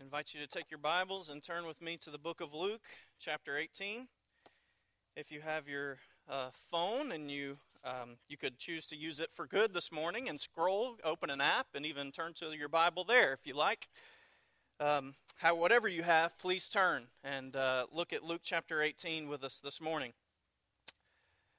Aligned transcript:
I 0.00 0.02
invite 0.02 0.32
you 0.32 0.40
to 0.40 0.46
take 0.46 0.70
your 0.70 0.78
Bibles 0.78 1.28
and 1.28 1.42
turn 1.42 1.66
with 1.66 1.82
me 1.82 1.98
to 1.98 2.10
the 2.10 2.16
book 2.16 2.40
of 2.40 2.54
Luke, 2.54 2.80
chapter 3.18 3.58
18. 3.58 4.08
If 5.14 5.30
you 5.30 5.42
have 5.42 5.68
your 5.68 5.98
uh, 6.26 6.48
phone 6.70 7.12
and 7.12 7.30
you 7.30 7.58
um, 7.84 8.16
you 8.26 8.38
could 8.38 8.56
choose 8.56 8.86
to 8.86 8.96
use 8.96 9.20
it 9.20 9.28
for 9.34 9.46
good 9.46 9.74
this 9.74 9.92
morning 9.92 10.26
and 10.26 10.40
scroll, 10.40 10.96
open 11.04 11.28
an 11.28 11.42
app, 11.42 11.66
and 11.74 11.84
even 11.84 12.12
turn 12.12 12.32
to 12.34 12.52
your 12.52 12.68
Bible 12.68 13.04
there 13.04 13.34
if 13.34 13.40
you 13.46 13.52
like. 13.52 13.88
Um, 14.78 15.14
how, 15.36 15.54
whatever 15.54 15.86
you 15.86 16.02
have, 16.02 16.38
please 16.38 16.70
turn 16.70 17.08
and 17.22 17.54
uh, 17.54 17.84
look 17.92 18.14
at 18.14 18.24
Luke 18.24 18.40
chapter 18.42 18.80
18 18.80 19.28
with 19.28 19.44
us 19.44 19.60
this 19.60 19.82
morning. 19.82 20.14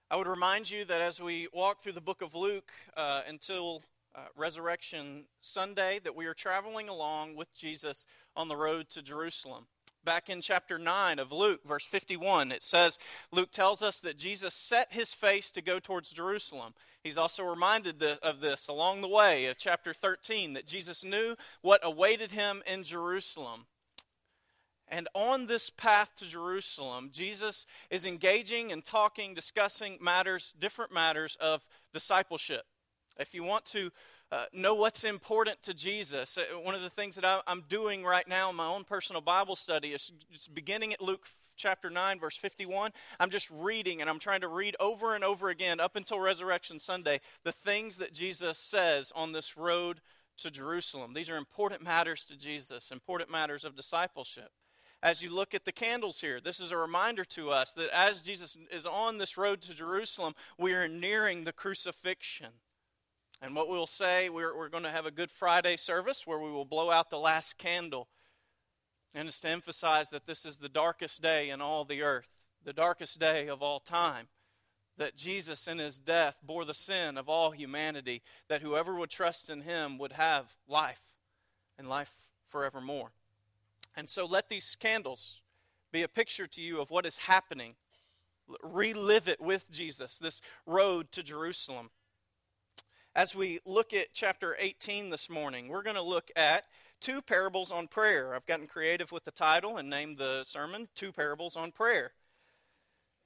I 0.10 0.16
would 0.16 0.28
remind 0.28 0.72
you 0.72 0.84
that 0.86 1.02
as 1.02 1.22
we 1.22 1.48
walk 1.54 1.82
through 1.82 1.92
the 1.92 2.02
book 2.02 2.24
of 2.24 2.34
Luke 2.34 2.72
uh, 2.98 3.22
until 3.28 3.84
uh, 4.16 4.22
Resurrection 4.36 5.26
Sunday 5.40 6.00
that 6.04 6.16
we 6.16 6.26
are 6.26 6.34
traveling 6.34 6.90
along 6.90 7.36
with 7.36 7.54
Jesus 7.58 8.06
on 8.36 8.48
the 8.48 8.56
road 8.56 8.90
to 8.90 9.02
Jerusalem. 9.02 9.68
Back 10.04 10.30
in 10.30 10.42
chapter 10.42 10.80
9 10.80 11.20
of 11.20 11.32
Luke, 11.32 11.62
verse 11.64 11.86
51, 11.86 12.52
it 12.52 12.64
says, 12.64 12.98
Luke 13.32 13.52
tells 13.52 13.84
us 13.84 14.00
that 14.00 14.18
Jesus 14.18 14.56
set 14.56 14.94
his 14.94 15.14
face 15.14 15.52
to 15.52 15.62
go 15.62 15.80
towards 15.80 16.12
Jerusalem. 16.12 16.74
He's 17.04 17.20
also 17.20 17.44
reminded 17.44 18.02
of 18.02 18.42
this 18.42 18.68
along 18.68 19.02
the 19.02 19.08
way 19.08 19.46
of 19.46 19.58
chapter 19.58 19.94
13, 19.94 20.54
that 20.54 20.66
Jesus 20.66 21.04
knew 21.04 21.36
what 21.62 21.82
awaited 21.84 22.32
him 22.32 22.64
in 22.66 22.84
Jerusalem. 22.84 23.68
And 24.88 25.08
on 25.14 25.46
this 25.46 25.70
path 25.70 26.12
to 26.18 26.26
Jerusalem, 26.26 27.12
Jesus 27.14 27.66
is 27.90 28.04
engaging 28.04 28.72
and 28.72 28.84
talking, 28.84 29.34
discussing 29.34 29.98
matters, 30.02 30.54
different 30.60 30.92
matters 30.92 31.38
of 31.40 31.64
discipleship. 31.94 32.64
If 33.22 33.36
you 33.36 33.44
want 33.44 33.66
to 33.66 33.92
uh, 34.32 34.46
know 34.52 34.74
what's 34.74 35.04
important 35.04 35.62
to 35.64 35.76
Jesus, 35.76 36.40
uh, 36.40 36.58
one 36.58 36.74
of 36.74 36.82
the 36.82 36.90
things 36.90 37.16
that 37.16 37.24
I, 37.24 37.40
am 37.46 37.64
doing 37.70 38.04
right 38.04 38.28
now 38.28 38.50
in 38.50 38.56
my 38.56 38.66
own 38.66 38.84
personal 38.84 39.22
Bible 39.22 39.56
study 39.56 39.90
is 39.90 40.12
beginning 40.52 40.92
at 40.92 41.02
Luke 41.02 41.28
chapter 41.56 41.92
9, 41.92 42.20
verse 42.20 42.36
51. 42.36 42.92
I'm 43.20 43.30
just 43.30 43.52
reading 43.52 44.02
and 44.02 44.10
I'm 44.10 44.18
trying 44.18 44.42
to 44.42 44.48
read 44.48 44.76
over 44.80 45.14
and 45.14 45.24
over 45.24 45.50
again 45.50 45.80
up 45.80 45.96
until 45.96 46.20
Resurrection 46.20 46.80
Sunday 46.80 47.22
the 47.44 47.52
things 47.52 47.98
that 47.98 48.12
Jesus 48.12 48.58
says 48.58 49.12
on 49.16 49.34
this 49.34 49.56
road 49.56 50.02
to 50.38 50.50
Jerusalem. 50.50 51.14
These 51.14 51.30
are 51.30 51.38
important 51.38 51.84
matters 51.84 52.24
to 52.26 52.36
Jesus, 52.36 52.90
important 52.90 53.30
matters 53.30 53.64
of 53.64 53.76
discipleship 53.76 54.50
as 55.04 55.24
you 55.24 55.34
look 55.34 55.54
at 55.54 55.66
the 55.66 55.72
candles 55.72 56.22
here. 56.22 56.40
This 56.40 56.60
is 56.60 56.72
a 56.72 56.78
reminder 56.78 57.26
to 57.26 57.50
us 57.52 57.74
that 57.74 57.90
as 57.90 58.22
Jesus 58.22 58.58
is 58.72 58.86
on 58.86 59.18
this 59.18 59.38
road 59.38 59.62
to 59.62 59.76
Jerusalem, 59.76 60.34
we 60.58 60.74
are 60.74 60.88
nearing 60.88 61.44
the 61.44 61.54
crucifixion. 61.54 62.52
And 63.42 63.56
what 63.56 63.70
we'll 63.70 63.88
say, 63.88 64.30
we're, 64.30 64.56
we're 64.56 64.70
going 64.70 64.84
to 64.84 64.92
have 64.92 65.08
a 65.08 65.12
Good 65.12 65.32
Friday 65.32 65.76
service 65.76 66.28
where 66.28 66.38
we 66.38 66.52
will 66.52 66.66
blow 66.66 66.92
out 66.92 67.10
the 67.10 67.18
last 67.18 67.58
candle. 67.58 68.08
And 69.16 69.28
it's 69.28 69.42
to 69.42 69.50
emphasize 69.50 70.12
that 70.12 70.28
this 70.28 70.46
is 70.46 70.58
the 70.58 70.70
darkest 70.70 71.22
day 71.22 71.50
in 71.50 71.60
all 71.60 71.84
the 71.84 72.04
earth, 72.04 72.44
the 72.64 72.74
darkest 72.74 73.20
day 73.20 73.48
of 73.48 73.64
all 73.64 73.80
time. 73.80 74.28
That 74.98 75.16
Jesus 75.16 75.68
in 75.68 75.80
his 75.80 75.98
death 75.98 76.36
bore 76.44 76.66
the 76.66 76.76
sin 76.76 77.18
of 77.18 77.28
all 77.28 77.52
humanity, 77.52 78.22
that 78.48 78.62
whoever 78.62 78.94
would 78.96 79.10
trust 79.10 79.50
in 79.50 79.62
him 79.62 79.98
would 79.98 80.12
have 80.12 80.54
life 80.68 81.02
and 81.80 81.90
life 81.90 82.14
forevermore. 82.48 83.12
And 83.96 84.08
so 84.08 84.26
let 84.26 84.50
these 84.50 84.76
candles 84.80 85.42
be 85.92 86.04
a 86.04 86.08
picture 86.08 86.46
to 86.48 86.62
you 86.62 86.80
of 86.80 86.92
what 86.92 87.08
is 87.08 87.18
happening. 87.18 87.74
Relive 88.62 89.28
it 89.28 89.42
with 89.42 89.72
Jesus, 89.72 90.20
this 90.20 90.42
road 90.68 91.12
to 91.14 91.24
Jerusalem. 91.24 91.90
As 93.14 93.36
we 93.36 93.60
look 93.66 93.94
at 93.94 94.14
chapter 94.14 94.56
18 94.58 95.10
this 95.10 95.30
morning, 95.30 95.68
we're 95.68 95.84
going 95.84 95.98
to 95.98 96.02
look 96.02 96.32
at 96.34 96.64
two 97.02 97.22
parables 97.22 97.70
on 97.70 97.90
prayer. 97.90 98.34
I've 98.34 98.46
gotten 98.46 98.68
creative 98.68 99.12
with 99.12 99.26
the 99.26 99.32
title 99.32 99.76
and 99.76 99.90
named 99.90 100.18
the 100.18 100.46
sermon 100.46 100.88
Two 100.96 101.12
Parables 101.12 101.58
on 101.58 101.74
Prayer. 101.74 102.14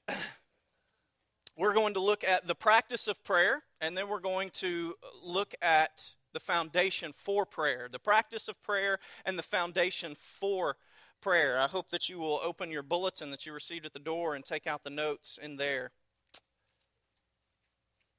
we're 1.56 1.76
going 1.76 1.94
to 1.94 2.00
look 2.00 2.24
at 2.24 2.48
the 2.48 2.56
practice 2.56 3.08
of 3.08 3.24
prayer, 3.24 3.62
and 3.80 3.96
then 3.96 4.08
we're 4.08 4.20
going 4.20 4.50
to 4.54 4.96
look 5.24 5.54
at 5.62 6.16
the 6.34 6.40
foundation 6.40 7.14
for 7.16 7.46
prayer, 7.46 7.88
the 7.92 8.00
practice 8.00 8.48
of 8.48 8.62
prayer, 8.64 8.98
and 9.24 9.38
the 9.38 9.44
foundation 9.44 10.16
for 10.18 10.78
prayer. 11.22 11.60
I 11.60 11.68
hope 11.68 11.90
that 11.90 12.10
you 12.10 12.18
will 12.18 12.40
open 12.44 12.72
your 12.72 12.82
bulletin 12.82 13.30
that 13.30 13.46
you 13.46 13.54
received 13.54 13.86
at 13.86 13.94
the 13.94 14.00
door 14.00 14.34
and 14.34 14.44
take 14.44 14.66
out 14.66 14.84
the 14.84 14.90
notes 14.90 15.38
in 15.40 15.58
there. 15.58 15.92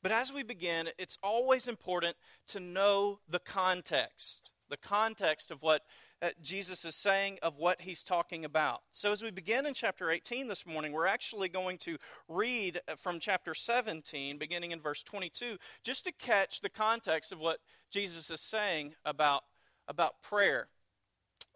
But 0.07 0.13
as 0.13 0.33
we 0.33 0.45
begin, 0.45 0.89
it's 0.99 1.19
always 1.21 1.67
important 1.67 2.15
to 2.51 2.61
know 2.61 3.19
the 3.29 3.41
context, 3.41 4.53
the 4.71 4.77
context 4.77 5.51
of 5.51 5.63
what 5.63 5.83
uh, 6.23 6.29
Jesus 6.41 6.85
is 6.85 6.95
saying, 6.95 7.41
of 7.43 7.57
what 7.57 7.81
he's 7.81 8.05
talking 8.05 8.45
about. 8.45 8.83
So 8.93 9.11
as 9.11 9.25
we 9.25 9.33
begin 9.33 9.67
in 9.67 9.75
chapter 9.75 10.13
18 10.13 10.47
this 10.47 10.65
morning, 10.65 10.93
we're 10.93 11.09
actually 11.09 11.49
going 11.49 11.79
to 11.79 11.99
read 12.29 12.81
uh, 12.87 12.95
from 12.95 13.19
chapter 13.19 13.53
17, 13.53 14.39
beginning 14.39 14.71
in 14.71 14.81
verse 14.81 15.03
22, 15.03 15.57
just 15.83 16.05
to 16.05 16.13
catch 16.13 16.61
the 16.61 16.71
context 16.71 17.33
of 17.33 17.41
what 17.41 17.59
Jesus 17.91 18.31
is 18.31 18.41
saying 18.41 18.95
about, 19.05 19.43
about 19.89 20.23
prayer 20.23 20.69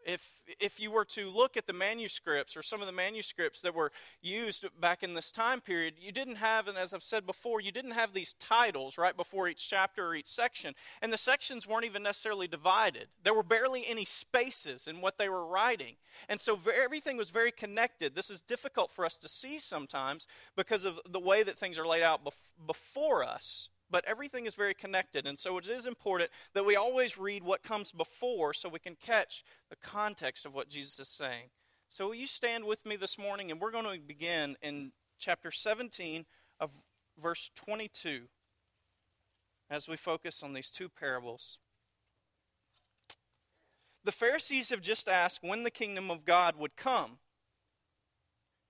if 0.07 0.31
if 0.61 0.81
you 0.81 0.91
were 0.91 1.05
to 1.05 1.31
look 1.31 1.57
at 1.57 1.67
the 1.67 1.73
manuscripts 1.73 2.57
or 2.57 2.63
some 2.63 2.81
of 2.81 2.87
the 2.87 2.93
manuscripts 2.93 3.61
that 3.63 3.75
were 3.75 3.93
used 4.23 4.65
back 4.81 5.03
in 5.03 5.15
this 5.15 5.31
time 5.31 5.61
period 5.61 5.95
you 6.01 6.13
didn't 6.13 6.37
have 6.37 6.69
and 6.69 6.77
as 6.77 6.93
i've 6.93 7.03
said 7.03 7.27
before 7.27 7.61
you 7.61 7.73
didn't 7.73 7.93
have 7.93 8.13
these 8.13 8.35
titles 8.35 8.99
right 8.99 9.17
before 9.17 9.49
each 9.49 9.69
chapter 9.69 10.07
or 10.07 10.15
each 10.15 10.27
section 10.27 10.75
and 11.03 11.13
the 11.13 11.19
sections 11.19 11.67
weren't 11.67 11.85
even 11.85 12.03
necessarily 12.03 12.49
divided. 12.49 13.09
There 13.23 13.35
were 13.35 13.43
barely 13.43 13.87
any 13.87 14.05
spaces 14.05 14.87
in 14.87 15.01
what 15.01 15.19
they 15.19 15.29
were 15.29 15.47
writing. 15.47 15.97
And 16.29 16.41
so 16.41 16.59
everything 16.75 17.17
was 17.17 17.31
very 17.31 17.53
connected. 17.53 18.15
This 18.15 18.31
is 18.31 18.43
difficult 18.43 18.91
for 18.91 19.05
us 19.05 19.17
to 19.19 19.29
see 19.29 19.59
sometimes 19.59 20.27
because 20.57 20.85
of 20.85 21.01
the 21.09 21.21
way 21.21 21.43
that 21.43 21.59
things 21.59 21.79
are 21.79 21.87
laid 21.87 22.03
out 22.03 22.25
bef- 22.25 22.67
before 22.67 23.25
us 23.25 23.69
but 23.91 24.05
everything 24.05 24.47
is 24.47 24.55
very 24.55 24.75
connected. 24.75 25.27
And 25.27 25.39
so 25.39 25.59
it 25.59 25.69
is 25.69 25.87
important 25.87 26.31
that 26.55 26.67
we 26.67 26.77
always 26.77 27.19
read 27.19 27.43
what 27.43 27.63
comes 27.63 27.93
before 27.93 28.53
so 28.53 28.69
we 28.69 28.79
can 28.79 28.97
catch 28.97 29.45
the 29.69 29.77
context 29.77 30.47
of 30.47 30.55
what 30.55 30.69
Jesus 30.69 30.99
is 31.01 31.09
saying. 31.09 31.51
So 31.89 32.07
will 32.07 32.15
you 32.15 32.27
stand 32.27 32.65
with 32.65 32.87
me 32.87 32.97
this 32.97 33.19
morning? 33.19 33.51
And 33.51 33.61
we're 33.61 33.73
going 33.73 33.85
to 33.85 33.99
begin 34.07 34.57
in 34.63 34.93
chapter 35.19 35.51
17 35.51 36.25
of 36.61 36.71
verse 37.21 37.51
22 37.55 38.23
as 39.69 39.89
we 39.89 39.97
focus 39.97 40.43
on 40.43 40.53
these 40.53 40.71
two 40.71 40.89
parables. 40.89 41.59
The 44.05 44.13
Pharisees 44.13 44.71
have 44.71 44.81
just 44.81 45.09
asked 45.09 45.41
when 45.43 45.63
the 45.63 45.71
kingdom 45.71 46.11
of 46.11 46.25
God 46.25 46.57
would 46.57 46.77
come. 46.77 47.19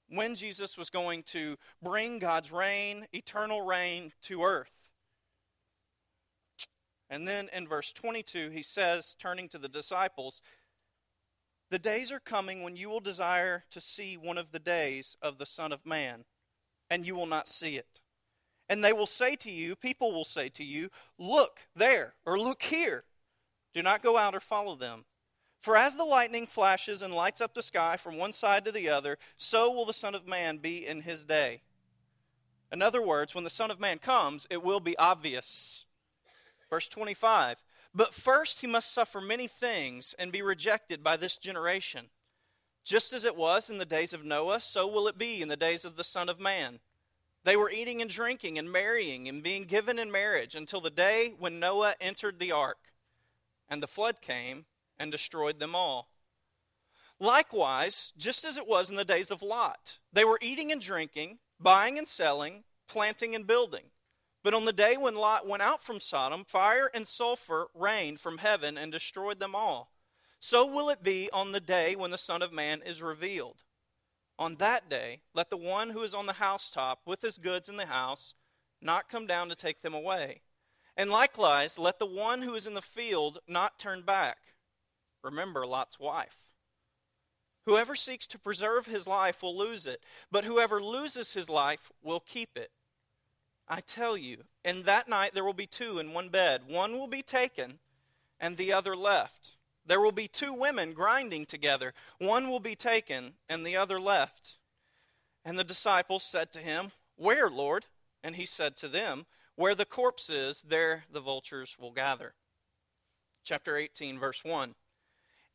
When 0.08 0.34
Jesus 0.34 0.76
was 0.76 0.90
going 0.90 1.22
to 1.24 1.56
bring 1.80 2.18
God's 2.18 2.50
reign, 2.50 3.06
eternal 3.12 3.64
reign, 3.64 4.12
to 4.22 4.42
earth. 4.42 4.79
And 7.10 7.26
then 7.26 7.48
in 7.54 7.66
verse 7.66 7.92
22, 7.92 8.50
he 8.50 8.62
says, 8.62 9.16
turning 9.18 9.48
to 9.48 9.58
the 9.58 9.68
disciples, 9.68 10.40
The 11.68 11.78
days 11.78 12.12
are 12.12 12.20
coming 12.20 12.62
when 12.62 12.76
you 12.76 12.88
will 12.88 13.00
desire 13.00 13.64
to 13.72 13.80
see 13.80 14.14
one 14.14 14.38
of 14.38 14.52
the 14.52 14.60
days 14.60 15.16
of 15.20 15.38
the 15.38 15.46
Son 15.46 15.72
of 15.72 15.84
Man, 15.84 16.24
and 16.88 17.04
you 17.04 17.16
will 17.16 17.26
not 17.26 17.48
see 17.48 17.76
it. 17.76 18.00
And 18.68 18.84
they 18.84 18.92
will 18.92 19.06
say 19.06 19.34
to 19.36 19.50
you, 19.50 19.74
people 19.74 20.12
will 20.12 20.24
say 20.24 20.48
to 20.50 20.62
you, 20.62 20.90
Look 21.18 21.66
there, 21.74 22.14
or 22.24 22.38
look 22.38 22.62
here. 22.62 23.02
Do 23.74 23.82
not 23.82 24.02
go 24.02 24.16
out 24.16 24.34
or 24.36 24.40
follow 24.40 24.76
them. 24.76 25.04
For 25.60 25.76
as 25.76 25.96
the 25.96 26.04
lightning 26.04 26.46
flashes 26.46 27.02
and 27.02 27.12
lights 27.12 27.40
up 27.40 27.54
the 27.54 27.62
sky 27.62 27.96
from 27.96 28.16
one 28.16 28.32
side 28.32 28.64
to 28.64 28.72
the 28.72 28.88
other, 28.88 29.18
so 29.36 29.70
will 29.70 29.84
the 29.84 29.92
Son 29.92 30.14
of 30.14 30.28
Man 30.28 30.58
be 30.58 30.86
in 30.86 31.02
his 31.02 31.24
day. 31.24 31.62
In 32.72 32.80
other 32.82 33.02
words, 33.02 33.34
when 33.34 33.44
the 33.44 33.50
Son 33.50 33.70
of 33.72 33.80
Man 33.80 33.98
comes, 33.98 34.46
it 34.48 34.62
will 34.62 34.80
be 34.80 34.96
obvious 34.96 35.86
Verse 36.70 36.88
25 36.88 37.56
But 37.94 38.14
first 38.14 38.60
he 38.60 38.66
must 38.66 38.92
suffer 38.92 39.20
many 39.20 39.46
things 39.48 40.14
and 40.18 40.32
be 40.32 40.42
rejected 40.42 41.02
by 41.02 41.16
this 41.16 41.36
generation. 41.36 42.06
Just 42.84 43.12
as 43.12 43.24
it 43.24 43.36
was 43.36 43.68
in 43.68 43.78
the 43.78 43.84
days 43.84 44.12
of 44.12 44.24
Noah, 44.24 44.60
so 44.60 44.86
will 44.86 45.06
it 45.06 45.18
be 45.18 45.42
in 45.42 45.48
the 45.48 45.56
days 45.56 45.84
of 45.84 45.96
the 45.96 46.04
Son 46.04 46.28
of 46.28 46.40
Man. 46.40 46.80
They 47.44 47.56
were 47.56 47.70
eating 47.70 48.00
and 48.00 48.10
drinking 48.10 48.58
and 48.58 48.70
marrying 48.70 49.28
and 49.28 49.42
being 49.42 49.64
given 49.64 49.98
in 49.98 50.10
marriage 50.10 50.54
until 50.54 50.80
the 50.80 50.90
day 50.90 51.34
when 51.38 51.60
Noah 51.60 51.94
entered 52.00 52.38
the 52.38 52.52
ark, 52.52 52.78
and 53.68 53.82
the 53.82 53.86
flood 53.86 54.20
came 54.20 54.66
and 54.98 55.10
destroyed 55.10 55.58
them 55.58 55.74
all. 55.74 56.08
Likewise, 57.18 58.12
just 58.16 58.44
as 58.44 58.56
it 58.56 58.66
was 58.66 58.90
in 58.90 58.96
the 58.96 59.04
days 59.04 59.30
of 59.30 59.42
Lot, 59.42 59.98
they 60.12 60.24
were 60.24 60.38
eating 60.40 60.72
and 60.72 60.80
drinking, 60.80 61.38
buying 61.58 61.98
and 61.98 62.08
selling, 62.08 62.64
planting 62.88 63.34
and 63.34 63.46
building. 63.46 63.84
But 64.42 64.54
on 64.54 64.64
the 64.64 64.72
day 64.72 64.96
when 64.96 65.14
Lot 65.14 65.46
went 65.46 65.62
out 65.62 65.82
from 65.82 66.00
Sodom, 66.00 66.44
fire 66.44 66.90
and 66.94 67.06
sulfur 67.06 67.68
rained 67.74 68.20
from 68.20 68.38
heaven 68.38 68.78
and 68.78 68.90
destroyed 68.90 69.38
them 69.38 69.54
all. 69.54 69.92
So 70.38 70.64
will 70.64 70.88
it 70.88 71.02
be 71.02 71.28
on 71.32 71.52
the 71.52 71.60
day 71.60 71.94
when 71.94 72.10
the 72.10 72.18
Son 72.18 72.40
of 72.40 72.52
Man 72.52 72.80
is 72.84 73.02
revealed. 73.02 73.62
On 74.38 74.56
that 74.56 74.88
day, 74.88 75.20
let 75.34 75.50
the 75.50 75.58
one 75.58 75.90
who 75.90 76.02
is 76.02 76.14
on 76.14 76.24
the 76.24 76.34
housetop 76.34 77.00
with 77.04 77.20
his 77.20 77.36
goods 77.36 77.68
in 77.68 77.76
the 77.76 77.86
house 77.86 78.32
not 78.80 79.10
come 79.10 79.26
down 79.26 79.50
to 79.50 79.54
take 79.54 79.82
them 79.82 79.92
away. 79.92 80.40
And 80.96 81.10
likewise, 81.10 81.78
let 81.78 81.98
the 81.98 82.06
one 82.06 82.40
who 82.40 82.54
is 82.54 82.66
in 82.66 82.72
the 82.72 82.80
field 82.80 83.40
not 83.46 83.78
turn 83.78 84.00
back. 84.00 84.38
Remember 85.22 85.66
Lot's 85.66 86.00
wife. 86.00 86.54
Whoever 87.66 87.94
seeks 87.94 88.26
to 88.28 88.38
preserve 88.38 88.86
his 88.86 89.06
life 89.06 89.42
will 89.42 89.56
lose 89.56 89.86
it, 89.86 90.02
but 90.32 90.44
whoever 90.44 90.82
loses 90.82 91.34
his 91.34 91.50
life 91.50 91.92
will 92.02 92.20
keep 92.20 92.56
it. 92.56 92.70
I 93.70 93.80
tell 93.80 94.16
you, 94.16 94.38
in 94.64 94.82
that 94.82 95.08
night 95.08 95.32
there 95.32 95.44
will 95.44 95.54
be 95.54 95.66
two 95.66 96.00
in 96.00 96.12
one 96.12 96.28
bed. 96.28 96.62
One 96.66 96.98
will 96.98 97.06
be 97.06 97.22
taken, 97.22 97.78
and 98.40 98.56
the 98.56 98.72
other 98.72 98.96
left. 98.96 99.56
There 99.86 100.00
will 100.00 100.12
be 100.12 100.26
two 100.26 100.52
women 100.52 100.92
grinding 100.92 101.46
together. 101.46 101.94
One 102.18 102.50
will 102.50 102.60
be 102.60 102.74
taken, 102.74 103.34
and 103.48 103.64
the 103.64 103.76
other 103.76 104.00
left. 104.00 104.56
And 105.44 105.56
the 105.56 105.64
disciples 105.64 106.24
said 106.24 106.50
to 106.52 106.58
him, 106.58 106.90
Where, 107.16 107.48
Lord? 107.48 107.86
And 108.24 108.34
he 108.34 108.44
said 108.44 108.76
to 108.78 108.88
them, 108.88 109.26
Where 109.54 109.76
the 109.76 109.86
corpse 109.86 110.30
is, 110.30 110.62
there 110.62 111.04
the 111.10 111.20
vultures 111.20 111.76
will 111.78 111.92
gather. 111.92 112.34
Chapter 113.44 113.76
18, 113.76 114.18
verse 114.18 114.44
1. 114.44 114.74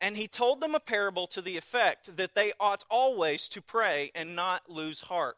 And 0.02 0.18
he 0.18 0.28
told 0.28 0.62
them 0.62 0.74
a 0.74 0.80
parable 0.80 1.28
to 1.28 1.42
the 1.42 1.58
effect 1.58 2.16
that 2.16 2.34
they 2.34 2.54
ought 2.60 2.84
always 2.90 3.48
to 3.50 3.62
pray 3.62 4.12
and 4.16 4.36
not 4.36 4.70
lose 4.70 5.02
heart. 5.02 5.38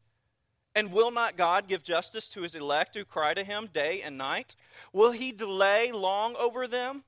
And 0.73 0.93
will 0.93 1.11
not 1.11 1.37
God 1.37 1.67
give 1.67 1.83
justice 1.83 2.29
to 2.29 2.43
his 2.43 2.55
elect 2.55 2.95
who 2.95 3.03
cry 3.03 3.33
to 3.33 3.43
him 3.43 3.67
day 3.71 4.01
and 4.01 4.17
night? 4.17 4.55
Will 4.93 5.11
he 5.11 5.31
delay 5.31 5.91
long 5.91 6.35
over 6.37 6.67
them? 6.67 7.03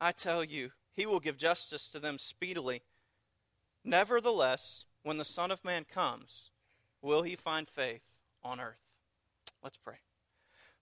I 0.00 0.12
tell 0.12 0.42
you, 0.42 0.70
he 0.92 1.06
will 1.06 1.20
give 1.20 1.36
justice 1.36 1.90
to 1.90 1.98
them 1.98 2.18
speedily. 2.18 2.82
Nevertheless, 3.84 4.86
when 5.02 5.18
the 5.18 5.24
Son 5.24 5.50
of 5.50 5.64
Man 5.64 5.84
comes, 5.84 6.50
will 7.02 7.22
he 7.22 7.36
find 7.36 7.68
faith 7.68 8.20
on 8.42 8.58
earth? 8.58 8.80
Let's 9.62 9.76
pray. 9.76 9.96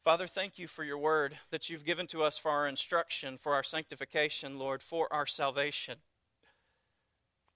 Father, 0.04 0.26
thank 0.26 0.58
you 0.58 0.66
for 0.66 0.82
your 0.82 0.98
word 0.98 1.38
that 1.50 1.70
you've 1.70 1.84
given 1.84 2.06
to 2.08 2.22
us 2.22 2.36
for 2.38 2.50
our 2.50 2.66
instruction, 2.66 3.38
for 3.38 3.54
our 3.54 3.62
sanctification, 3.62 4.58
Lord, 4.58 4.82
for 4.82 5.12
our 5.12 5.26
salvation. 5.26 5.98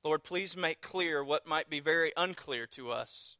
Lord, 0.04 0.22
please 0.22 0.56
make 0.56 0.80
clear 0.80 1.24
what 1.24 1.48
might 1.48 1.68
be 1.68 1.80
very 1.80 2.12
unclear 2.16 2.66
to 2.68 2.92
us. 2.92 3.36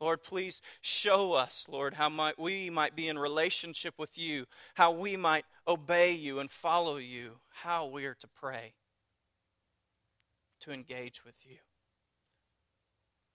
Lord, 0.00 0.22
please 0.22 0.60
show 0.80 1.32
us, 1.32 1.66
Lord, 1.70 1.94
how 1.94 2.08
might 2.08 2.38
we 2.38 2.68
might 2.68 2.94
be 2.94 3.08
in 3.08 3.18
relationship 3.18 3.94
with 3.98 4.18
you, 4.18 4.44
how 4.74 4.92
we 4.92 5.16
might 5.16 5.44
obey 5.66 6.12
you 6.12 6.38
and 6.38 6.50
follow 6.50 6.96
you, 6.98 7.38
how 7.62 7.86
we 7.86 8.04
are 8.04 8.14
to 8.14 8.28
pray, 8.28 8.74
to 10.60 10.70
engage 10.70 11.24
with 11.24 11.36
you. 11.44 11.56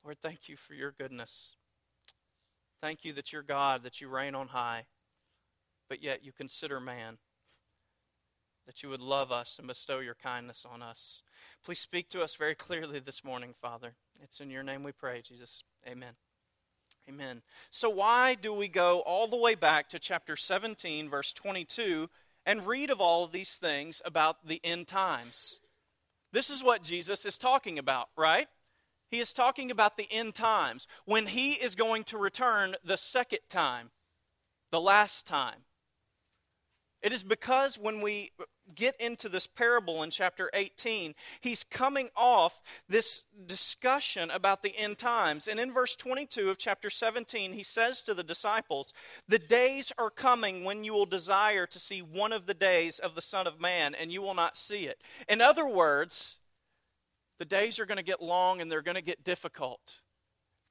Lord, 0.04 0.18
thank 0.22 0.50
you 0.50 0.56
for 0.56 0.74
your 0.74 0.92
goodness. 0.92 1.56
Thank 2.82 3.06
you 3.06 3.14
that 3.14 3.32
you're 3.32 3.44
God, 3.44 3.84
that 3.84 4.02
you 4.02 4.08
reign 4.08 4.36
on 4.36 4.50
high, 4.50 4.86
but 5.90 6.02
yet 6.04 6.24
you 6.24 6.32
consider 6.32 6.80
man, 6.80 7.18
that 8.66 8.82
you 8.82 8.90
would 8.90 9.02
love 9.02 9.32
us 9.32 9.58
and 9.60 9.68
bestow 9.68 10.00
your 10.00 10.16
kindness 10.16 10.66
on 10.72 10.82
us. 10.82 11.24
Please 11.64 11.80
speak 11.80 12.10
to 12.10 12.22
us 12.22 12.36
very 12.36 12.56
clearly 12.56 13.00
this 13.00 13.24
morning, 13.24 13.54
Father. 13.60 13.94
It's 14.22 14.40
in 14.40 14.50
your 14.50 14.64
name 14.64 14.84
we 14.84 14.92
pray, 14.92 15.22
Jesus. 15.22 15.64
Amen. 15.88 16.14
Amen. 17.10 17.42
So, 17.72 17.90
why 17.90 18.36
do 18.36 18.54
we 18.54 18.68
go 18.68 19.00
all 19.00 19.28
the 19.28 19.38
way 19.38 19.56
back 19.56 19.90
to 19.90 20.00
chapter 20.00 20.36
17, 20.36 21.10
verse 21.10 21.34
22, 21.34 22.10
and 22.46 22.68
read 22.68 22.90
of 22.90 23.02
all 23.02 23.24
of 23.24 23.32
these 23.32 23.58
things 23.58 24.02
about 24.06 24.48
the 24.48 24.62
end 24.64 24.88
times? 24.88 25.60
This 26.32 26.50
is 26.50 26.64
what 26.64 26.84
Jesus 26.84 27.26
is 27.26 27.38
talking 27.38 27.78
about, 27.78 28.10
right? 28.16 28.48
He 29.10 29.20
is 29.20 29.34
talking 29.34 29.72
about 29.72 29.98
the 29.98 30.08
end 30.10 30.36
times, 30.36 30.88
when 31.06 31.28
he 31.28 31.52
is 31.52 31.76
going 31.76 32.04
to 32.06 32.18
return 32.18 32.76
the 32.84 32.98
second 32.98 33.40
time, 33.50 33.92
the 34.72 34.80
last 34.80 35.28
time. 35.28 35.66
It 37.02 37.12
is 37.12 37.24
because 37.24 37.78
when 37.78 38.00
we 38.00 38.32
get 38.76 39.00
into 39.00 39.30
this 39.30 39.48
parable 39.48 40.04
in 40.04 40.10
chapter 40.10 40.50
18, 40.54 41.14
he's 41.40 41.64
coming 41.64 42.10
off 42.16 42.62
this 42.88 43.24
discussion 43.46 44.30
about 44.30 44.64
the 44.64 44.76
end 44.78 44.98
times. 44.98 45.48
And 45.48 45.60
in 45.60 45.72
verse 45.72 45.96
22 45.96 46.50
of 46.50 46.58
chapter 46.58 46.90
17, 46.90 47.54
he 47.54 47.64
says 47.64 48.04
to 48.04 48.14
the 48.14 48.24
disciples, 48.24 48.94
The 49.28 49.40
days 49.40 49.92
are 49.98 50.10
coming 50.10 50.64
when 50.64 50.84
you 50.84 50.94
will 50.94 51.06
desire 51.06 51.66
to 51.68 51.80
see 51.80 52.00
one 52.02 52.34
of 52.34 52.46
the 52.46 52.54
days 52.54 53.00
of 53.00 53.16
the 53.16 53.22
Son 53.22 53.48
of 53.48 53.62
Man, 53.62 53.96
and 53.96 54.12
you 54.12 54.22
will 54.22 54.36
not 54.36 54.58
see 54.58 54.82
it. 54.82 55.02
In 55.28 55.42
other 55.42 55.68
words, 55.68 56.38
the 57.40 57.46
days 57.46 57.80
are 57.80 57.86
going 57.86 57.98
to 57.98 58.04
get 58.04 58.22
long 58.22 58.62
and 58.62 58.72
they're 58.72 58.84
going 58.84 58.96
to 58.96 59.02
get 59.02 59.24
difficult. 59.24 60.02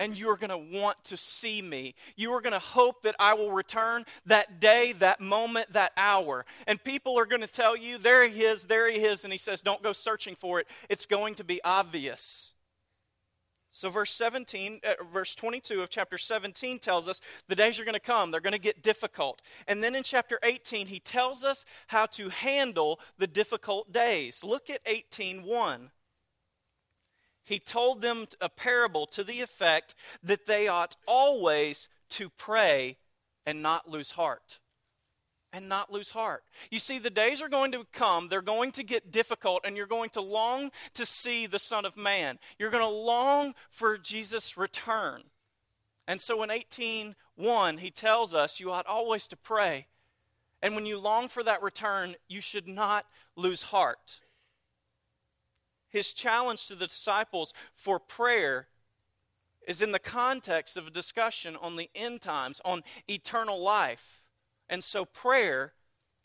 And 0.01 0.19
you're 0.19 0.37
going 0.37 0.51
to 0.51 0.79
want 0.79 1.05
to 1.05 1.17
see 1.17 1.63
me. 1.63 1.95
You 2.17 2.33
are 2.33 2.41
going 2.41 2.55
to 2.55 2.59
hope 2.59 3.03
that 3.03 3.15
I 3.21 3.35
will 3.35 3.53
return 3.53 4.05
that 4.27 4.59
day, 4.59 4.93
that 4.95 5.21
moment, 5.21 5.73
that 5.75 5.93
hour. 5.97 6.45
And 6.67 6.83
people 6.83 7.17
are 7.19 7.27
going 7.27 7.43
to 7.43 7.47
tell 7.47 7.77
you, 7.77 7.99
there 7.99 8.27
he 8.27 8.43
is, 8.43 8.65
there 8.65 8.91
he 8.91 8.99
is. 8.99 9.23
And 9.23 9.33
he 9.33 9.39
says, 9.39 9.63
don't 9.63 9.83
go 9.83 9.93
searching 9.93 10.35
for 10.35 10.59
it. 10.59 10.67
It's 10.89 11.07
going 11.07 11.37
to 11.37 11.45
be 11.45 11.61
obvious. 11.63 12.55
So, 13.73 13.89
verse 13.89 14.11
17, 14.11 14.81
uh, 14.83 15.05
verse 15.13 15.35
22 15.37 15.83
of 15.83 15.91
chapter 15.91 16.19
17 16.19 16.81
tells 16.81 17.07
us 17.07 17.21
the 17.47 17.55
days 17.55 17.79
are 17.79 17.85
going 17.85 17.95
to 17.95 18.01
come. 18.01 18.31
They're 18.31 18.41
going 18.41 18.53
to 18.53 18.59
get 18.59 18.83
difficult. 18.83 19.43
And 19.69 19.83
then 19.83 19.95
in 19.95 20.03
chapter 20.03 20.41
18, 20.43 20.89
he 20.89 20.99
tells 20.99 21.45
us 21.45 21.65
how 21.87 22.07
to 22.07 22.31
handle 22.31 22.99
the 23.19 23.29
difficult 23.29 23.93
days. 23.93 24.43
Look 24.43 24.71
at 24.71 24.85
18.1 24.87 25.91
he 27.51 27.59
told 27.59 28.01
them 28.01 28.27
a 28.41 28.49
parable 28.49 29.07
to 29.07 29.25
the 29.25 29.41
effect 29.41 29.97
that 30.23 30.47
they 30.47 30.69
ought 30.69 30.95
always 31.05 31.89
to 32.11 32.31
pray 32.31 32.97
and 33.45 33.61
not 33.61 33.91
lose 33.91 34.13
heart. 34.13 34.61
And 35.53 35.69
not 35.69 35.93
lose 35.93 36.13
heart. 36.13 36.45
You 36.71 36.79
see, 36.79 37.01
the 37.01 37.11
days 37.11 37.43
are 37.43 37.49
going 37.49 37.73
to 37.73 37.85
come, 37.93 38.29
they're 38.29 38.41
going 38.41 38.71
to 38.71 38.85
get 38.85 39.11
difficult, 39.11 39.63
and 39.65 39.77
you're 39.77 39.89
going 39.89 40.11
to 40.11 40.21
long 40.21 40.71
to 40.95 41.05
see 41.05 41.49
the 41.49 41.59
Son 41.59 41.85
of 41.85 41.97
Man. 41.97 42.39
You're 42.57 42.71
going 42.71 42.85
to 42.85 42.89
long 42.89 43.55
for 43.69 43.99
Jesus' 43.99 44.57
return. 44.57 45.25
And 46.07 46.21
so 46.21 46.45
in 46.45 46.51
18:1, 46.51 47.81
he 47.81 47.91
tells 47.91 48.33
us 48.33 48.61
you 48.61 48.71
ought 48.71 48.87
always 48.87 49.27
to 49.27 49.37
pray. 49.37 49.89
And 50.63 50.77
when 50.77 50.87
you 50.87 50.99
long 50.99 51.27
for 51.27 51.43
that 51.43 51.63
return, 51.63 52.15
you 52.29 52.41
should 52.41 52.69
not 52.69 53.07
lose 53.35 53.63
heart 53.63 54.20
his 55.91 56.13
challenge 56.13 56.67
to 56.69 56.75
the 56.75 56.87
disciples 56.87 57.53
for 57.75 57.99
prayer 57.99 58.69
is 59.67 59.83
in 59.83 59.93
the 59.93 59.99
context 59.99 60.77
of 60.77 60.87
a 60.87 60.91
discussion 60.91 61.57
on 61.57 61.77
the 61.77 61.91
end 61.95 62.21
times, 62.21 62.61
on 62.65 62.83
eternal 63.09 63.63
life. 63.63 64.23
And 64.69 64.83
so, 64.83 65.05
prayer, 65.05 65.75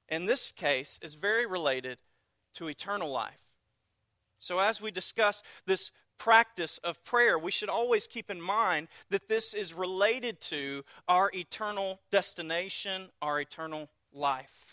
in 0.07 0.25
this 0.25 0.51
case, 0.51 0.99
is 1.01 1.15
very 1.15 1.45
related 1.45 1.97
to 2.53 2.67
eternal 2.67 3.11
life. 3.11 3.39
So, 4.39 4.59
as 4.59 4.81
we 4.81 4.91
discuss 4.91 5.43
this 5.65 5.91
practice 6.17 6.77
of 6.79 7.03
prayer, 7.03 7.37
we 7.37 7.51
should 7.51 7.69
always 7.69 8.07
keep 8.07 8.29
in 8.29 8.41
mind 8.41 8.87
that 9.09 9.27
this 9.27 9.53
is 9.53 9.73
related 9.73 10.39
to 10.41 10.83
our 11.07 11.29
eternal 11.33 11.99
destination, 12.11 13.09
our 13.21 13.41
eternal 13.41 13.89
life. 14.13 14.64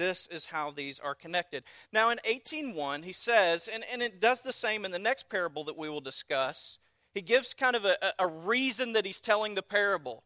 This 0.00 0.26
is 0.28 0.46
how 0.46 0.70
these 0.70 0.98
are 0.98 1.14
connected. 1.14 1.62
Now, 1.92 2.08
in 2.08 2.16
18.1, 2.26 3.04
he 3.04 3.12
says, 3.12 3.68
and, 3.70 3.84
and 3.92 4.00
it 4.00 4.18
does 4.18 4.40
the 4.40 4.50
same 4.50 4.86
in 4.86 4.92
the 4.92 4.98
next 4.98 5.28
parable 5.28 5.62
that 5.64 5.76
we 5.76 5.90
will 5.90 6.00
discuss. 6.00 6.78
He 7.12 7.20
gives 7.20 7.52
kind 7.52 7.76
of 7.76 7.84
a, 7.84 7.98
a 8.18 8.26
reason 8.26 8.94
that 8.94 9.04
he's 9.04 9.20
telling 9.20 9.56
the 9.56 9.62
parable, 9.62 10.24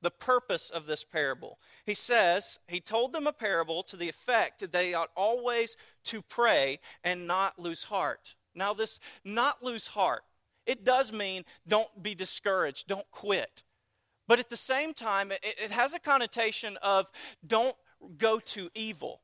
the 0.00 0.10
purpose 0.10 0.70
of 0.70 0.86
this 0.86 1.04
parable. 1.04 1.58
He 1.84 1.92
says, 1.92 2.58
He 2.68 2.80
told 2.80 3.12
them 3.12 3.26
a 3.26 3.34
parable 3.34 3.82
to 3.82 3.98
the 3.98 4.08
effect 4.08 4.60
that 4.60 4.72
they 4.72 4.94
ought 4.94 5.10
always 5.14 5.76
to 6.04 6.22
pray 6.22 6.78
and 7.04 7.26
not 7.26 7.58
lose 7.58 7.84
heart. 7.84 8.34
Now, 8.54 8.72
this 8.72 8.98
not 9.22 9.62
lose 9.62 9.88
heart, 9.88 10.22
it 10.64 10.86
does 10.86 11.12
mean 11.12 11.44
don't 11.68 12.02
be 12.02 12.14
discouraged, 12.14 12.88
don't 12.88 13.10
quit. 13.10 13.62
But 14.26 14.38
at 14.38 14.48
the 14.48 14.56
same 14.56 14.94
time, 14.94 15.32
it, 15.32 15.40
it 15.42 15.70
has 15.70 15.92
a 15.92 15.98
connotation 15.98 16.78
of 16.78 17.10
don't 17.46 17.76
go 18.18 18.38
to 18.40 18.70
evil. 18.74 19.20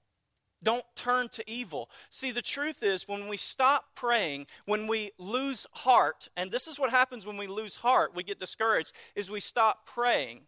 Don't 0.62 0.84
turn 0.94 1.28
to 1.28 1.48
evil. 1.48 1.90
See, 2.10 2.30
the 2.30 2.42
truth 2.42 2.82
is, 2.82 3.06
when 3.06 3.28
we 3.28 3.36
stop 3.36 3.94
praying, 3.94 4.46
when 4.64 4.86
we 4.86 5.12
lose 5.18 5.66
heart, 5.72 6.28
and 6.36 6.50
this 6.50 6.66
is 6.66 6.78
what 6.78 6.90
happens 6.90 7.26
when 7.26 7.36
we 7.36 7.46
lose 7.46 7.76
heart, 7.76 8.14
we 8.14 8.22
get 8.22 8.40
discouraged, 8.40 8.92
is 9.14 9.30
we 9.30 9.40
stop 9.40 9.86
praying. 9.86 10.42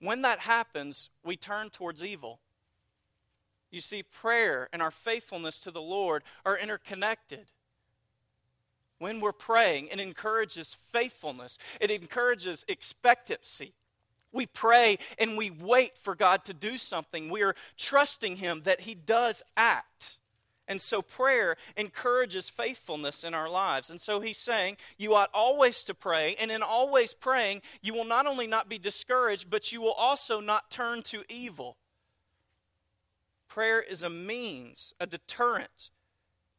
When 0.00 0.22
that 0.22 0.40
happens, 0.40 1.10
we 1.24 1.36
turn 1.36 1.70
towards 1.70 2.02
evil. 2.02 2.40
You 3.70 3.80
see, 3.80 4.02
prayer 4.02 4.68
and 4.72 4.82
our 4.82 4.90
faithfulness 4.90 5.60
to 5.60 5.70
the 5.70 5.80
Lord 5.80 6.24
are 6.44 6.58
interconnected. 6.58 7.46
When 8.98 9.20
we're 9.20 9.32
praying, 9.32 9.88
it 9.88 10.00
encourages 10.00 10.76
faithfulness, 10.92 11.56
it 11.80 11.90
encourages 11.90 12.64
expectancy. 12.68 13.74
We 14.32 14.46
pray 14.46 14.98
and 15.18 15.36
we 15.36 15.50
wait 15.50 15.98
for 15.98 16.14
God 16.14 16.44
to 16.44 16.54
do 16.54 16.76
something. 16.76 17.28
We 17.30 17.42
are 17.42 17.54
trusting 17.76 18.36
Him 18.36 18.62
that 18.64 18.82
He 18.82 18.94
does 18.94 19.42
act. 19.56 20.18
And 20.70 20.80
so 20.80 21.02
prayer 21.02 21.56
encourages 21.76 22.48
faithfulness 22.48 23.24
in 23.24 23.34
our 23.34 23.50
lives. 23.50 23.90
And 23.90 24.00
so 24.00 24.20
he's 24.20 24.38
saying 24.38 24.76
you 24.96 25.16
ought 25.16 25.30
always 25.34 25.82
to 25.82 25.94
pray, 25.94 26.36
and 26.40 26.48
in 26.48 26.62
always 26.62 27.12
praying, 27.12 27.62
you 27.82 27.92
will 27.92 28.04
not 28.04 28.28
only 28.28 28.46
not 28.46 28.68
be 28.68 28.78
discouraged, 28.78 29.50
but 29.50 29.72
you 29.72 29.80
will 29.80 29.90
also 29.90 30.40
not 30.40 30.70
turn 30.70 31.02
to 31.02 31.24
evil. 31.28 31.76
Prayer 33.48 33.80
is 33.80 34.00
a 34.00 34.08
means, 34.08 34.94
a 35.00 35.08
deterrent 35.08 35.90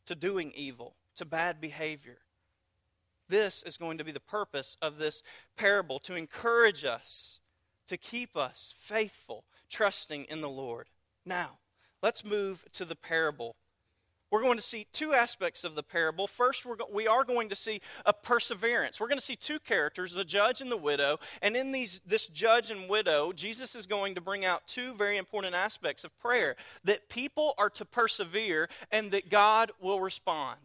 to 0.05 0.13
doing 0.13 0.51
evil, 0.53 0.97
to 1.15 1.23
bad 1.23 1.61
behavior. 1.61 2.17
This 3.29 3.63
is 3.63 3.77
going 3.77 3.97
to 3.97 4.03
be 4.03 4.11
the 4.11 4.19
purpose 4.19 4.75
of 4.81 4.97
this 4.97 5.23
parable 5.55 5.99
to 5.99 6.15
encourage 6.15 6.83
us, 6.83 7.39
to 7.91 7.97
keep 7.97 8.35
us 8.35 8.73
faithful, 8.77 9.43
trusting 9.69 10.25
in 10.25 10.41
the 10.41 10.49
Lord. 10.49 10.87
Now, 11.25 11.59
let's 12.01 12.25
move 12.25 12.65
to 12.73 12.85
the 12.85 12.95
parable 12.95 13.55
we're 14.31 14.41
going 14.41 14.57
to 14.57 14.63
see 14.63 14.87
two 14.93 15.13
aspects 15.13 15.65
of 15.65 15.75
the 15.75 15.83
parable. 15.83 16.25
First, 16.25 16.65
we're 16.65 16.77
we 16.91 17.05
are 17.05 17.25
going 17.25 17.49
to 17.49 17.55
see 17.55 17.81
a 18.05 18.13
perseverance. 18.13 18.99
We're 18.99 19.09
going 19.09 19.19
to 19.19 19.25
see 19.25 19.35
two 19.35 19.59
characters, 19.59 20.13
the 20.13 20.23
judge 20.23 20.61
and 20.61 20.71
the 20.71 20.77
widow. 20.77 21.19
And 21.41 21.55
in 21.57 21.73
these, 21.73 21.99
this 22.05 22.29
judge 22.29 22.71
and 22.71 22.89
widow, 22.89 23.33
Jesus 23.33 23.75
is 23.75 23.85
going 23.85 24.15
to 24.15 24.21
bring 24.21 24.45
out 24.45 24.65
two 24.67 24.93
very 24.93 25.17
important 25.17 25.53
aspects 25.53 26.05
of 26.05 26.17
prayer 26.17 26.55
that 26.85 27.09
people 27.09 27.53
are 27.57 27.69
to 27.71 27.83
persevere 27.83 28.69
and 28.89 29.11
that 29.11 29.29
God 29.29 29.73
will 29.81 29.99
respond. 29.99 30.59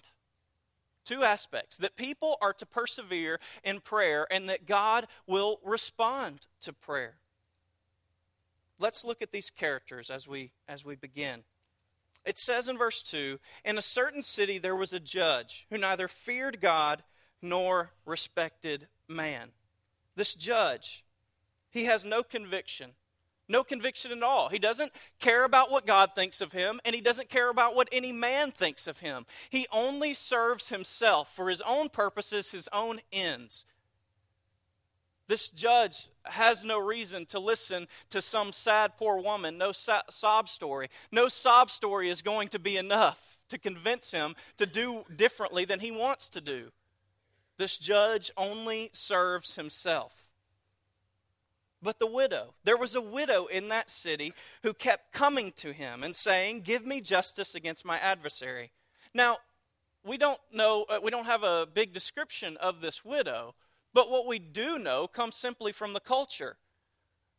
Two 1.06 1.22
aspects 1.22 1.78
that 1.78 1.96
people 1.96 2.36
are 2.42 2.52
to 2.52 2.66
persevere 2.66 3.38
in 3.62 3.80
prayer 3.80 4.26
and 4.28 4.48
that 4.48 4.66
God 4.66 5.06
will 5.26 5.60
respond 5.64 6.48
to 6.60 6.72
prayer. 6.72 7.14
Let's 8.80 9.04
look 9.04 9.22
at 9.22 9.30
these 9.30 9.48
characters 9.48 10.10
as 10.10 10.26
we, 10.26 10.50
as 10.68 10.84
we 10.84 10.96
begin. 10.96 11.44
It 12.24 12.38
says 12.38 12.68
in 12.68 12.76
verse 12.76 13.04
2 13.04 13.38
In 13.64 13.78
a 13.78 13.82
certain 13.82 14.20
city 14.20 14.58
there 14.58 14.74
was 14.74 14.92
a 14.92 14.98
judge 14.98 15.68
who 15.70 15.78
neither 15.78 16.08
feared 16.08 16.60
God 16.60 17.04
nor 17.40 17.92
respected 18.04 18.88
man. 19.06 19.50
This 20.16 20.34
judge, 20.34 21.04
he 21.70 21.84
has 21.84 22.04
no 22.04 22.24
conviction. 22.24 22.90
No 23.48 23.62
conviction 23.62 24.10
at 24.10 24.22
all. 24.22 24.48
He 24.48 24.58
doesn't 24.58 24.92
care 25.20 25.44
about 25.44 25.70
what 25.70 25.86
God 25.86 26.10
thinks 26.14 26.40
of 26.40 26.52
him, 26.52 26.80
and 26.84 26.94
he 26.94 27.00
doesn't 27.00 27.28
care 27.28 27.48
about 27.48 27.76
what 27.76 27.88
any 27.92 28.10
man 28.10 28.50
thinks 28.50 28.86
of 28.86 28.98
him. 28.98 29.24
He 29.50 29.66
only 29.72 30.14
serves 30.14 30.68
himself 30.68 31.32
for 31.34 31.48
his 31.48 31.60
own 31.60 31.88
purposes, 31.88 32.50
his 32.50 32.68
own 32.72 32.98
ends. 33.12 33.64
This 35.28 35.48
judge 35.48 36.08
has 36.24 36.64
no 36.64 36.78
reason 36.78 37.26
to 37.26 37.38
listen 37.40 37.88
to 38.10 38.22
some 38.22 38.52
sad 38.52 38.96
poor 38.96 39.20
woman, 39.20 39.58
no 39.58 39.72
sob 39.72 40.48
story. 40.48 40.88
No 41.10 41.28
sob 41.28 41.70
story 41.70 42.10
is 42.10 42.22
going 42.22 42.48
to 42.48 42.58
be 42.58 42.76
enough 42.76 43.38
to 43.48 43.58
convince 43.58 44.10
him 44.10 44.34
to 44.56 44.66
do 44.66 45.04
differently 45.14 45.64
than 45.64 45.80
he 45.80 45.90
wants 45.90 46.28
to 46.30 46.40
do. 46.40 46.70
This 47.58 47.78
judge 47.78 48.30
only 48.36 48.90
serves 48.92 49.54
himself. 49.54 50.25
But 51.86 52.00
the 52.00 52.06
widow, 52.08 52.54
there 52.64 52.76
was 52.76 52.96
a 52.96 53.00
widow 53.00 53.46
in 53.46 53.68
that 53.68 53.90
city 53.90 54.32
who 54.64 54.74
kept 54.74 55.12
coming 55.12 55.52
to 55.52 55.72
him 55.72 56.02
and 56.02 56.16
saying, 56.16 56.62
Give 56.62 56.84
me 56.84 57.00
justice 57.00 57.54
against 57.54 57.84
my 57.84 57.96
adversary. 57.98 58.72
Now, 59.14 59.36
we 60.04 60.18
don't 60.18 60.40
know, 60.52 60.84
uh, 60.88 60.98
we 61.00 61.12
don't 61.12 61.26
have 61.26 61.44
a 61.44 61.64
big 61.72 61.92
description 61.92 62.56
of 62.56 62.80
this 62.80 63.04
widow, 63.04 63.54
but 63.94 64.10
what 64.10 64.26
we 64.26 64.40
do 64.40 64.80
know 64.80 65.06
comes 65.06 65.36
simply 65.36 65.70
from 65.70 65.92
the 65.92 66.00
culture 66.00 66.56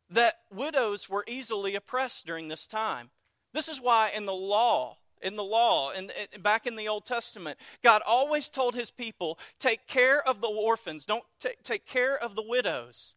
that 0.10 0.36
widows 0.50 1.10
were 1.10 1.26
easily 1.28 1.76
oppressed 1.76 2.26
during 2.26 2.48
this 2.48 2.68
time. 2.68 3.10
This 3.52 3.68
is 3.68 3.82
why 3.82 4.12
in 4.16 4.24
the 4.24 4.34
law, 4.34 4.96
in 5.22 5.36
the 5.36 5.44
law 5.44 5.92
and 5.92 6.10
back 6.40 6.66
in 6.66 6.78
the 6.78 6.88
old 6.88 7.04
testament 7.04 7.58
god 7.84 8.04
always 8.08 8.52
told 8.52 8.76
his 8.76 8.92
people 8.92 9.40
take 9.58 9.88
care 9.88 10.22
of 10.26 10.42
the 10.42 10.48
orphans 10.48 11.08
don't 11.08 11.24
t- 11.40 11.50
take 11.64 11.88
care 11.88 12.16
of 12.16 12.36
the 12.36 12.44
widows 12.44 13.16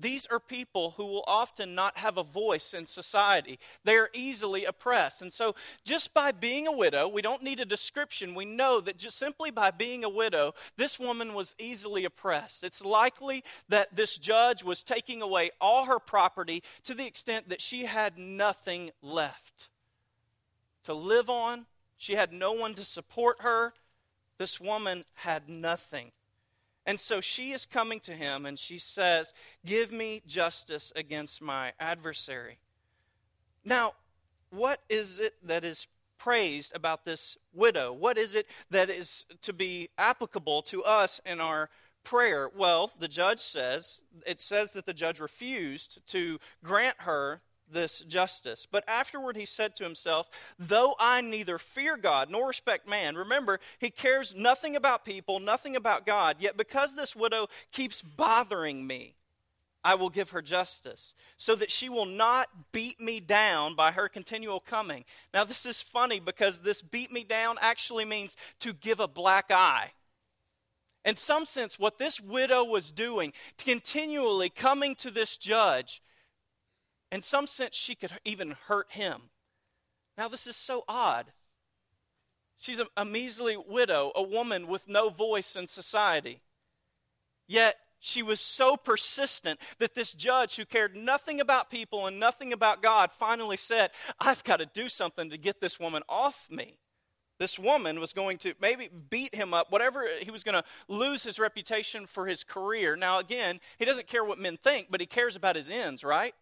these 0.00 0.26
are 0.26 0.40
people 0.40 0.94
who 0.96 1.06
will 1.06 1.24
often 1.26 1.74
not 1.74 1.98
have 1.98 2.16
a 2.16 2.22
voice 2.22 2.72
in 2.72 2.86
society. 2.86 3.58
They 3.84 3.96
are 3.96 4.10
easily 4.14 4.64
oppressed. 4.64 5.22
And 5.22 5.32
so, 5.32 5.54
just 5.84 6.14
by 6.14 6.32
being 6.32 6.66
a 6.66 6.72
widow, 6.72 7.08
we 7.08 7.22
don't 7.22 7.42
need 7.42 7.60
a 7.60 7.64
description. 7.64 8.34
We 8.34 8.44
know 8.44 8.80
that 8.80 8.98
just 8.98 9.18
simply 9.18 9.50
by 9.50 9.70
being 9.70 10.04
a 10.04 10.08
widow, 10.08 10.54
this 10.76 10.98
woman 10.98 11.34
was 11.34 11.54
easily 11.58 12.04
oppressed. 12.04 12.64
It's 12.64 12.84
likely 12.84 13.44
that 13.68 13.94
this 13.94 14.16
judge 14.16 14.64
was 14.64 14.82
taking 14.82 15.22
away 15.22 15.50
all 15.60 15.84
her 15.84 15.98
property 15.98 16.62
to 16.84 16.94
the 16.94 17.06
extent 17.06 17.48
that 17.48 17.60
she 17.60 17.84
had 17.84 18.18
nothing 18.18 18.90
left 19.02 19.68
to 20.84 20.94
live 20.94 21.28
on. 21.28 21.66
She 21.96 22.14
had 22.14 22.32
no 22.32 22.52
one 22.52 22.74
to 22.74 22.84
support 22.84 23.42
her. 23.42 23.74
This 24.38 24.58
woman 24.58 25.04
had 25.14 25.48
nothing. 25.48 26.12
And 26.86 26.98
so 26.98 27.20
she 27.20 27.52
is 27.52 27.66
coming 27.66 28.00
to 28.00 28.12
him 28.12 28.46
and 28.46 28.58
she 28.58 28.78
says, 28.78 29.32
Give 29.64 29.92
me 29.92 30.22
justice 30.26 30.92
against 30.96 31.42
my 31.42 31.72
adversary. 31.78 32.58
Now, 33.64 33.94
what 34.50 34.80
is 34.88 35.18
it 35.18 35.34
that 35.42 35.64
is 35.64 35.86
praised 36.18 36.74
about 36.74 37.04
this 37.04 37.36
widow? 37.52 37.92
What 37.92 38.18
is 38.18 38.34
it 38.34 38.46
that 38.70 38.90
is 38.90 39.26
to 39.42 39.52
be 39.52 39.88
applicable 39.98 40.62
to 40.62 40.82
us 40.84 41.20
in 41.24 41.40
our 41.40 41.70
prayer? 42.04 42.50
Well, 42.54 42.92
the 42.98 43.08
judge 43.08 43.40
says, 43.40 44.00
it 44.26 44.40
says 44.40 44.72
that 44.72 44.86
the 44.86 44.94
judge 44.94 45.20
refused 45.20 46.06
to 46.08 46.38
grant 46.64 46.96
her 47.00 47.42
this 47.72 48.00
justice. 48.00 48.66
But 48.70 48.88
afterward 48.88 49.36
he 49.36 49.44
said 49.44 49.76
to 49.76 49.84
himself, 49.84 50.28
Though 50.58 50.94
I 50.98 51.20
neither 51.20 51.58
fear 51.58 51.96
God 51.96 52.30
nor 52.30 52.48
respect 52.48 52.88
man, 52.88 53.16
remember, 53.16 53.60
he 53.78 53.90
cares 53.90 54.34
nothing 54.34 54.76
about 54.76 55.04
people, 55.04 55.40
nothing 55.40 55.76
about 55.76 56.06
God, 56.06 56.36
yet 56.40 56.56
because 56.56 56.96
this 56.96 57.16
widow 57.16 57.48
keeps 57.72 58.02
bothering 58.02 58.86
me, 58.86 59.14
I 59.82 59.94
will 59.94 60.10
give 60.10 60.30
her 60.30 60.42
justice, 60.42 61.14
so 61.36 61.54
that 61.54 61.70
she 61.70 61.88
will 61.88 62.06
not 62.06 62.48
beat 62.72 63.00
me 63.00 63.20
down 63.20 63.74
by 63.74 63.92
her 63.92 64.08
continual 64.08 64.60
coming. 64.60 65.04
Now, 65.32 65.44
this 65.44 65.64
is 65.64 65.80
funny 65.80 66.20
because 66.20 66.60
this 66.60 66.82
beat 66.82 67.10
me 67.10 67.24
down 67.24 67.56
actually 67.60 68.04
means 68.04 68.36
to 68.60 68.72
give 68.74 69.00
a 69.00 69.08
black 69.08 69.50
eye. 69.50 69.92
In 71.04 71.16
some 71.16 71.46
sense, 71.46 71.78
what 71.78 71.98
this 71.98 72.20
widow 72.20 72.62
was 72.62 72.90
doing, 72.90 73.32
continually 73.56 74.50
coming 74.50 74.94
to 74.96 75.10
this 75.10 75.38
judge, 75.38 76.02
in 77.12 77.22
some 77.22 77.46
sense, 77.46 77.76
she 77.76 77.94
could 77.94 78.12
even 78.24 78.56
hurt 78.66 78.92
him. 78.92 79.30
Now, 80.16 80.28
this 80.28 80.46
is 80.46 80.56
so 80.56 80.84
odd. 80.88 81.26
She's 82.58 82.78
a, 82.78 82.86
a 82.96 83.04
measly 83.04 83.56
widow, 83.56 84.12
a 84.14 84.22
woman 84.22 84.66
with 84.66 84.88
no 84.88 85.08
voice 85.08 85.56
in 85.56 85.66
society. 85.66 86.40
Yet, 87.48 87.76
she 87.98 88.22
was 88.22 88.40
so 88.40 88.76
persistent 88.76 89.60
that 89.78 89.94
this 89.94 90.14
judge, 90.14 90.56
who 90.56 90.64
cared 90.64 90.96
nothing 90.96 91.40
about 91.40 91.70
people 91.70 92.06
and 92.06 92.18
nothing 92.18 92.52
about 92.52 92.82
God, 92.82 93.12
finally 93.12 93.56
said, 93.56 93.90
I've 94.18 94.44
got 94.44 94.58
to 94.58 94.66
do 94.66 94.88
something 94.88 95.30
to 95.30 95.38
get 95.38 95.60
this 95.60 95.78
woman 95.78 96.02
off 96.08 96.46
me. 96.50 96.78
This 97.38 97.58
woman 97.58 98.00
was 98.00 98.12
going 98.12 98.36
to 98.38 98.54
maybe 98.60 98.88
beat 99.08 99.34
him 99.34 99.54
up, 99.54 99.70
whatever, 99.72 100.06
he 100.20 100.30
was 100.30 100.44
going 100.44 100.54
to 100.54 100.64
lose 100.88 101.22
his 101.22 101.38
reputation 101.38 102.06
for 102.06 102.26
his 102.26 102.44
career. 102.44 102.96
Now, 102.96 103.18
again, 103.18 103.60
he 103.78 103.86
doesn't 103.86 104.06
care 104.06 104.22
what 104.22 104.38
men 104.38 104.58
think, 104.58 104.88
but 104.90 105.00
he 105.00 105.06
cares 105.06 105.36
about 105.36 105.56
his 105.56 105.68
ends, 105.70 106.04
right? 106.04 106.34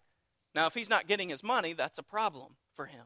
Now, 0.54 0.66
if 0.66 0.74
he's 0.74 0.90
not 0.90 1.06
getting 1.06 1.28
his 1.28 1.44
money, 1.44 1.72
that's 1.72 1.98
a 1.98 2.02
problem 2.02 2.56
for 2.74 2.86
him. 2.86 3.04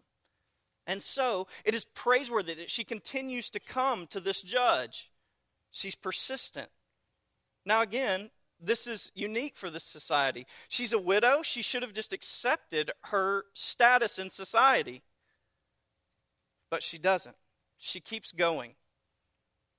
And 0.87 1.03
so 1.03 1.47
it 1.65 1.75
is 1.75 1.85
praiseworthy 1.85 2.55
that 2.55 2.71
she 2.71 2.85
continues 2.85 3.51
to 3.51 3.61
come 3.61 4.07
to 4.09 4.21
this 4.21 4.43
judge. 4.43 5.11
She's 5.71 5.95
persistent. 5.95 6.69
Now, 7.65 7.83
again, 7.83 8.31
this 8.61 8.87
is 8.87 9.11
unique 9.15 9.57
for 9.57 9.71
this 9.71 9.85
society. 9.85 10.47
She's 10.69 10.93
a 10.93 10.99
widow. 10.99 11.43
She 11.43 11.63
should 11.63 11.83
have 11.83 11.93
just 11.93 12.13
accepted 12.13 12.91
her 13.05 13.45
status 13.55 14.19
in 14.19 14.31
society. 14.31 15.03
But 16.71 16.83
she 16.83 16.99
doesn't. 16.99 17.37
She 17.79 18.01
keeps 18.01 18.33
going. 18.33 18.75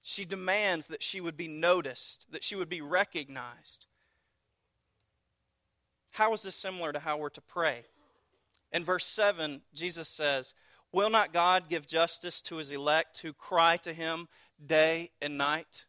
She 0.01 0.25
demands 0.25 0.87
that 0.87 1.01
she 1.01 1.21
would 1.21 1.37
be 1.37 1.47
noticed, 1.47 2.27
that 2.31 2.43
she 2.43 2.55
would 2.55 2.69
be 2.69 2.81
recognized. 2.81 3.87
How 6.13 6.31
is 6.33 6.43
this 6.43 6.55
similar 6.55 6.93
to 6.93 6.99
how 6.99 7.17
we're 7.17 7.29
to 7.29 7.41
pray? 7.41 7.83
In 8.71 8.85
verse 8.85 9.05
7, 9.05 9.61
Jesus 9.73 10.07
says, 10.07 10.53
Will 10.91 11.09
not 11.09 11.33
God 11.33 11.69
give 11.69 11.87
justice 11.87 12.39
to 12.41 12.57
his 12.57 12.69
elect 12.69 13.19
who 13.19 13.33
cry 13.33 13.77
to 13.77 13.93
him 13.93 14.27
day 14.63 15.09
and 15.21 15.37
night? 15.37 15.85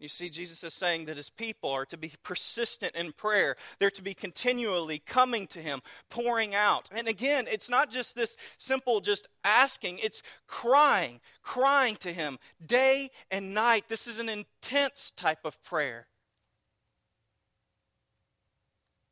You 0.00 0.08
see, 0.08 0.30
Jesus 0.30 0.64
is 0.64 0.74
saying 0.74 1.04
that 1.04 1.18
his 1.18 1.30
people 1.30 1.70
are 1.70 1.84
to 1.84 1.98
be 1.98 2.12
persistent 2.24 2.96
in 2.96 3.12
prayer. 3.12 3.54
They're 3.78 3.90
to 3.90 4.02
be 4.02 4.14
continually 4.14 4.98
coming 4.98 5.46
to 5.48 5.60
him, 5.60 5.80
pouring 6.08 6.54
out. 6.54 6.88
And 6.90 7.06
again, 7.06 7.44
it's 7.48 7.70
not 7.70 7.90
just 7.90 8.16
this 8.16 8.36
simple 8.56 9.00
just 9.00 9.28
asking, 9.44 9.98
it's 9.98 10.22
crying, 10.48 11.20
crying 11.42 11.96
to 11.96 12.12
him 12.12 12.38
day 12.64 13.10
and 13.30 13.52
night. 13.52 13.84
This 13.88 14.06
is 14.06 14.18
an 14.18 14.30
intense 14.30 15.12
type 15.14 15.44
of 15.44 15.62
prayer. 15.62 16.06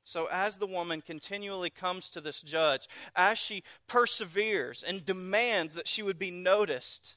So, 0.09 0.27
as 0.33 0.57
the 0.57 0.67
woman 0.67 1.03
continually 1.03 1.69
comes 1.69 2.09
to 2.11 2.23
this 2.23 2.41
judge, 2.41 2.89
as 3.15 3.37
she 3.37 3.63
perseveres 3.87 4.83
and 4.83 5.05
demands 5.05 5.75
that 5.75 5.87
she 5.87 6.03
would 6.03 6.19
be 6.19 6.31
noticed, 6.31 7.17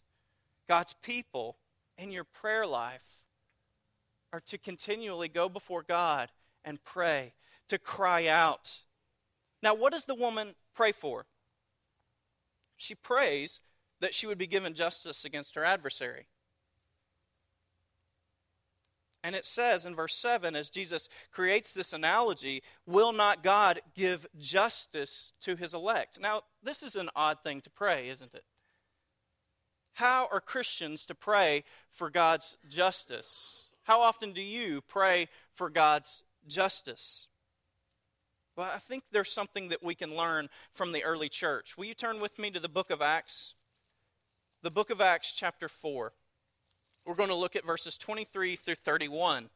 God's 0.68 0.92
people 1.02 1.56
in 1.98 2.12
your 2.12 2.26
prayer 2.26 2.68
life 2.68 3.22
are 4.34 4.42
to 4.42 4.58
continually 4.58 5.30
go 5.30 5.48
before 5.48 5.84
God 5.84 6.32
and 6.66 6.84
pray, 6.84 7.32
to 7.70 7.80
cry 7.80 8.28
out. 8.28 8.80
Now, 9.64 9.74
what 9.74 9.94
does 9.94 10.04
the 10.04 10.14
woman 10.14 10.56
pray 10.76 10.92
for? 10.92 11.28
She 12.76 12.94
prays 12.94 13.62
that 14.02 14.14
she 14.14 14.28
would 14.28 14.38
be 14.38 14.48
given 14.48 14.74
justice 14.74 15.24
against 15.24 15.56
her 15.56 15.64
adversary. 15.64 16.26
And 19.24 19.36
it 19.36 19.46
says 19.46 19.86
in 19.86 19.96
verse 19.96 20.16
7, 20.16 20.56
as 20.56 20.70
Jesus 20.70 21.08
creates 21.32 21.74
this 21.74 21.94
analogy, 21.94 22.64
will 22.88 23.14
not 23.14 23.44
God 23.44 23.82
give 23.96 24.26
justice 24.40 25.34
to 25.42 25.56
his 25.56 25.74
elect? 25.74 26.20
Now, 26.20 26.42
this 26.64 26.82
is 26.82 26.96
an 26.96 27.10
odd 27.16 27.38
thing 27.44 27.62
to 27.62 27.70
pray, 27.70 28.10
isn't 28.10 28.34
it? 28.34 28.44
How 29.94 30.28
are 30.32 30.42
Christians 30.42 31.06
to 31.06 31.16
pray 31.16 31.64
for 31.92 32.10
God's 32.10 32.58
justice? 32.68 33.68
How 33.84 34.02
often 34.02 34.32
do 34.32 34.42
you 34.42 34.82
pray 34.82 35.28
for 35.54 35.70
God's 35.70 36.24
justice? 36.48 37.28
Well, 38.56 38.72
I 38.74 38.80
think 38.80 39.04
there's 39.12 39.32
something 39.32 39.70
that 39.70 39.84
we 39.84 39.96
can 39.96 40.16
learn 40.16 40.50
from 40.72 40.92
the 40.92 41.04
early 41.04 41.30
church. 41.30 41.78
Will 41.78 41.86
you 41.86 41.94
turn 41.94 42.20
with 42.20 42.40
me 42.40 42.52
to 42.52 42.60
the 42.60 42.70
book 42.70 42.90
of 42.90 43.02
Acts? 43.02 43.54
The 44.62 44.72
book 44.72 44.90
of 44.90 45.02
Acts, 45.02 45.34
chapter 45.34 45.70
4. 45.70 46.14
We're 47.06 47.16
going 47.16 47.30
to 47.30 47.36
look 47.36 47.56
at 47.56 47.66
verses 47.66 47.98
23 47.98 48.56
through 48.56 48.76
31. 48.76 49.50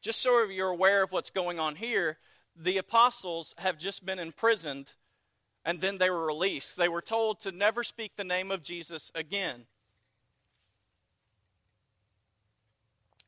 Just 0.00 0.20
so 0.20 0.44
you're 0.44 0.68
aware 0.68 1.02
of 1.02 1.12
what's 1.12 1.30
going 1.30 1.58
on 1.58 1.76
here, 1.76 2.18
the 2.56 2.78
apostles 2.78 3.54
have 3.58 3.78
just 3.78 4.04
been 4.04 4.18
imprisoned 4.18 4.92
and 5.64 5.80
then 5.80 5.98
they 5.98 6.10
were 6.10 6.26
released. 6.26 6.76
They 6.76 6.88
were 6.88 7.00
told 7.00 7.40
to 7.40 7.50
never 7.50 7.82
speak 7.82 8.16
the 8.16 8.24
name 8.24 8.50
of 8.50 8.62
Jesus 8.62 9.10
again. 9.14 9.64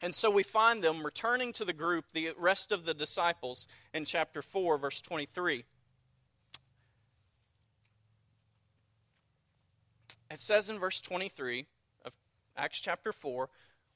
And 0.02 0.14
so 0.14 0.30
we 0.30 0.42
find 0.42 0.84
them 0.84 1.02
returning 1.02 1.52
to 1.54 1.64
the 1.64 1.72
group, 1.72 2.06
the 2.12 2.32
rest 2.36 2.70
of 2.70 2.84
the 2.84 2.92
disciples, 2.92 3.66
in 3.94 4.04
chapter 4.04 4.42
4, 4.42 4.76
verse 4.76 5.00
23. 5.00 5.64
It 10.30 10.38
says 10.38 10.68
in 10.68 10.78
verse 10.78 11.00
23 11.00 11.60
of 11.60 11.66
Acts 12.56 12.80
chapter 12.80 13.12
4 13.12 13.48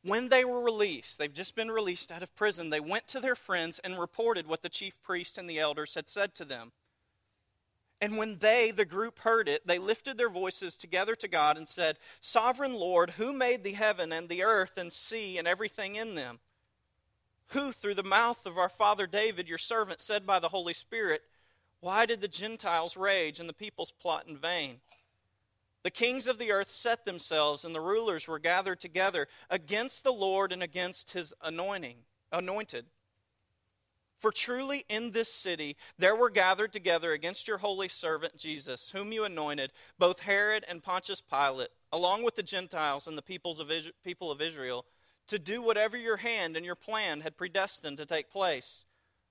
when 0.03 0.31
they 0.31 0.45
were 0.45 0.63
released, 0.63 1.19
they've 1.19 1.33
just 1.33 1.55
been 1.55 1.71
released 1.71 2.11
out 2.11 2.23
of 2.23 2.35
prison, 2.35 2.71
they 2.71 2.81
went 2.81 3.07
to 3.09 3.21
their 3.21 3.37
friends 3.37 3.79
and 3.81 3.99
reported 3.99 4.47
what 4.47 4.63
the 4.63 4.71
chief 4.71 5.01
priest 5.03 5.37
and 5.37 5.49
the 5.49 5.59
elders 5.59 5.95
had 5.95 6.09
said 6.09 6.35
to 6.37 6.45
them. 6.45 6.73
And 8.01 8.17
when 8.17 8.39
they, 8.39 8.71
the 8.71 8.87
group, 8.87 9.21
heard 9.21 9.47
it, 9.47 9.67
they 9.67 9.79
lifted 9.79 10.17
their 10.17 10.31
voices 10.31 10.75
together 10.79 11.15
to 11.17 11.29
God 11.29 11.59
and 11.59 11.69
said, 11.69 11.99
Sovereign 12.23 12.73
Lord, 12.73 13.11
who 13.13 13.35
made 13.35 13.63
the 13.63 13.73
heaven 13.73 14.11
and 14.11 14.31
the 14.31 14.43
earth 14.43 14.79
and 14.79 14.91
sea 14.91 15.37
and 15.37 15.47
everything 15.47 15.97
in 15.97 16.15
them? 16.15 16.39
Who, 17.49 17.73
through 17.73 17.97
the 17.97 18.03
mouth 18.03 18.47
of 18.47 18.57
our 18.57 18.71
father 18.71 19.07
David, 19.07 19.49
your 19.49 19.59
servant, 19.59 20.01
said 20.01 20.27
by 20.27 20.39
the 20.39 20.49
Holy 20.49 20.73
Spirit, 20.73 21.21
Why 21.81 22.07
did 22.07 22.23
the 22.23 22.29
Gentiles 22.29 22.97
rage 22.97 23.39
and 23.39 23.49
the 23.49 23.53
peoples 23.53 23.93
plot 23.93 24.27
in 24.27 24.39
vain? 24.39 24.81
The 25.83 25.91
kings 25.91 26.27
of 26.27 26.39
the 26.39 26.53
earth 26.53 26.71
set 26.71 27.05
themselves, 27.05 27.65
and 27.65 27.75
the 27.75 27.81
rulers 27.81 28.29
were 28.29 28.39
gathered 28.39 28.81
together 28.81 29.29
against 29.49 30.05
the 30.05 30.13
Lord 30.13 30.53
and 30.53 30.63
against 30.63 31.13
his 31.13 31.33
anointing, 31.43 31.99
anointed. 32.31 32.87
For 34.19 34.31
truly 34.31 34.85
in 34.91 35.13
this 35.13 35.33
city 35.33 35.79
there 35.99 36.15
were 36.15 36.29
gathered 36.29 36.75
together 36.75 37.13
against 37.13 37.49
your 37.49 37.59
holy 37.59 37.89
servant 37.89 38.37
Jesus, 38.37 38.91
whom 38.91 39.13
you 39.13 39.25
anointed, 39.25 39.73
both 39.99 40.21
Herod 40.21 40.65
and 40.69 40.83
Pontius 40.83 41.23
Pilate, 41.23 41.71
along 41.91 42.23
with 42.23 42.37
the 42.37 42.43
Gentiles 42.43 43.07
and 43.07 43.17
the 43.17 43.23
peoples 43.23 43.59
of 43.59 43.73
people 44.05 44.31
of 44.31 44.43
Israel, 44.43 44.85
to 45.29 45.39
do 45.39 45.63
whatever 45.63 45.97
your 45.97 46.19
hand 46.19 46.55
and 46.57 46.67
your 46.67 46.75
plan 46.75 47.23
had 47.23 47.39
predestined 47.39 47.97
to 47.97 48.05
take 48.05 48.29
place. 48.29 48.85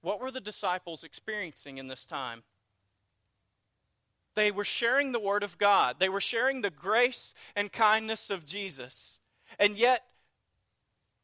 What 0.00 0.20
were 0.20 0.30
the 0.30 0.40
disciples 0.40 1.04
experiencing 1.04 1.78
in 1.78 1.88
this 1.88 2.06
time? 2.06 2.42
They 4.34 4.50
were 4.50 4.64
sharing 4.64 5.12
the 5.12 5.18
word 5.18 5.42
of 5.42 5.58
God, 5.58 5.96
they 5.98 6.08
were 6.08 6.20
sharing 6.20 6.60
the 6.60 6.70
grace 6.70 7.34
and 7.56 7.72
kindness 7.72 8.30
of 8.30 8.44
Jesus. 8.44 9.18
And 9.58 9.76
yet, 9.76 10.04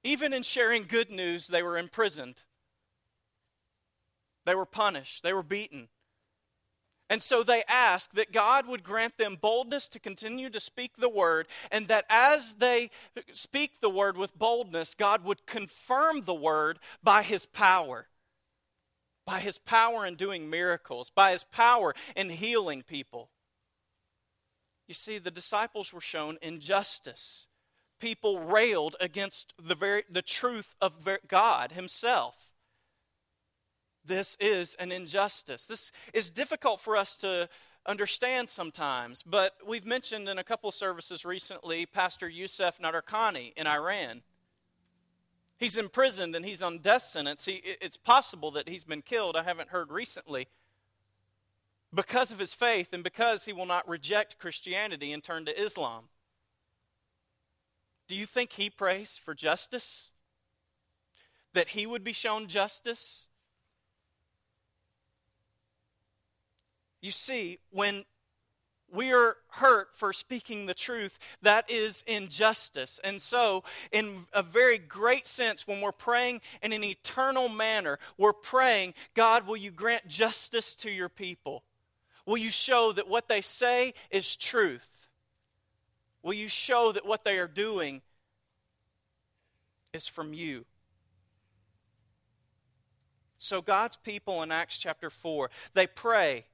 even 0.03 0.33
in 0.33 0.43
sharing 0.43 0.85
good 0.85 1.11
news, 1.11 1.47
they 1.47 1.63
were 1.63 1.79
imprisoned. 1.79 2.43
They 4.45 4.55
were 4.55 4.67
punished. 4.67 5.23
They 5.23 5.33
were 5.33 5.43
beaten. 5.43 5.89
And 7.11 7.21
so 7.23 7.43
they 7.43 7.63
asked 7.69 8.15
that 8.15 8.33
God 8.33 8.67
would 8.67 8.83
grant 8.83 9.19
them 9.19 9.37
boldness 9.41 9.89
to 9.91 10.01
continue 10.01 10.49
to 10.51 10.61
speak 10.61 10.97
the 10.97 11.09
word, 11.09 11.47
and 11.71 11.87
that 11.89 12.07
as 12.09 12.55
they 12.55 12.91
speak 13.33 13.81
the 13.81 13.91
word 13.91 14.17
with 14.17 14.39
boldness, 14.39 14.95
God 14.95 15.23
would 15.25 15.47
confirm 15.47 16.23
the 16.23 16.35
word 16.35 16.79
by 17.03 17.23
his 17.23 17.47
power. 17.47 18.09
By 19.27 19.41
his 19.41 19.59
power 19.59 20.05
in 20.05 20.17
doing 20.17 20.51
miracles, 20.51 21.11
by 21.11 21.33
his 21.33 21.45
power 21.45 21.95
in 22.15 22.31
healing 22.31 22.83
people. 22.83 23.31
You 24.87 24.95
see, 24.95 25.19
the 25.19 25.31
disciples 25.31 25.93
were 25.93 26.01
shown 26.01 26.37
injustice 26.43 27.49
people 28.05 28.39
railed 28.39 28.97
against 29.01 29.55
the, 29.59 29.75
very, 29.75 30.05
the 30.11 30.21
truth 30.21 30.75
of 30.79 31.09
God 31.27 31.73
Himself. 31.73 32.35
This 34.05 34.37
is 34.39 34.75
an 34.79 34.93
injustice. 34.93 35.67
This 35.67 35.91
is 36.13 36.29
difficult 36.29 36.81
for 36.81 36.97
us 36.97 37.17
to 37.19 37.49
understand 37.87 38.51
sometimes, 38.51 39.23
but 39.23 39.55
we've 39.67 39.87
mentioned 39.87 40.29
in 40.29 40.39
a 40.39 40.45
couple 40.45 40.69
of 40.69 40.75
services 40.75 41.25
recently 41.25 41.87
Pastor 41.87 42.29
Youssef 42.29 42.79
Nadarkhani 42.79 43.55
in 43.57 43.67
Iran. 43.67 44.23
He's 45.57 45.77
imprisoned 45.77 46.35
and 46.35 46.45
he's 46.45 46.63
on 46.63 46.79
death 46.79 47.03
sentence. 47.03 47.45
He, 47.45 47.61
it's 47.65 47.97
possible 47.97 48.51
that 48.53 48.69
he's 48.69 48.85
been 48.85 49.03
killed. 49.03 49.37
I 49.37 49.45
haven't 49.45 49.71
heard 49.71 49.91
recently. 49.91 50.49
Because 51.95 52.33
of 52.33 52.41
his 52.41 52.55
faith 52.55 52.93
and 52.93 53.05
because 53.05 53.45
he 53.45 53.53
will 53.53 53.67
not 53.67 53.89
reject 53.89 54.39
Christianity 54.39 55.13
and 55.13 55.23
turn 55.23 55.45
to 55.45 55.61
Islam. 55.61 56.05
Do 58.09 58.17
you 58.17 58.27
think 58.27 58.53
he 58.53 58.69
prays 58.69 59.17
for 59.17 59.35
justice? 59.35 60.11
That 61.53 61.69
he 61.69 61.87
would 61.87 62.03
be 62.03 62.13
shown 62.13 62.49
justice? 62.49 63.29
You 67.01 67.13
see, 67.13 67.59
when 67.71 68.05
we 68.95 69.13
are 69.13 69.37
hurt 69.49 69.95
for 69.95 70.13
speaking 70.13 70.67
the 70.67 70.75
truth, 70.75 71.19
that 71.43 71.71
is 71.71 72.03
injustice. 72.07 73.01
And 73.03 73.21
so, 73.21 73.65
in 73.93 74.27
a 74.33 74.43
very 74.43 74.79
great 74.79 75.27
sense, 75.27 75.67
when 75.67 75.81
we're 75.81 75.93
praying 75.93 76.41
in 76.63 76.73
an 76.73 76.85
eternal 76.85 77.49
manner, 77.49 77.99
we're 78.17 78.33
praying, 78.33 78.95
God, 79.15 79.47
will 79.47 79.57
you 79.57 79.71
grant 79.71 80.07
justice 80.07 80.75
to 80.77 80.91
your 80.91 81.09
people? 81.09 81.65
Will 82.27 82.39
you 82.39 82.51
show 82.51 82.93
that 82.93 83.09
what 83.09 83.29
they 83.29 83.41
say 83.41 83.95
is 84.11 84.37
truth? 84.37 85.09
Will 86.23 86.33
you 86.33 86.49
show 86.49 86.93
that 86.93 87.05
what 87.05 87.25
they 87.25 87.39
are 87.39 87.49
doing 87.49 88.01
is 89.93 90.09
from 90.09 90.33
you? 90.33 90.65
So, 93.37 93.61
God's 93.61 93.99
people 93.99 94.43
in 94.43 94.51
Acts 94.51 94.79
chapter 94.79 95.11
4, 95.11 95.51
they 95.75 95.87
pray 95.87 96.47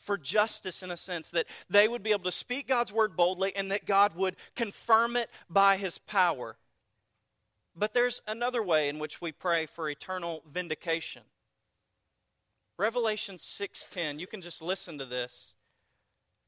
for 0.00 0.18
justice 0.18 0.82
in 0.82 0.90
a 0.90 0.96
sense, 0.96 1.30
that 1.30 1.46
they 1.68 1.86
would 1.86 2.02
be 2.02 2.10
able 2.10 2.24
to 2.24 2.32
speak 2.32 2.66
God's 2.66 2.92
word 2.92 3.16
boldly 3.16 3.54
and 3.54 3.70
that 3.70 3.86
God 3.86 4.16
would 4.16 4.36
confirm 4.56 5.16
it 5.16 5.30
by 5.48 5.76
his 5.76 5.98
power. 5.98 6.56
But 7.76 7.94
there's 7.94 8.20
another 8.26 8.62
way 8.62 8.88
in 8.88 8.98
which 8.98 9.20
we 9.20 9.30
pray 9.30 9.66
for 9.66 9.88
eternal 9.88 10.42
vindication. 10.50 11.22
Revelation 12.76 13.36
6:10, 13.36 14.18
you 14.18 14.26
can 14.26 14.40
just 14.40 14.62
listen 14.62 14.98
to 14.98 15.04
this. 15.04 15.54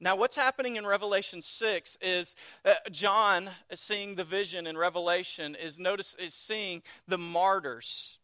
Now, 0.01 0.17
what's 0.17 0.35
happening 0.35 0.75
in 0.75 0.85
Revelation 0.85 1.43
6 1.43 1.97
is 2.01 2.35
uh, 2.65 2.75
John, 2.91 3.51
seeing 3.73 4.17
the 4.17 4.25
vision 4.25 4.67
in 4.67 4.77
Revelation, 4.77 5.55
is 5.55 5.79
notice 5.79 6.17
is 6.19 6.35
seeing 6.35 6.83
the 7.07 7.19
martyrs, 7.19 8.19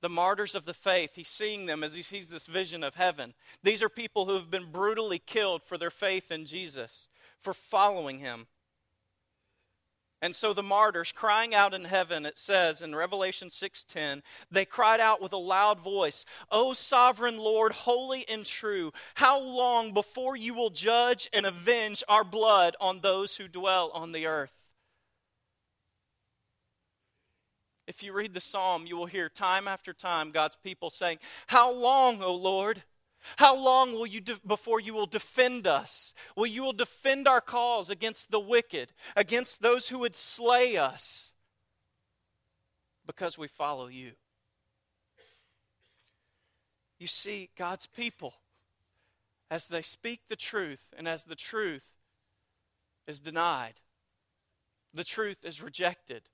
the 0.00 0.08
martyrs 0.08 0.54
of 0.54 0.64
the 0.64 0.74
faith. 0.74 1.14
He's 1.14 1.28
seeing 1.28 1.66
them 1.66 1.82
as 1.82 1.94
he 1.94 2.02
sees 2.02 2.28
this 2.28 2.46
vision 2.46 2.84
of 2.84 2.94
heaven. 2.94 3.34
These 3.62 3.82
are 3.82 3.88
people 3.88 4.26
who 4.26 4.34
have 4.34 4.50
been 4.50 4.70
brutally 4.70 5.18
killed 5.18 5.62
for 5.62 5.78
their 5.78 5.90
faith 5.90 6.30
in 6.30 6.46
Jesus, 6.46 7.08
for 7.38 7.54
following 7.54 8.18
him. 8.18 8.46
And 10.22 10.34
so 10.34 10.54
the 10.54 10.62
martyrs 10.62 11.12
crying 11.12 11.54
out 11.54 11.74
in 11.74 11.84
heaven, 11.84 12.24
it 12.24 12.38
says 12.38 12.80
in 12.80 12.94
Revelation 12.94 13.50
6:10, 13.50 14.22
they 14.50 14.64
cried 14.64 14.98
out 14.98 15.20
with 15.20 15.32
a 15.32 15.36
loud 15.36 15.78
voice, 15.78 16.24
"O 16.50 16.72
sovereign 16.72 17.36
Lord, 17.36 17.72
holy 17.72 18.26
and 18.26 18.46
true, 18.46 18.92
how 19.16 19.38
long 19.38 19.92
before 19.92 20.34
you 20.34 20.54
will 20.54 20.70
judge 20.70 21.28
and 21.32 21.44
avenge 21.44 22.02
our 22.08 22.24
blood 22.24 22.76
on 22.80 23.00
those 23.00 23.36
who 23.36 23.46
dwell 23.46 23.90
on 23.90 24.12
the 24.12 24.26
earth?" 24.26 24.65
If 27.86 28.02
you 28.02 28.12
read 28.12 28.34
the 28.34 28.40
psalm, 28.40 28.86
you 28.86 28.96
will 28.96 29.06
hear 29.06 29.28
time 29.28 29.68
after 29.68 29.92
time 29.92 30.32
God's 30.32 30.56
people 30.56 30.90
saying, 30.90 31.18
"How 31.48 31.70
long, 31.70 32.22
O 32.22 32.34
Lord?" 32.34 32.84
How 33.38 33.56
long 33.56 33.92
will 33.92 34.06
you 34.06 34.20
de- 34.20 34.40
before 34.46 34.78
you 34.78 34.94
will 34.94 35.06
defend 35.06 35.66
us? 35.66 36.14
Will 36.36 36.46
you 36.46 36.62
will 36.62 36.72
defend 36.72 37.26
our 37.26 37.40
cause 37.40 37.90
against 37.90 38.30
the 38.30 38.38
wicked, 38.38 38.92
against 39.16 39.62
those 39.62 39.88
who 39.88 39.98
would 39.98 40.14
slay 40.14 40.76
us 40.76 41.34
because 43.04 43.36
we 43.36 43.48
follow 43.48 43.88
you? 43.88 44.12
You 46.98 47.08
see, 47.08 47.50
God's 47.56 47.86
people, 47.86 48.34
as 49.50 49.68
they 49.68 49.82
speak 49.82 50.28
the 50.28 50.36
truth 50.36 50.94
and 50.96 51.06
as 51.06 51.24
the 51.24 51.34
truth 51.34 51.94
is 53.06 53.20
denied, 53.20 53.80
the 54.94 55.04
truth 55.04 55.44
is 55.44 55.60
rejected, 55.60 56.28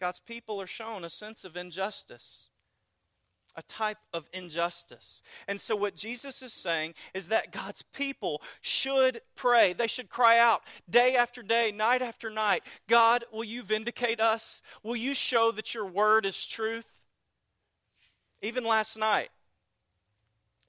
God's 0.00 0.20
people 0.20 0.60
are 0.60 0.66
shown 0.66 1.04
a 1.04 1.10
sense 1.10 1.44
of 1.44 1.56
injustice 1.56 2.50
a 3.56 3.62
type 3.62 3.98
of 4.12 4.28
injustice. 4.32 5.22
And 5.48 5.60
so, 5.60 5.76
what 5.76 5.96
Jesus 5.96 6.42
is 6.42 6.52
saying 6.52 6.94
is 7.14 7.28
that 7.28 7.52
God's 7.52 7.82
people 7.82 8.42
should 8.60 9.20
pray. 9.36 9.72
They 9.72 9.86
should 9.86 10.08
cry 10.08 10.38
out 10.38 10.62
day 10.88 11.16
after 11.16 11.42
day, 11.42 11.72
night 11.72 12.02
after 12.02 12.30
night 12.30 12.62
God, 12.88 13.24
will 13.32 13.44
you 13.44 13.62
vindicate 13.62 14.20
us? 14.20 14.62
Will 14.82 14.96
you 14.96 15.14
show 15.14 15.50
that 15.52 15.74
your 15.74 15.86
word 15.86 16.26
is 16.26 16.46
truth? 16.46 17.00
Even 18.42 18.64
last 18.64 18.96
night, 18.96 19.30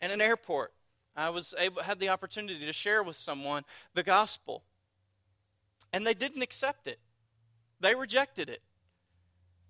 in 0.02 0.12
an 0.12 0.20
airport, 0.20 0.74
I 1.16 1.30
was 1.30 1.54
able, 1.58 1.84
had 1.84 2.00
the 2.00 2.10
opportunity 2.10 2.66
to 2.66 2.74
share 2.74 3.04
with 3.04 3.16
someone 3.16 3.64
the 3.94 4.04
gospel, 4.04 4.64
and 5.94 6.06
they 6.06 6.14
didn't 6.14 6.42
accept 6.42 6.88
it. 6.88 7.00
They 7.80 7.96
rejected 7.96 8.50
it. 8.50 8.62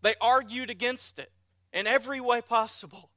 They 0.01 0.15
argued 0.19 0.69
against 0.69 1.19
it 1.19 1.31
in 1.73 1.87
every 1.87 2.19
way 2.19 2.41
possible. 2.41 3.11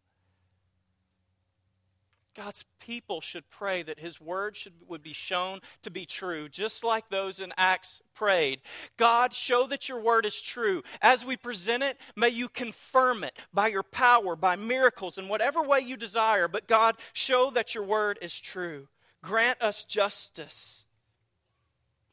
God's 2.35 2.65
people 2.81 3.21
should 3.21 3.49
pray 3.49 3.83
that 3.85 4.01
his 4.01 4.21
word 4.21 4.57
should, 4.57 4.73
would 4.89 5.03
be 5.03 5.13
shown 5.13 5.61
to 5.83 5.91
be 5.91 6.05
true, 6.05 6.49
just 6.49 6.83
like 6.83 7.09
those 7.09 7.39
in 7.39 7.53
Acts 7.57 8.03
prayed. 8.13 8.61
God, 8.97 9.33
show 9.33 9.69
that 9.69 9.89
your 9.89 10.01
word 10.01 10.27
is 10.27 10.43
true. 10.43 10.83
As 11.01 11.25
we 11.25 11.37
present 11.37 11.85
it, 11.85 11.99
may 12.17 12.31
you 12.31 12.49
confirm 12.49 13.23
it 13.23 13.39
by 13.53 13.69
your 13.69 13.85
power, 13.85 14.35
by 14.35 14.57
miracles, 14.57 15.17
in 15.17 15.29
whatever 15.29 15.63
way 15.63 15.81
you 15.81 15.97
desire. 15.97 16.49
But 16.49 16.67
God, 16.67 16.97
show 17.13 17.51
that 17.51 17.75
your 17.75 17.85
word 17.85 18.19
is 18.21 18.41
true. 18.41 18.89
Grant 19.23 19.63
us 19.63 19.85
justice. 19.85 20.87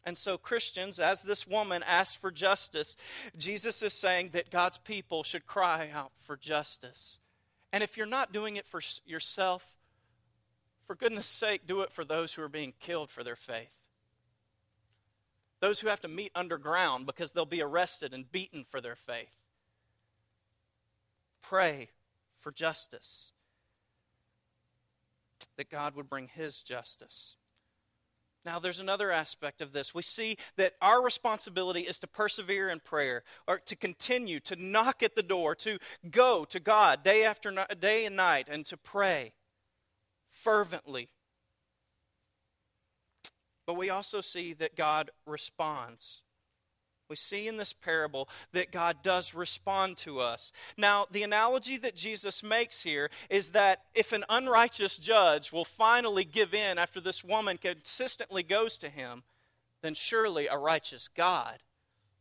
And 0.03 0.17
so, 0.17 0.37
Christians, 0.37 0.97
as 0.97 1.21
this 1.21 1.45
woman 1.45 1.83
asks 1.87 2.15
for 2.15 2.31
justice, 2.31 2.97
Jesus 3.37 3.83
is 3.83 3.93
saying 3.93 4.29
that 4.33 4.49
God's 4.49 4.79
people 4.79 5.23
should 5.23 5.45
cry 5.45 5.89
out 5.93 6.11
for 6.23 6.35
justice. 6.35 7.19
And 7.71 7.83
if 7.83 7.97
you're 7.97 8.07
not 8.07 8.33
doing 8.33 8.55
it 8.55 8.65
for 8.65 8.81
yourself, 9.05 9.65
for 10.85 10.95
goodness 10.95 11.27
sake, 11.27 11.67
do 11.67 11.81
it 11.81 11.91
for 11.91 12.03
those 12.03 12.33
who 12.33 12.41
are 12.41 12.49
being 12.49 12.73
killed 12.79 13.09
for 13.09 13.23
their 13.23 13.35
faith. 13.35 13.77
Those 15.59 15.79
who 15.79 15.87
have 15.89 16.01
to 16.01 16.07
meet 16.07 16.31
underground 16.33 17.05
because 17.05 17.31
they'll 17.31 17.45
be 17.45 17.61
arrested 17.61 18.13
and 18.13 18.31
beaten 18.31 18.65
for 18.67 18.81
their 18.81 18.95
faith. 18.95 19.31
Pray 21.41 21.89
for 22.39 22.51
justice, 22.51 23.31
that 25.57 25.69
God 25.69 25.95
would 25.95 26.09
bring 26.09 26.27
His 26.27 26.63
justice. 26.63 27.35
Now, 28.43 28.57
there's 28.57 28.79
another 28.79 29.11
aspect 29.11 29.61
of 29.61 29.71
this. 29.71 29.93
We 29.93 30.01
see 30.01 30.37
that 30.57 30.73
our 30.81 31.03
responsibility 31.03 31.81
is 31.81 31.99
to 31.99 32.07
persevere 32.07 32.69
in 32.69 32.79
prayer, 32.79 33.23
or 33.47 33.59
to 33.59 33.75
continue 33.75 34.39
to 34.41 34.55
knock 34.55 35.03
at 35.03 35.15
the 35.15 35.23
door, 35.23 35.53
to 35.55 35.77
go 36.09 36.45
to 36.45 36.59
God 36.59 37.03
day 37.03 37.23
after 37.23 37.53
day 37.79 38.05
and 38.05 38.15
night, 38.15 38.47
and 38.49 38.65
to 38.65 38.77
pray 38.77 39.33
fervently. 40.27 41.09
But 43.67 43.75
we 43.75 43.91
also 43.91 44.21
see 44.21 44.53
that 44.53 44.75
God 44.75 45.11
responds. 45.27 46.23
We 47.11 47.17
see 47.17 47.45
in 47.45 47.57
this 47.57 47.73
parable 47.73 48.29
that 48.53 48.71
God 48.71 49.03
does 49.03 49.33
respond 49.33 49.97
to 49.97 50.21
us. 50.21 50.53
Now, 50.77 51.07
the 51.11 51.23
analogy 51.23 51.75
that 51.79 51.93
Jesus 51.93 52.41
makes 52.41 52.83
here 52.83 53.09
is 53.29 53.51
that 53.51 53.81
if 53.93 54.13
an 54.13 54.23
unrighteous 54.29 54.97
judge 54.97 55.51
will 55.51 55.65
finally 55.65 56.23
give 56.23 56.53
in 56.53 56.77
after 56.77 57.01
this 57.01 57.21
woman 57.21 57.57
consistently 57.57 58.43
goes 58.43 58.77
to 58.77 58.87
him, 58.87 59.23
then 59.81 59.93
surely 59.93 60.47
a 60.47 60.55
righteous 60.55 61.09
God 61.09 61.57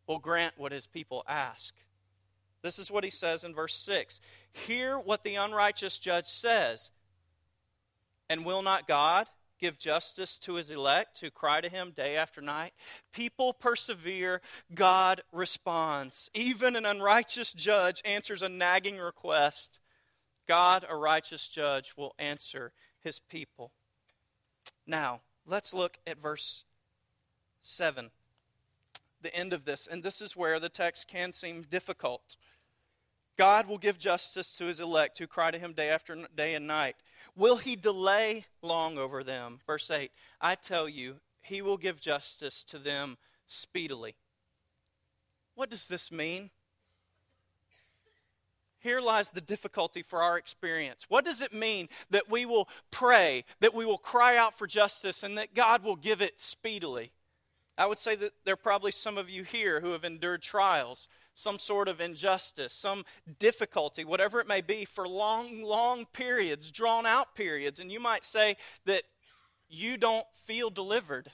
will 0.09 0.18
grant 0.18 0.55
what 0.59 0.72
his 0.72 0.88
people 0.88 1.22
ask. 1.29 1.72
This 2.62 2.81
is 2.81 2.90
what 2.90 3.05
he 3.05 3.11
says 3.11 3.44
in 3.44 3.55
verse 3.55 3.76
6 3.76 4.20
Hear 4.53 4.98
what 4.98 5.22
the 5.22 5.37
unrighteous 5.37 6.00
judge 6.00 6.26
says, 6.26 6.90
and 8.29 8.44
will 8.44 8.62
not 8.62 8.88
God? 8.88 9.29
Give 9.61 9.79
justice 9.79 10.38
to 10.38 10.55
his 10.55 10.70
elect 10.70 11.20
who 11.20 11.31
cry 11.31 11.61
to 11.61 11.68
him 11.68 11.92
day 11.94 12.16
after 12.16 12.40
night? 12.40 12.73
People 13.12 13.53
persevere, 13.53 14.40
God 14.75 15.23
responds. 15.33 16.31
Even 16.35 16.77
an 16.77 16.87
unrighteous 16.87 17.53
judge 17.53 18.03
answers 18.05 18.42
a 18.42 18.49
nagging 18.49 18.96
request. 18.96 19.79
God, 20.49 20.85
a 20.88 20.96
righteous 20.96 21.46
judge, 21.49 21.94
will 21.96 22.14
answer 22.18 22.73
his 23.01 23.20
people. 23.20 23.73
Now, 24.87 25.20
let's 25.46 25.73
look 25.73 25.99
at 26.07 26.20
verse 26.20 26.64
7, 27.62 28.11
the 29.23 29.35
end 29.35 29.53
of 29.53 29.64
this. 29.64 29.87
And 29.87 30.03
this 30.03 30.20
is 30.20 30.37
where 30.37 30.59
the 30.59 30.68
text 30.68 31.07
can 31.07 31.33
seem 31.33 31.62
difficult. 31.62 32.37
God 33.40 33.68
will 33.68 33.79
give 33.79 33.98
justice 33.98 34.55
to 34.59 34.66
his 34.66 34.81
elect 34.81 35.18
who 35.18 35.26
cry 35.26 35.50
to 35.50 35.59
him 35.59 35.72
day 35.72 35.88
after 35.88 36.14
day 36.37 36.55
and 36.55 36.66
night. 36.66 36.96
Will 37.35 37.57
he 37.57 37.74
delay 37.74 38.44
long 38.61 38.98
over 38.98 39.24
them? 39.24 39.61
Verse 39.66 39.90
8 39.90 40.11
I 40.42 40.55
tell 40.57 40.87
you, 40.87 41.20
he 41.40 41.62
will 41.62 41.79
give 41.79 41.98
justice 41.98 42.62
to 42.64 42.79
them 42.79 43.16
speedily. 43.46 44.16
What 45.55 45.70
does 45.70 45.88
this 45.88 46.12
mean? 46.12 46.50
Here 48.79 49.00
lies 49.00 49.31
the 49.31 49.40
difficulty 49.40 50.03
for 50.03 50.20
our 50.22 50.37
experience. 50.37 51.07
What 51.09 51.24
does 51.24 51.40
it 51.40 51.55
mean 51.55 51.88
that 52.11 52.29
we 52.29 52.44
will 52.44 52.68
pray, 52.90 53.46
that 53.61 53.72
we 53.72 53.87
will 53.87 53.96
cry 53.96 54.37
out 54.37 54.53
for 54.59 54.66
justice, 54.66 55.22
and 55.22 55.38
that 55.38 55.55
God 55.55 55.83
will 55.83 55.96
give 55.96 56.20
it 56.20 56.38
speedily? 56.40 57.11
I 57.79 57.87
would 57.87 57.98
say 57.98 58.16
that 58.16 58.33
there 58.44 58.53
are 58.53 58.59
probably 58.59 58.92
some 58.92 59.16
of 59.16 59.31
you 59.31 59.44
here 59.44 59.81
who 59.81 59.92
have 59.92 60.05
endured 60.05 60.42
trials 60.42 61.09
some 61.40 61.59
sort 61.59 61.88
of 61.88 62.00
injustice, 62.00 62.74
some 62.74 63.05
difficulty, 63.38 64.05
whatever 64.05 64.40
it 64.40 64.48
may 64.48 64.61
be, 64.61 64.85
for 64.85 65.09
long, 65.09 65.62
long 65.62 66.05
periods, 66.12 66.70
drawn 66.70 67.07
out 67.07 67.35
periods. 67.35 67.81
And 67.81 67.90
you 67.90 67.98
might 67.98 68.24
say 68.24 68.57
that 68.85 69.03
you 69.68 69.96
don't 69.96 70.26
feel 70.44 70.70
delivered. 70.70 71.31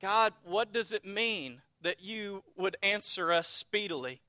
God, 0.00 0.32
what 0.42 0.72
does 0.72 0.92
it 0.92 1.04
mean 1.04 1.62
that 1.82 2.00
you 2.00 2.42
would 2.56 2.76
answer 2.82 3.32
us 3.32 3.48
speedily? 3.48 4.20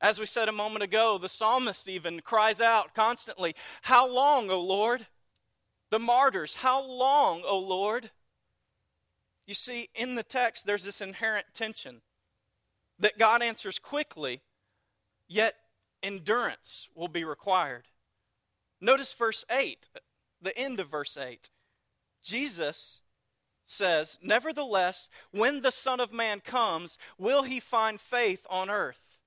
As 0.00 0.18
we 0.18 0.26
said 0.26 0.48
a 0.48 0.52
moment 0.52 0.82
ago, 0.82 1.16
the 1.16 1.28
psalmist 1.28 1.88
even 1.88 2.20
cries 2.20 2.60
out 2.60 2.94
constantly, 2.94 3.54
How 3.82 4.08
long, 4.08 4.50
O 4.50 4.60
Lord? 4.60 5.06
The 5.90 5.98
martyrs, 5.98 6.56
How 6.56 6.84
long, 6.84 7.42
O 7.46 7.58
Lord? 7.58 8.10
You 9.46 9.54
see, 9.54 9.88
in 9.94 10.14
the 10.14 10.22
text, 10.22 10.66
there's 10.66 10.84
this 10.84 11.00
inherent 11.00 11.46
tension 11.54 12.02
that 13.02 13.18
God 13.18 13.42
answers 13.42 13.80
quickly, 13.80 14.42
yet 15.28 15.54
endurance 16.02 16.88
will 16.94 17.08
be 17.08 17.24
required. 17.24 17.88
Notice 18.80 19.12
verse 19.12 19.44
8, 19.50 19.88
the 20.40 20.56
end 20.56 20.78
of 20.78 20.88
verse 20.88 21.16
8. 21.16 21.50
Jesus 22.22 23.00
says, 23.66 24.20
Nevertheless, 24.22 25.08
when 25.32 25.62
the 25.62 25.72
Son 25.72 25.98
of 25.98 26.12
Man 26.12 26.40
comes, 26.40 26.96
will 27.18 27.42
he 27.42 27.58
find 27.58 28.00
faith 28.00 28.46
on 28.48 28.70
earth? 28.70 29.18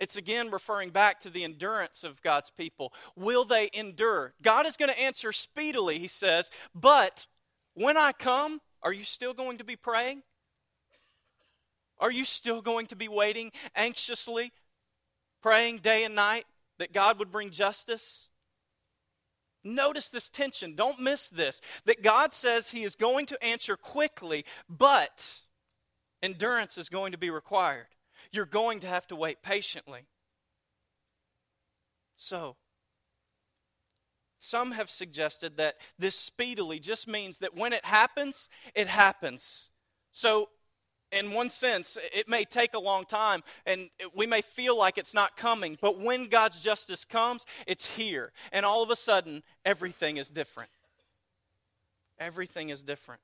It's 0.00 0.16
again 0.16 0.50
referring 0.50 0.90
back 0.90 1.20
to 1.20 1.30
the 1.30 1.44
endurance 1.44 2.02
of 2.02 2.22
God's 2.22 2.50
people. 2.50 2.94
Will 3.14 3.44
they 3.44 3.68
endure? 3.74 4.32
God 4.42 4.66
is 4.66 4.76
going 4.76 4.92
to 4.92 4.98
answer 4.98 5.32
speedily, 5.32 5.98
he 5.98 6.08
says, 6.08 6.50
but 6.74 7.26
when 7.74 7.98
I 7.98 8.12
come, 8.12 8.60
are 8.82 8.92
you 8.92 9.04
still 9.04 9.34
going 9.34 9.58
to 9.58 9.64
be 9.64 9.76
praying? 9.76 10.22
Are 11.98 12.10
you 12.10 12.24
still 12.24 12.60
going 12.60 12.86
to 12.86 12.96
be 12.96 13.08
waiting 13.08 13.52
anxiously, 13.74 14.52
praying 15.42 15.78
day 15.78 16.04
and 16.04 16.14
night 16.14 16.44
that 16.78 16.92
God 16.92 17.18
would 17.18 17.30
bring 17.30 17.50
justice? 17.50 18.28
Notice 19.64 20.10
this 20.10 20.28
tension. 20.28 20.74
Don't 20.74 21.00
miss 21.00 21.28
this. 21.28 21.60
That 21.84 22.02
God 22.02 22.32
says 22.32 22.70
He 22.70 22.84
is 22.84 22.94
going 22.94 23.26
to 23.26 23.44
answer 23.44 23.76
quickly, 23.76 24.44
but 24.68 25.40
endurance 26.22 26.78
is 26.78 26.88
going 26.88 27.12
to 27.12 27.18
be 27.18 27.30
required. 27.30 27.88
You're 28.30 28.46
going 28.46 28.80
to 28.80 28.86
have 28.86 29.06
to 29.08 29.16
wait 29.16 29.42
patiently. 29.42 30.02
So, 32.16 32.56
some 34.38 34.72
have 34.72 34.90
suggested 34.90 35.56
that 35.56 35.76
this 35.98 36.16
speedily 36.16 36.78
just 36.78 37.08
means 37.08 37.40
that 37.40 37.56
when 37.56 37.72
it 37.72 37.84
happens, 37.84 38.48
it 38.74 38.86
happens. 38.86 39.70
So, 40.12 40.50
in 41.12 41.32
one 41.32 41.48
sense, 41.48 41.96
it 42.12 42.28
may 42.28 42.44
take 42.44 42.74
a 42.74 42.78
long 42.78 43.04
time 43.04 43.42
and 43.64 43.90
we 44.14 44.26
may 44.26 44.42
feel 44.42 44.76
like 44.76 44.98
it's 44.98 45.14
not 45.14 45.36
coming, 45.36 45.78
but 45.80 46.00
when 46.00 46.28
God's 46.28 46.60
justice 46.60 47.04
comes, 47.04 47.46
it's 47.66 47.86
here. 47.94 48.32
And 48.52 48.66
all 48.66 48.82
of 48.82 48.90
a 48.90 48.96
sudden, 48.96 49.42
everything 49.64 50.16
is 50.16 50.30
different. 50.30 50.70
Everything 52.18 52.70
is 52.70 52.82
different. 52.82 53.20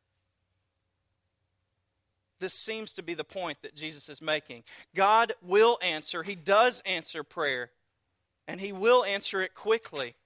This 2.38 2.54
seems 2.54 2.92
to 2.94 3.02
be 3.02 3.14
the 3.14 3.24
point 3.24 3.62
that 3.62 3.76
Jesus 3.76 4.08
is 4.08 4.20
making. 4.20 4.64
God 4.94 5.32
will 5.42 5.78
answer, 5.80 6.24
He 6.24 6.34
does 6.34 6.82
answer 6.84 7.22
prayer, 7.22 7.70
and 8.48 8.60
He 8.60 8.72
will 8.72 9.04
answer 9.04 9.40
it 9.40 9.54
quickly, 9.54 10.16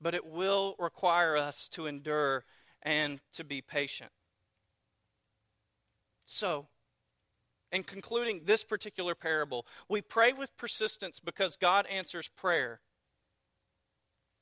but 0.00 0.14
it 0.14 0.26
will 0.26 0.74
require 0.78 1.36
us 1.36 1.68
to 1.68 1.86
endure 1.86 2.44
and 2.82 3.20
to 3.32 3.44
be 3.44 3.60
patient. 3.60 4.10
So, 6.28 6.66
in 7.72 7.82
concluding 7.82 8.42
this 8.44 8.62
particular 8.62 9.14
parable, 9.14 9.66
we 9.88 10.02
pray 10.02 10.34
with 10.34 10.56
persistence 10.58 11.20
because 11.20 11.56
God 11.56 11.86
answers 11.86 12.28
prayer, 12.28 12.80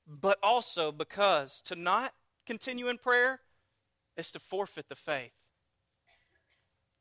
but 0.04 0.38
also 0.42 0.90
because 0.90 1.60
to 1.62 1.76
not 1.76 2.12
continue 2.44 2.88
in 2.88 2.98
prayer 2.98 3.40
is 4.16 4.32
to 4.32 4.40
forfeit 4.40 4.88
the 4.88 4.96
faith. 4.96 5.30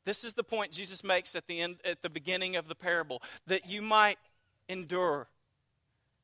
This 0.04 0.22
is 0.22 0.34
the 0.34 0.44
point 0.44 0.70
Jesus 0.70 1.02
makes 1.02 1.34
at 1.34 1.48
the 1.48 1.60
end 1.60 1.78
at 1.84 2.02
the 2.02 2.10
beginning 2.10 2.54
of 2.54 2.68
the 2.68 2.76
parable 2.76 3.22
that 3.48 3.68
you 3.68 3.82
might 3.82 4.18
endure. 4.68 5.28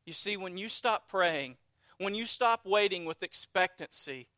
You 0.04 0.12
see 0.12 0.36
when 0.36 0.56
you 0.56 0.68
stop 0.68 1.08
praying, 1.08 1.56
when 1.98 2.14
you 2.14 2.26
stop 2.26 2.64
waiting 2.64 3.06
with 3.06 3.24
expectancy, 3.24 4.28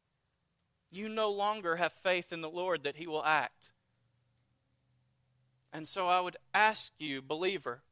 you 0.91 1.11
no 1.11 1.31
longer 1.31 1.77
have 1.77 1.93
faith 1.93 2.33
in 2.33 2.41
the 2.41 2.49
Lord 2.49 2.85
that 2.85 2.97
he 2.97 3.07
will 3.07 3.25
act. 3.25 3.74
And 5.75 5.89
so 5.89 6.07
I 6.07 6.21
would 6.21 6.37
ask 6.55 6.93
you, 6.99 7.21
believer, 7.21 7.83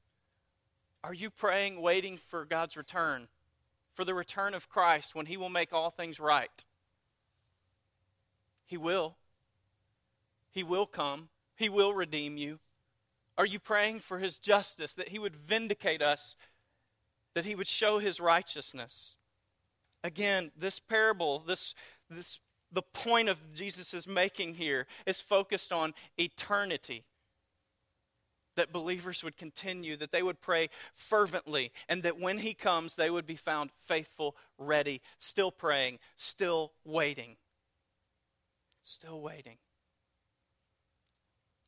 are 1.02 1.12
you 1.12 1.30
praying, 1.30 1.82
waiting 1.82 2.16
for 2.16 2.44
God's 2.44 2.76
return, 2.76 3.26
for 3.92 4.04
the 4.04 4.14
return 4.14 4.54
of 4.54 4.68
Christ 4.68 5.16
when 5.16 5.26
He 5.26 5.36
will 5.36 5.48
make 5.48 5.72
all 5.72 5.90
things 5.90 6.20
right? 6.20 6.64
He 8.64 8.76
will. 8.76 9.16
He 10.52 10.62
will 10.62 10.86
come, 10.86 11.28
He 11.56 11.68
will 11.68 11.92
redeem 11.92 12.36
you. 12.36 12.60
Are 13.36 13.46
you 13.46 13.58
praying 13.58 13.98
for 13.98 14.20
His 14.20 14.38
justice, 14.38 14.94
that 14.94 15.08
He 15.08 15.18
would 15.18 15.34
vindicate 15.34 16.00
us, 16.02 16.36
that 17.34 17.46
He 17.46 17.56
would 17.56 17.66
show 17.66 17.98
His 17.98 18.20
righteousness? 18.20 19.16
Again, 20.04 20.52
this 20.56 20.78
parable, 20.78 21.40
this, 21.40 21.74
this, 22.08 22.38
the 22.70 22.82
point 22.82 23.28
of 23.28 23.52
Jesus 23.52 23.92
is 23.92 24.06
making 24.06 24.54
here 24.54 24.86
is 25.04 25.20
focused 25.20 25.72
on 25.72 25.94
eternity 26.16 27.06
that 28.56 28.72
believers 28.72 29.24
would 29.24 29.36
continue, 29.36 29.96
that 29.96 30.12
they 30.12 30.22
would 30.22 30.40
pray 30.40 30.68
fervently, 30.94 31.72
and 31.88 32.02
that 32.02 32.18
when 32.18 32.38
He 32.38 32.54
comes, 32.54 32.96
they 32.96 33.10
would 33.10 33.26
be 33.26 33.36
found 33.36 33.70
faithful, 33.80 34.36
ready, 34.58 35.00
still 35.18 35.50
praying, 35.50 35.98
still 36.16 36.72
waiting. 36.84 37.36
Still 38.82 39.20
waiting. 39.20 39.58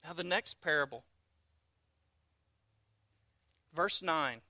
Now, 0.05 0.13
the 0.13 0.25
next 0.25 0.61
parable, 0.61 1.05
verse 3.75 4.03
9. 4.03 4.41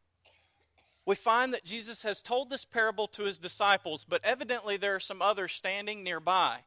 We 1.07 1.15
find 1.15 1.53
that 1.53 1.65
Jesus 1.65 2.03
has 2.03 2.23
told 2.23 2.49
this 2.49 2.65
parable 2.65 3.07
to 3.09 3.25
his 3.25 3.39
disciples, 3.39 4.05
but 4.05 4.25
evidently 4.25 4.77
there 4.77 4.95
are 4.95 5.01
some 5.01 5.21
others 5.21 5.53
standing 5.53 6.03
nearby. 6.03 6.61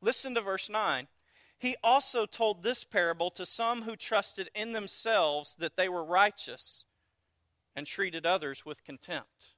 Listen 0.00 0.34
to 0.34 0.40
verse 0.40 0.68
9. 0.68 1.06
He 1.58 1.76
also 1.82 2.26
told 2.26 2.62
this 2.62 2.84
parable 2.84 3.30
to 3.30 3.46
some 3.46 3.82
who 3.82 3.96
trusted 3.96 4.50
in 4.54 4.72
themselves 4.72 5.54
that 5.56 5.76
they 5.76 5.88
were 5.88 6.04
righteous 6.04 6.84
and 7.74 7.86
treated 7.86 8.26
others 8.26 8.66
with 8.66 8.84
contempt. 8.84 9.54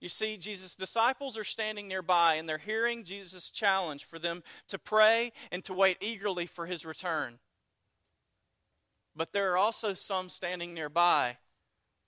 You 0.00 0.08
see, 0.08 0.36
Jesus' 0.36 0.76
disciples 0.76 1.36
are 1.36 1.44
standing 1.44 1.88
nearby 1.88 2.34
and 2.34 2.48
they're 2.48 2.58
hearing 2.58 3.02
Jesus' 3.02 3.50
challenge 3.50 4.04
for 4.04 4.18
them 4.18 4.42
to 4.68 4.78
pray 4.78 5.32
and 5.50 5.64
to 5.64 5.74
wait 5.74 5.98
eagerly 6.00 6.46
for 6.46 6.66
his 6.66 6.86
return. 6.86 7.40
But 9.16 9.32
there 9.32 9.52
are 9.52 9.58
also 9.58 9.94
some 9.94 10.28
standing 10.28 10.72
nearby 10.72 11.38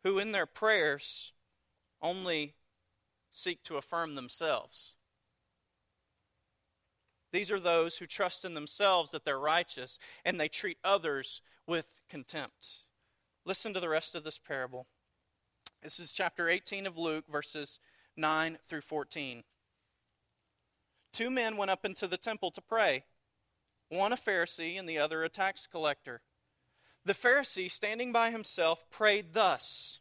who, 0.05 0.19
in 0.19 0.31
their 0.31 0.47
prayers, 0.47 1.33
only 2.01 2.55
seek 3.33 3.65
to 3.65 3.77
affirm 3.77 4.15
themselves. 4.15 4.95
These 7.33 7.51
are 7.51 7.61
those 7.61 7.99
who 7.99 8.07
trust 8.07 8.45
in 8.45 8.55
themselves 8.55 9.11
that 9.11 9.25
they're 9.25 9.39
righteous 9.39 9.99
and 10.25 10.39
they 10.39 10.49
treat 10.49 10.79
others 10.83 11.41
with 11.67 12.01
contempt. 12.09 12.85
Listen 13.45 13.73
to 13.73 13.81
the 13.81 13.89
rest 13.89 14.15
of 14.15 14.25
this 14.25 14.39
parable. 14.39 14.87
This 15.83 15.99
is 15.99 16.13
chapter 16.13 16.49
18 16.49 16.87
of 16.87 16.99
Luke, 16.99 17.25
verses 17.31 17.79
9 18.17 18.59
through 18.69 18.83
14. 18.83 19.45
Two 21.13 21.31
men 21.31 21.57
went 21.57 21.71
up 21.71 21.85
into 21.85 22.07
the 22.07 22.17
temple 22.17 22.51
to 22.51 22.61
pray, 22.61 23.05
one 23.89 24.13
a 24.13 24.17
Pharisee 24.17 24.79
and 24.79 24.89
the 24.89 24.99
other 24.99 25.25
a 25.25 25.29
tax 25.29 25.67
collector. 25.67 26.21
The 27.05 27.15
Pharisee, 27.15 27.71
standing 27.71 28.13
by 28.13 28.31
himself, 28.31 28.89
prayed 28.91 29.33
thus 29.33 30.01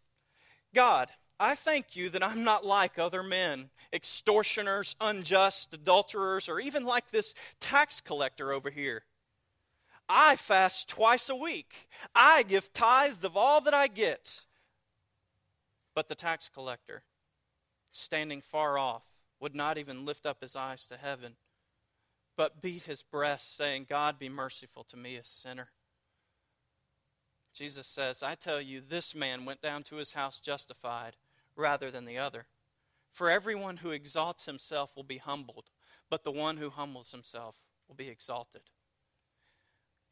God, 0.74 1.10
I 1.40 1.56
thank 1.56 1.96
you 1.96 2.10
that 2.10 2.24
I'm 2.24 2.44
not 2.44 2.66
like 2.66 3.00
other 3.00 3.24
men, 3.24 3.70
extortioners, 3.94 4.96
unjust, 5.02 5.74
adulterers, 5.74 6.48
or 6.48 6.60
even 6.60 6.86
like 6.86 7.12
this 7.12 7.34
tax 7.60 8.02
collector 8.02 8.52
over 8.52 8.70
here. 8.70 9.04
I 10.08 10.36
fast 10.36 10.90
twice 10.90 11.30
a 11.30 11.36
week. 11.36 11.88
I 12.16 12.44
give 12.44 12.74
tithes 12.74 13.24
of 13.24 13.38
all 13.38 13.62
that 13.62 13.74
I 13.74 13.88
get. 13.88 14.46
But 15.94 16.08
the 16.08 16.16
tax 16.16 16.50
collector, 16.50 17.04
standing 17.92 18.42
far 18.42 18.78
off, 18.78 19.04
would 19.40 19.56
not 19.56 19.78
even 19.78 20.06
lift 20.06 20.26
up 20.26 20.42
his 20.42 20.56
eyes 20.56 20.86
to 20.88 20.98
heaven, 20.98 21.36
but 22.36 22.62
beat 22.62 22.84
his 22.84 23.04
breast, 23.04 23.56
saying, 23.56 23.86
God 23.90 24.18
be 24.18 24.30
merciful 24.30 24.84
to 24.86 24.98
me, 24.98 25.16
a 25.16 25.24
sinner. 25.24 25.70
Jesus 27.54 27.88
says, 27.88 28.24
I 28.24 28.36
tell 28.36 28.62
you, 28.62 28.82
this 28.82 29.14
man 29.14 29.46
went 29.46 29.62
down 29.62 29.84
to 29.84 29.96
his 29.96 30.12
house 30.12 30.40
justified 30.40 31.18
rather 31.56 31.92
than 31.92 32.06
the 32.06 32.18
other. 32.18 32.46
For 33.12 33.30
everyone 33.30 33.78
who 33.78 33.92
exalts 33.92 34.46
himself 34.46 34.96
will 34.96 35.04
be 35.04 35.18
humbled, 35.18 35.70
but 36.10 36.24
the 36.24 36.32
one 36.32 36.58
who 36.58 36.70
humbles 36.70 37.12
himself 37.12 37.58
will 37.88 37.96
be 37.96 38.10
exalted. 38.10 38.62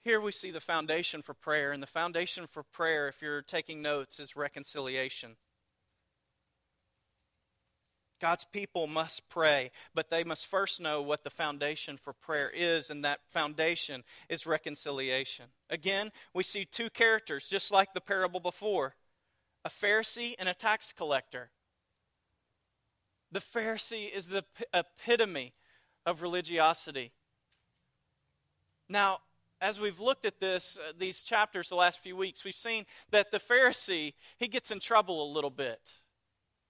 Here 0.04 0.22
we 0.22 0.32
see 0.32 0.52
the 0.52 0.60
foundation 0.60 1.22
for 1.22 1.34
prayer, 1.34 1.72
and 1.72 1.84
the 1.84 1.88
foundation 1.88 2.48
for 2.48 2.64
prayer, 2.64 3.08
if 3.08 3.22
you're 3.22 3.42
taking 3.42 3.82
notes, 3.82 4.20
is 4.20 4.36
reconciliation. 4.36 5.36
God's 8.20 8.46
people 8.46 8.88
must 8.88 9.30
pray, 9.30 9.72
but 9.94 10.10
they 10.10 10.24
must 10.24 10.48
first 10.48 10.82
know 10.82 11.02
what 11.02 11.24
the 11.24 11.30
foundation 11.30 11.98
for 11.98 12.14
prayer 12.14 12.50
is, 12.54 12.90
and 12.90 13.06
that 13.06 13.20
foundation 13.28 14.04
is 14.28 14.48
reconciliation. 14.48 15.46
Again, 15.70 16.12
we 16.34 16.44
see 16.44 16.66
two 16.66 16.90
characters, 16.90 17.48
just 17.48 17.70
like 17.72 17.94
the 17.94 18.02
parable 18.02 18.40
before 18.40 18.96
a 19.66 19.70
Pharisee 19.70 20.34
and 20.40 20.48
a 20.48 20.54
tax 20.54 20.94
collector. 20.94 21.50
The 23.32 23.40
Pharisee 23.40 24.10
is 24.10 24.28
the 24.28 24.46
epitome 24.74 25.54
of 26.06 26.22
religiosity. 26.22 27.12
Now, 28.90 29.20
as 29.60 29.80
we've 29.80 30.00
looked 30.00 30.26
at 30.26 30.40
this, 30.40 30.78
uh, 30.78 30.94
these 30.98 31.24
chapters 31.24 31.70
the 31.70 31.76
last 31.76 32.00
few 32.02 32.16
weeks, 32.16 32.46
we've 32.46 32.54
seen 32.54 32.86
that 33.12 33.32
the 33.32 33.40
Pharisee, 33.40 34.14
he 34.38 34.48
gets 34.48 34.72
in 34.72 34.80
trouble 34.80 35.24
a 35.24 35.34
little 35.34 35.50
bit. 35.50 35.94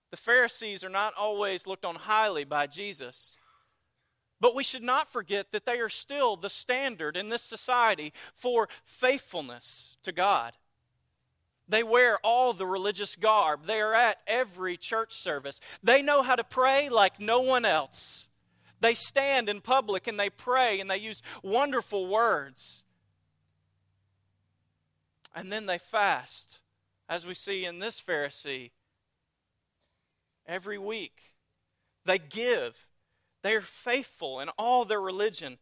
The 0.09 0.17
Pharisees 0.17 0.83
are 0.83 0.89
not 0.89 1.13
always 1.15 1.67
looked 1.67 1.85
on 1.85 1.95
highly 1.95 2.45
by 2.45 2.65
Jesus. 2.67 3.37
But 4.39 4.55
we 4.55 4.63
should 4.63 4.83
not 4.83 5.11
forget 5.11 5.51
that 5.51 5.65
they 5.65 5.79
are 5.79 5.89
still 5.89 6.35
the 6.35 6.49
standard 6.49 7.17
in 7.17 7.29
this 7.29 7.41
society 7.41 8.13
for 8.33 8.69
faithfulness 8.85 9.97
to 10.03 10.11
God. 10.11 10.53
They 11.69 11.83
wear 11.83 12.17
all 12.23 12.53
the 12.53 12.65
religious 12.65 13.15
garb. 13.15 13.65
They 13.65 13.81
are 13.81 13.93
at 13.93 14.17
every 14.25 14.77
church 14.77 15.13
service. 15.13 15.59
They 15.83 16.01
know 16.01 16.23
how 16.23 16.35
to 16.35 16.43
pray 16.43 16.89
like 16.89 17.19
no 17.19 17.41
one 17.41 17.65
else. 17.65 18.29
They 18.79 18.93
stand 18.93 19.49
in 19.49 19.61
public 19.61 20.07
and 20.07 20.19
they 20.19 20.29
pray 20.29 20.79
and 20.79 20.89
they 20.89 20.97
use 20.97 21.21
wonderful 21.43 22.07
words. 22.07 22.83
And 25.35 25.51
then 25.51 25.65
they 25.65 25.77
fast, 25.77 26.61
as 27.09 27.27
we 27.27 27.33
see 27.33 27.65
in 27.65 27.79
this 27.79 28.01
Pharisee, 28.01 28.71
every 30.47 30.77
week. 30.77 31.33
They 32.05 32.17
give. 32.17 32.87
They 33.43 33.53
are 33.53 33.61
faithful 33.61 34.39
in 34.39 34.49
all 34.57 34.85
their 34.85 35.01
religion. 35.01 35.57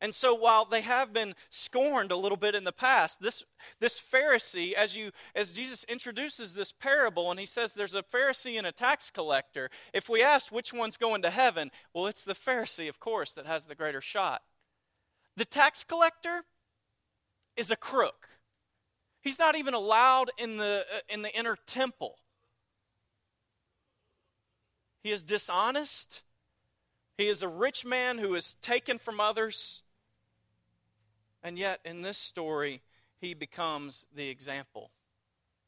And 0.00 0.14
so 0.14 0.34
while 0.34 0.64
they 0.64 0.80
have 0.80 1.12
been 1.12 1.34
scorned 1.50 2.10
a 2.10 2.16
little 2.16 2.38
bit 2.38 2.54
in 2.54 2.64
the 2.64 2.72
past, 2.72 3.20
this, 3.20 3.44
this 3.80 4.00
Pharisee, 4.00 4.72
as, 4.72 4.96
you, 4.96 5.10
as 5.34 5.52
Jesus 5.52 5.84
introduces 5.84 6.54
this 6.54 6.72
parable 6.72 7.30
and 7.30 7.38
he 7.38 7.44
says 7.44 7.74
there's 7.74 7.94
a 7.94 8.02
Pharisee 8.02 8.56
and 8.56 8.66
a 8.66 8.72
tax 8.72 9.10
collector, 9.10 9.68
if 9.92 10.08
we 10.08 10.22
asked 10.22 10.50
which 10.50 10.72
one's 10.72 10.96
going 10.96 11.20
to 11.22 11.30
heaven, 11.30 11.70
well, 11.92 12.06
it's 12.06 12.24
the 12.24 12.34
Pharisee, 12.34 12.88
of 12.88 12.98
course, 12.98 13.34
that 13.34 13.46
has 13.46 13.66
the 13.66 13.74
greater 13.74 14.00
shot. 14.00 14.42
The 15.36 15.44
tax 15.44 15.84
collector 15.84 16.44
is 17.56 17.70
a 17.70 17.76
crook. 17.76 18.28
He's 19.22 19.38
not 19.38 19.54
even 19.54 19.74
allowed 19.74 20.30
in 20.38 20.56
the, 20.56 20.84
uh, 20.90 21.00
in 21.10 21.20
the 21.20 21.36
inner 21.38 21.56
temple. 21.66 22.16
He 25.02 25.12
is 25.12 25.22
dishonest. 25.22 26.22
He 27.18 27.28
is 27.28 27.42
a 27.42 27.48
rich 27.48 27.84
man 27.84 28.16
who 28.16 28.34
is 28.34 28.54
taken 28.54 28.98
from 28.98 29.20
others. 29.20 29.82
And 31.42 31.58
yet, 31.58 31.80
in 31.84 32.02
this 32.02 32.18
story, 32.18 32.82
he 33.20 33.34
becomes 33.34 34.06
the 34.14 34.28
example 34.28 34.90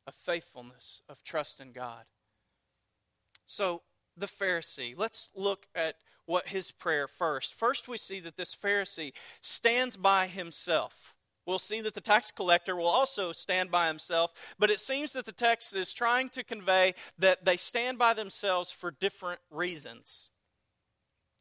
of 0.07 0.15
faithfulness, 0.15 1.03
of 1.09 1.23
trust 1.23 1.61
in 1.61 1.73
God. 1.73 2.05
So, 3.47 3.83
the 4.17 4.27
Pharisee, 4.27 4.95
let's 4.97 5.31
look 5.35 5.67
at 5.75 5.97
what 6.27 6.49
his 6.49 6.71
prayer 6.71 7.09
first. 7.09 7.55
First, 7.55 7.89
we 7.89 7.97
see 7.97 8.21
that 8.21 8.37
this 8.37 8.55
Pharisee 8.55 9.13
stands 9.41 9.97
by 9.97 10.27
himself. 10.27 11.15
We'll 11.45 11.59
see 11.59 11.81
that 11.81 11.95
the 11.95 12.01
tax 12.01 12.31
collector 12.31 12.77
will 12.77 12.87
also 12.87 13.33
stand 13.33 13.71
by 13.71 13.89
himself, 13.89 14.33
but 14.59 14.71
it 14.71 14.79
seems 14.79 15.13
that 15.13 15.27
the 15.27 15.33
text 15.33 15.75
is 15.75 15.93
trying 15.93 16.29
to 16.31 16.45
convey 16.45 16.95
that 17.19 17.45
they 17.45 17.57
stand 17.57 17.99
by 17.99 18.15
themselves 18.15 18.71
for 18.71 18.93
different 18.93 19.41
reasons. 19.51 20.31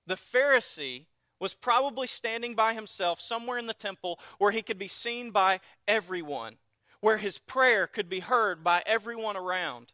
The 0.07 0.15
Pharisee 0.15 1.05
was 1.41 1.55
probably 1.55 2.05
standing 2.05 2.53
by 2.53 2.75
himself 2.75 3.19
somewhere 3.19 3.57
in 3.57 3.65
the 3.65 3.73
temple 3.73 4.19
where 4.37 4.51
he 4.51 4.61
could 4.61 4.77
be 4.77 4.87
seen 4.87 5.31
by 5.31 5.59
everyone, 5.87 6.57
where 7.01 7.17
his 7.17 7.39
prayer 7.39 7.87
could 7.87 8.07
be 8.07 8.19
heard 8.19 8.63
by 8.63 8.83
everyone 8.85 9.35
around. 9.35 9.91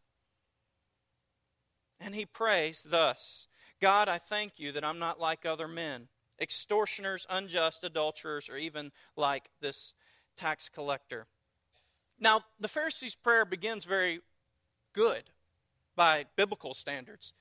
And 2.02 2.14
he 2.14 2.26
prays 2.26 2.86
thus 2.88 3.48
God, 3.80 4.10
I 4.10 4.18
thank 4.18 4.60
you 4.60 4.72
that 4.74 4.84
I'm 4.84 5.00
not 5.00 5.20
like 5.20 5.46
other 5.46 5.68
men, 5.68 6.10
extortioners, 6.42 7.26
unjust, 7.30 7.84
adulterers, 7.84 8.50
or 8.50 8.58
even 8.58 8.92
like 9.16 9.46
this 9.62 9.94
tax 10.36 10.68
collector. 10.68 11.28
Now, 12.20 12.42
the 12.60 12.68
Pharisee's 12.68 13.16
prayer 13.16 13.46
begins 13.46 13.84
very 13.84 14.22
good 14.94 15.24
by 15.96 16.26
biblical 16.36 16.74
standards. 16.74 17.34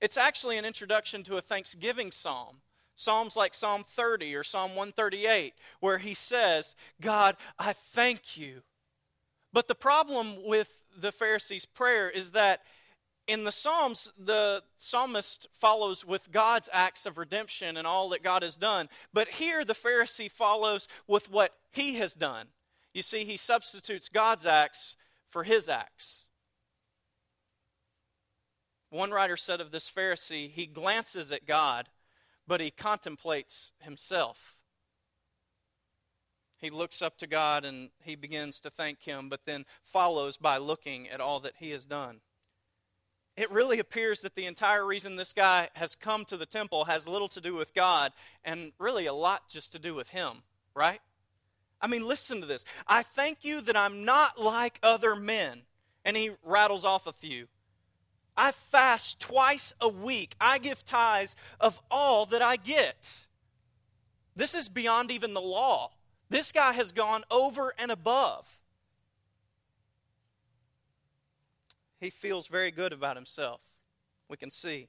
It's 0.00 0.18
actually 0.18 0.58
an 0.58 0.64
introduction 0.64 1.22
to 1.24 1.38
a 1.38 1.40
thanksgiving 1.40 2.12
psalm 2.12 2.58
Psalms 2.94 3.36
like 3.36 3.54
Psalm 3.54 3.84
30 3.84 4.34
or 4.34 4.44
Psalm 4.44 4.70
138, 4.70 5.54
where 5.80 5.98
he 5.98 6.14
says, 6.14 6.74
God, 7.00 7.36
I 7.58 7.72
thank 7.72 8.36
you. 8.36 8.62
But 9.52 9.68
the 9.68 9.74
problem 9.74 10.36
with 10.44 10.78
the 10.96 11.12
Pharisee's 11.12 11.66
prayer 11.66 12.08
is 12.08 12.32
that 12.32 12.60
in 13.26 13.44
the 13.44 13.52
Psalms, 13.52 14.12
the 14.18 14.62
psalmist 14.76 15.46
follows 15.52 16.04
with 16.04 16.32
God's 16.32 16.68
acts 16.72 17.06
of 17.06 17.18
redemption 17.18 17.76
and 17.76 17.86
all 17.86 18.08
that 18.10 18.22
God 18.22 18.42
has 18.42 18.56
done. 18.56 18.88
But 19.12 19.28
here, 19.28 19.64
the 19.64 19.74
Pharisee 19.74 20.30
follows 20.30 20.88
with 21.06 21.30
what 21.30 21.54
he 21.70 21.94
has 21.94 22.14
done. 22.14 22.48
You 22.92 23.02
see, 23.02 23.24
he 23.24 23.36
substitutes 23.36 24.08
God's 24.08 24.44
acts 24.44 24.96
for 25.28 25.44
his 25.44 25.68
acts. 25.68 26.26
One 28.90 29.12
writer 29.12 29.36
said 29.36 29.60
of 29.60 29.70
this 29.70 29.90
Pharisee, 29.90 30.50
he 30.50 30.66
glances 30.66 31.32
at 31.32 31.46
God 31.46 31.88
but 32.46 32.60
he 32.60 32.70
contemplates 32.70 33.72
himself. 33.78 34.56
He 36.58 36.70
looks 36.70 37.02
up 37.02 37.18
to 37.18 37.26
God 37.26 37.64
and 37.64 37.90
he 38.02 38.14
begins 38.14 38.60
to 38.60 38.70
thank 38.70 39.02
him, 39.02 39.28
but 39.28 39.46
then 39.46 39.64
follows 39.82 40.36
by 40.36 40.58
looking 40.58 41.08
at 41.08 41.20
all 41.20 41.40
that 41.40 41.54
he 41.58 41.70
has 41.70 41.84
done. 41.84 42.20
It 43.36 43.50
really 43.50 43.78
appears 43.78 44.20
that 44.20 44.36
the 44.36 44.46
entire 44.46 44.84
reason 44.86 45.16
this 45.16 45.32
guy 45.32 45.70
has 45.74 45.94
come 45.94 46.24
to 46.26 46.36
the 46.36 46.46
temple 46.46 46.84
has 46.84 47.08
little 47.08 47.28
to 47.28 47.40
do 47.40 47.54
with 47.54 47.74
God 47.74 48.12
and 48.44 48.72
really 48.78 49.06
a 49.06 49.14
lot 49.14 49.48
just 49.48 49.72
to 49.72 49.78
do 49.78 49.94
with 49.94 50.10
him, 50.10 50.42
right? 50.74 51.00
I 51.80 51.88
mean, 51.88 52.06
listen 52.06 52.40
to 52.40 52.46
this. 52.46 52.64
I 52.86 53.02
thank 53.02 53.44
you 53.44 53.60
that 53.62 53.76
I'm 53.76 54.04
not 54.04 54.40
like 54.40 54.78
other 54.82 55.16
men. 55.16 55.62
And 56.04 56.16
he 56.16 56.32
rattles 56.44 56.84
off 56.84 57.06
a 57.06 57.12
few. 57.12 57.46
I 58.36 58.50
fast 58.52 59.20
twice 59.20 59.74
a 59.80 59.88
week. 59.88 60.34
I 60.40 60.58
give 60.58 60.84
tithes 60.84 61.36
of 61.60 61.80
all 61.90 62.26
that 62.26 62.42
I 62.42 62.56
get. 62.56 63.26
This 64.34 64.54
is 64.54 64.68
beyond 64.68 65.10
even 65.10 65.34
the 65.34 65.40
law. 65.40 65.90
This 66.30 66.52
guy 66.52 66.72
has 66.72 66.92
gone 66.92 67.24
over 67.30 67.74
and 67.78 67.90
above. 67.90 68.60
He 72.00 72.10
feels 72.10 72.46
very 72.46 72.70
good 72.70 72.92
about 72.92 73.16
himself. 73.16 73.60
We 74.28 74.36
can 74.36 74.50
see. 74.50 74.88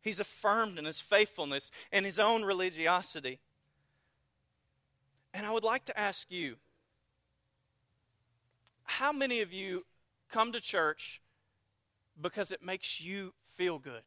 He's 0.00 0.20
affirmed 0.20 0.78
in 0.78 0.84
his 0.84 1.00
faithfulness 1.00 1.70
and 1.90 2.06
his 2.06 2.18
own 2.18 2.44
religiosity. 2.44 3.40
And 5.32 5.44
I 5.44 5.50
would 5.50 5.64
like 5.64 5.84
to 5.86 5.98
ask 5.98 6.30
you 6.30 6.56
how 8.84 9.12
many 9.12 9.40
of 9.40 9.52
you 9.52 9.84
come 10.30 10.52
to 10.52 10.60
church 10.60 11.20
because 12.20 12.50
it 12.50 12.62
makes 12.62 13.00
you 13.00 13.34
feel 13.54 13.78
good. 13.78 14.02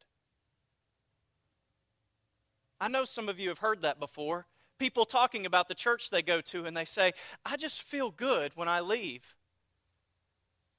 I 2.79 2.87
know 2.87 3.05
some 3.05 3.27
of 3.29 3.39
you 3.39 3.49
have 3.49 3.59
heard 3.59 3.81
that 3.81 3.99
before. 3.99 4.45
People 4.79 5.05
talking 5.05 5.45
about 5.45 5.67
the 5.67 5.75
church 5.75 6.09
they 6.09 6.21
go 6.21 6.41
to, 6.41 6.65
and 6.65 6.77
they 6.77 6.85
say, 6.85 7.13
I 7.43 7.57
just 7.57 7.81
feel 7.81 8.11
good 8.11 8.51
when 8.55 8.67
I 8.67 8.81
leave. 8.81 9.35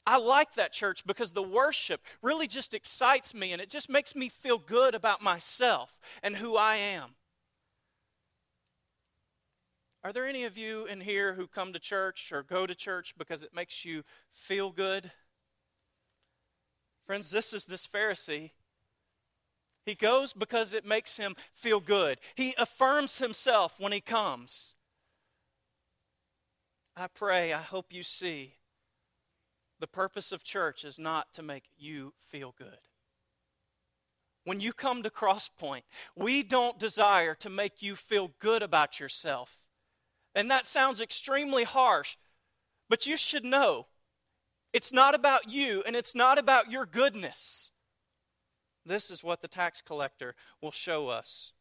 I 0.06 0.16
like 0.16 0.54
that 0.54 0.72
church 0.72 1.04
because 1.04 1.32
the 1.32 1.42
worship 1.42 2.00
really 2.22 2.46
just 2.46 2.72
excites 2.72 3.34
me 3.34 3.52
and 3.52 3.60
it 3.60 3.68
just 3.68 3.90
makes 3.90 4.16
me 4.16 4.30
feel 4.30 4.56
good 4.56 4.94
about 4.94 5.20
myself 5.20 6.00
and 6.22 6.36
who 6.36 6.56
I 6.56 6.76
am. 6.76 7.10
Are 10.02 10.10
there 10.10 10.26
any 10.26 10.44
of 10.44 10.56
you 10.56 10.86
in 10.86 11.02
here 11.02 11.34
who 11.34 11.46
come 11.46 11.74
to 11.74 11.78
church 11.78 12.32
or 12.32 12.42
go 12.42 12.66
to 12.66 12.74
church 12.74 13.14
because 13.18 13.42
it 13.42 13.54
makes 13.54 13.84
you 13.84 14.02
feel 14.32 14.70
good? 14.70 15.10
Friends, 17.08 17.30
this 17.30 17.54
is 17.54 17.64
this 17.64 17.86
Pharisee. 17.86 18.50
He 19.86 19.94
goes 19.94 20.34
because 20.34 20.74
it 20.74 20.84
makes 20.84 21.16
him 21.16 21.36
feel 21.54 21.80
good. 21.80 22.18
He 22.34 22.54
affirms 22.58 23.16
himself 23.16 23.80
when 23.80 23.92
he 23.92 24.02
comes. 24.02 24.74
I 26.94 27.06
pray, 27.06 27.54
I 27.54 27.62
hope 27.62 27.94
you 27.94 28.02
see 28.02 28.56
the 29.80 29.86
purpose 29.86 30.32
of 30.32 30.44
church 30.44 30.84
is 30.84 30.98
not 30.98 31.32
to 31.32 31.42
make 31.42 31.70
you 31.78 32.12
feel 32.20 32.54
good. 32.58 32.88
When 34.44 34.60
you 34.60 34.74
come 34.74 35.02
to 35.02 35.08
Crosspoint, 35.08 35.84
we 36.14 36.42
don't 36.42 36.78
desire 36.78 37.34
to 37.36 37.48
make 37.48 37.80
you 37.80 37.96
feel 37.96 38.32
good 38.38 38.62
about 38.62 39.00
yourself. 39.00 39.56
And 40.34 40.50
that 40.50 40.66
sounds 40.66 41.00
extremely 41.00 41.64
harsh, 41.64 42.18
but 42.86 43.06
you 43.06 43.16
should 43.16 43.46
know 43.46 43.86
it's 44.72 44.92
not 44.92 45.14
about 45.14 45.50
you 45.50 45.82
and 45.86 45.96
it's 45.96 46.14
not 46.14 46.38
about 46.38 46.70
your 46.70 46.86
goodness. 46.86 47.70
This 48.84 49.10
is 49.10 49.22
what 49.22 49.42
the 49.42 49.48
tax 49.48 49.82
collector 49.82 50.34
will 50.62 50.70
show 50.70 51.08
us. 51.08 51.52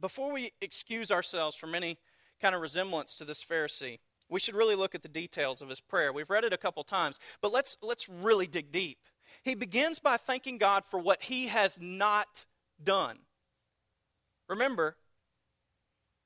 Before 0.00 0.32
we 0.32 0.52
excuse 0.60 1.10
ourselves 1.10 1.56
from 1.56 1.74
any 1.74 1.98
kind 2.40 2.54
of 2.54 2.60
resemblance 2.60 3.16
to 3.16 3.24
this 3.24 3.44
Pharisee, 3.44 3.98
we 4.28 4.40
should 4.40 4.54
really 4.54 4.74
look 4.74 4.94
at 4.94 5.02
the 5.02 5.08
details 5.08 5.62
of 5.62 5.68
his 5.68 5.80
prayer. 5.80 6.12
We've 6.12 6.30
read 6.30 6.44
it 6.44 6.52
a 6.52 6.58
couple 6.58 6.82
times, 6.82 7.20
but 7.40 7.52
let's, 7.52 7.76
let's 7.82 8.08
really 8.08 8.46
dig 8.46 8.72
deep. 8.72 8.98
He 9.42 9.54
begins 9.54 9.98
by 9.98 10.16
thanking 10.16 10.58
God 10.58 10.84
for 10.84 10.98
what 10.98 11.24
he 11.24 11.48
has 11.48 11.78
not 11.80 12.46
done. 12.82 13.18
Remember, 14.48 14.96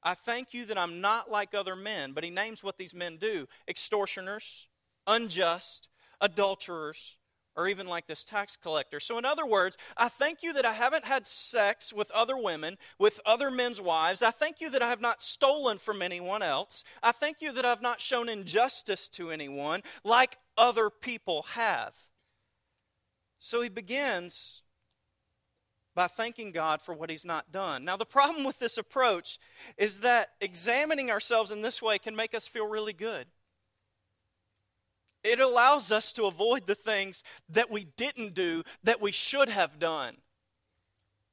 I 0.02 0.14
thank 0.14 0.54
you 0.54 0.64
that 0.66 0.78
I'm 0.78 1.00
not 1.00 1.30
like 1.30 1.54
other 1.54 1.76
men, 1.76 2.12
but 2.12 2.24
he 2.24 2.30
names 2.30 2.62
what 2.62 2.78
these 2.78 2.94
men 2.94 3.16
do 3.16 3.48
extortioners, 3.68 4.68
unjust, 5.08 5.88
adulterers, 6.20 7.16
or 7.56 7.66
even 7.66 7.88
like 7.88 8.06
this 8.06 8.24
tax 8.24 8.56
collector. 8.56 9.00
So, 9.00 9.18
in 9.18 9.24
other 9.24 9.44
words, 9.44 9.76
I 9.96 10.08
thank 10.08 10.44
you 10.44 10.52
that 10.52 10.64
I 10.64 10.74
haven't 10.74 11.04
had 11.04 11.26
sex 11.26 11.92
with 11.92 12.08
other 12.12 12.36
women, 12.36 12.78
with 13.00 13.20
other 13.26 13.50
men's 13.50 13.80
wives. 13.80 14.22
I 14.22 14.30
thank 14.30 14.60
you 14.60 14.70
that 14.70 14.80
I 14.80 14.88
have 14.88 15.00
not 15.00 15.20
stolen 15.20 15.78
from 15.78 16.00
anyone 16.00 16.40
else. 16.40 16.84
I 17.02 17.10
thank 17.10 17.38
you 17.40 17.52
that 17.54 17.64
I've 17.64 17.82
not 17.82 18.00
shown 18.00 18.28
injustice 18.28 19.08
to 19.10 19.32
anyone 19.32 19.82
like 20.04 20.38
other 20.56 20.88
people 20.88 21.42
have. 21.54 21.96
So 23.40 23.60
he 23.60 23.68
begins 23.68 24.62
by 25.96 26.06
thanking 26.06 26.52
God 26.52 26.80
for 26.80 26.94
what 26.94 27.10
he's 27.10 27.24
not 27.24 27.50
done. 27.50 27.84
Now, 27.84 27.96
the 27.96 28.06
problem 28.06 28.44
with 28.44 28.60
this 28.60 28.78
approach 28.78 29.40
is 29.76 29.98
that 30.00 30.28
examining 30.40 31.10
ourselves 31.10 31.50
in 31.50 31.62
this 31.62 31.82
way 31.82 31.98
can 31.98 32.14
make 32.14 32.34
us 32.34 32.46
feel 32.46 32.68
really 32.68 32.92
good. 32.92 33.26
It 35.28 35.40
allows 35.40 35.92
us 35.92 36.12
to 36.14 36.24
avoid 36.24 36.66
the 36.66 36.74
things 36.74 37.22
that 37.50 37.70
we 37.70 37.84
didn't 37.96 38.34
do 38.34 38.62
that 38.82 39.00
we 39.00 39.12
should 39.12 39.50
have 39.50 39.78
done, 39.78 40.16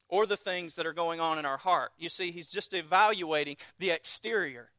or 0.10 0.26
the 0.26 0.38
things 0.38 0.76
that 0.76 0.86
are 0.86 0.94
going 0.94 1.20
on 1.20 1.40
in 1.40 1.46
our 1.46 1.58
heart. 1.58 1.92
You 1.98 2.10
see, 2.10 2.32
he's 2.32 2.50
just 2.50 2.74
evaluating 2.74 3.56
the 3.80 3.92
exterior. 3.92 4.70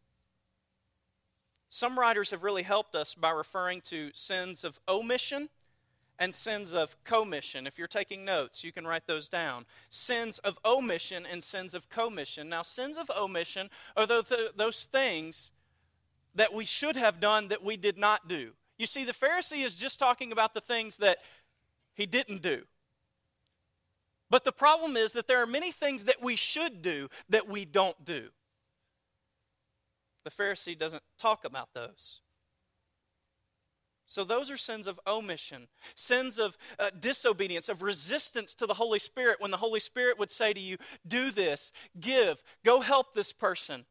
Some 1.69 1.99
writers 1.99 2.31
have 2.31 2.45
really 2.45 2.63
helped 2.63 2.95
us 2.95 3.15
by 3.15 3.31
referring 3.31 3.81
to 3.83 4.11
sins 4.13 4.65
of 4.65 4.79
omission 4.89 5.49
and 6.19 6.33
sins 6.35 6.73
of 6.73 6.97
commission. 7.05 7.67
If 7.67 7.79
you're 7.79 7.89
taking 7.89 8.25
notes, 8.25 8.65
you 8.65 8.73
can 8.73 8.87
write 8.87 9.07
those 9.07 9.29
down. 9.29 9.67
Sins 9.91 10.39
of 10.39 10.59
omission 10.65 11.25
and 11.31 11.43
sins 11.43 11.75
of 11.75 11.89
commission. 11.89 12.49
Now, 12.49 12.63
sins 12.63 12.97
of 12.97 13.11
omission 13.11 13.69
are 13.97 14.07
those, 14.07 14.89
things 14.91 15.53
that 16.35 16.55
we 16.55 16.65
should 16.65 16.97
have 16.97 17.19
done 17.19 17.49
that 17.49 17.65
we 17.65 17.77
did 17.77 17.99
not 17.99 18.29
do. 18.29 18.53
You 18.79 18.87
see, 18.87 19.05
the 19.05 19.13
Pharisee 19.13 19.65
is 19.65 19.75
just 19.75 19.99
talking 19.99 20.33
about 20.33 20.55
the 20.55 20.61
things 20.61 20.99
that 20.99 21.19
he 21.95 22.07
didn't 22.07 22.43
do. 22.43 22.63
But 24.29 24.45
the 24.45 24.53
problem 24.53 24.97
is 24.97 25.13
that 25.13 25.29
there 25.29 25.43
are 25.43 25.47
many 25.47 25.71
things 25.71 26.05
that 26.05 26.23
we 26.23 26.37
should 26.37 26.83
do 26.83 27.09
that 27.29 27.49
we 27.49 27.65
don't 27.65 28.05
do. 28.05 28.29
The 30.25 30.31
Pharisee 30.31 30.77
doesn't 30.77 31.05
talk 31.19 31.45
about 31.45 31.69
those. 31.75 32.21
So, 34.09 34.23
those 34.23 34.53
are 34.53 34.57
sins 34.57 34.87
of 34.87 35.01
omission, 35.07 35.67
sins 35.97 36.39
of 36.39 36.57
uh, 36.79 36.91
disobedience, 36.99 37.69
of 37.69 37.83
resistance 37.83 38.55
to 38.55 38.67
the 38.67 38.75
Holy 38.75 39.01
Spirit 39.01 39.41
when 39.41 39.51
the 39.51 39.57
Holy 39.57 39.81
Spirit 39.81 40.17
would 40.19 40.31
say 40.31 40.53
to 40.53 40.61
you, 40.61 40.77
Do 41.07 41.33
this, 41.33 41.73
give, 41.99 42.43
go 42.65 42.81
help 42.81 43.15
this 43.15 43.33
person. 43.33 43.85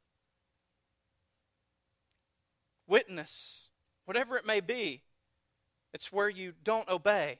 Witness, 2.87 3.71
whatever 4.05 4.37
it 4.37 4.45
may 4.45 4.59
be, 4.59 5.01
it's 5.93 6.11
where 6.11 6.29
you 6.29 6.53
don't 6.63 6.89
obey. 6.89 7.39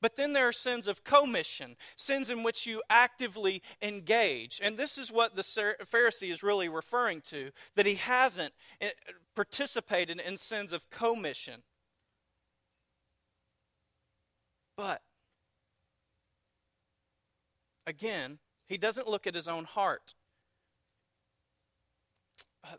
But 0.00 0.16
then 0.16 0.34
there 0.34 0.46
are 0.46 0.52
sins 0.52 0.86
of 0.86 1.02
commission, 1.02 1.76
sins 1.96 2.28
in 2.28 2.42
which 2.42 2.66
you 2.66 2.82
actively 2.90 3.62
engage. 3.80 4.60
And 4.62 4.76
this 4.76 4.98
is 4.98 5.10
what 5.10 5.34
the 5.34 5.42
Pharisee 5.42 6.30
is 6.30 6.42
really 6.42 6.68
referring 6.68 7.22
to 7.22 7.52
that 7.74 7.86
he 7.86 7.94
hasn't 7.94 8.52
eh, 8.82 8.90
participated 9.34 10.20
in 10.20 10.36
sins 10.36 10.74
of 10.74 10.90
commission. 10.90 11.62
But, 14.76 15.00
again, 17.86 18.40
he 18.66 18.76
doesn't 18.76 19.08
look 19.08 19.26
at 19.26 19.34
his 19.34 19.48
own 19.48 19.64
heart. 19.64 20.14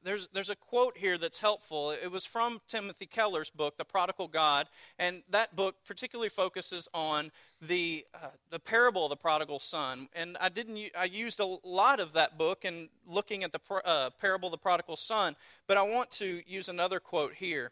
There's, 0.03 0.27
there's 0.33 0.49
a 0.49 0.55
quote 0.55 0.97
here 0.97 1.17
that's 1.17 1.39
helpful. 1.39 1.91
It 1.91 2.11
was 2.11 2.25
from 2.25 2.61
Timothy 2.67 3.05
Keller's 3.05 3.49
book, 3.49 3.77
The 3.77 3.85
Prodigal 3.85 4.27
God, 4.27 4.67
and 4.97 5.23
that 5.29 5.55
book 5.55 5.75
particularly 5.87 6.29
focuses 6.29 6.87
on 6.93 7.31
the, 7.61 8.05
uh, 8.13 8.27
the 8.49 8.59
parable 8.59 9.05
of 9.05 9.09
the 9.09 9.15
prodigal 9.15 9.59
son. 9.59 10.09
And 10.13 10.37
I, 10.41 10.49
didn't, 10.49 10.79
I 10.97 11.05
used 11.05 11.39
a 11.39 11.45
lot 11.63 11.99
of 11.99 12.13
that 12.13 12.37
book 12.37 12.65
in 12.65 12.89
looking 13.07 13.43
at 13.43 13.51
the 13.51 13.59
uh, 13.85 14.09
parable 14.19 14.47
of 14.47 14.51
the 14.51 14.57
prodigal 14.57 14.95
son, 14.95 15.35
but 15.67 15.77
I 15.77 15.83
want 15.83 16.11
to 16.11 16.41
use 16.47 16.67
another 16.67 16.99
quote 16.99 17.35
here. 17.35 17.71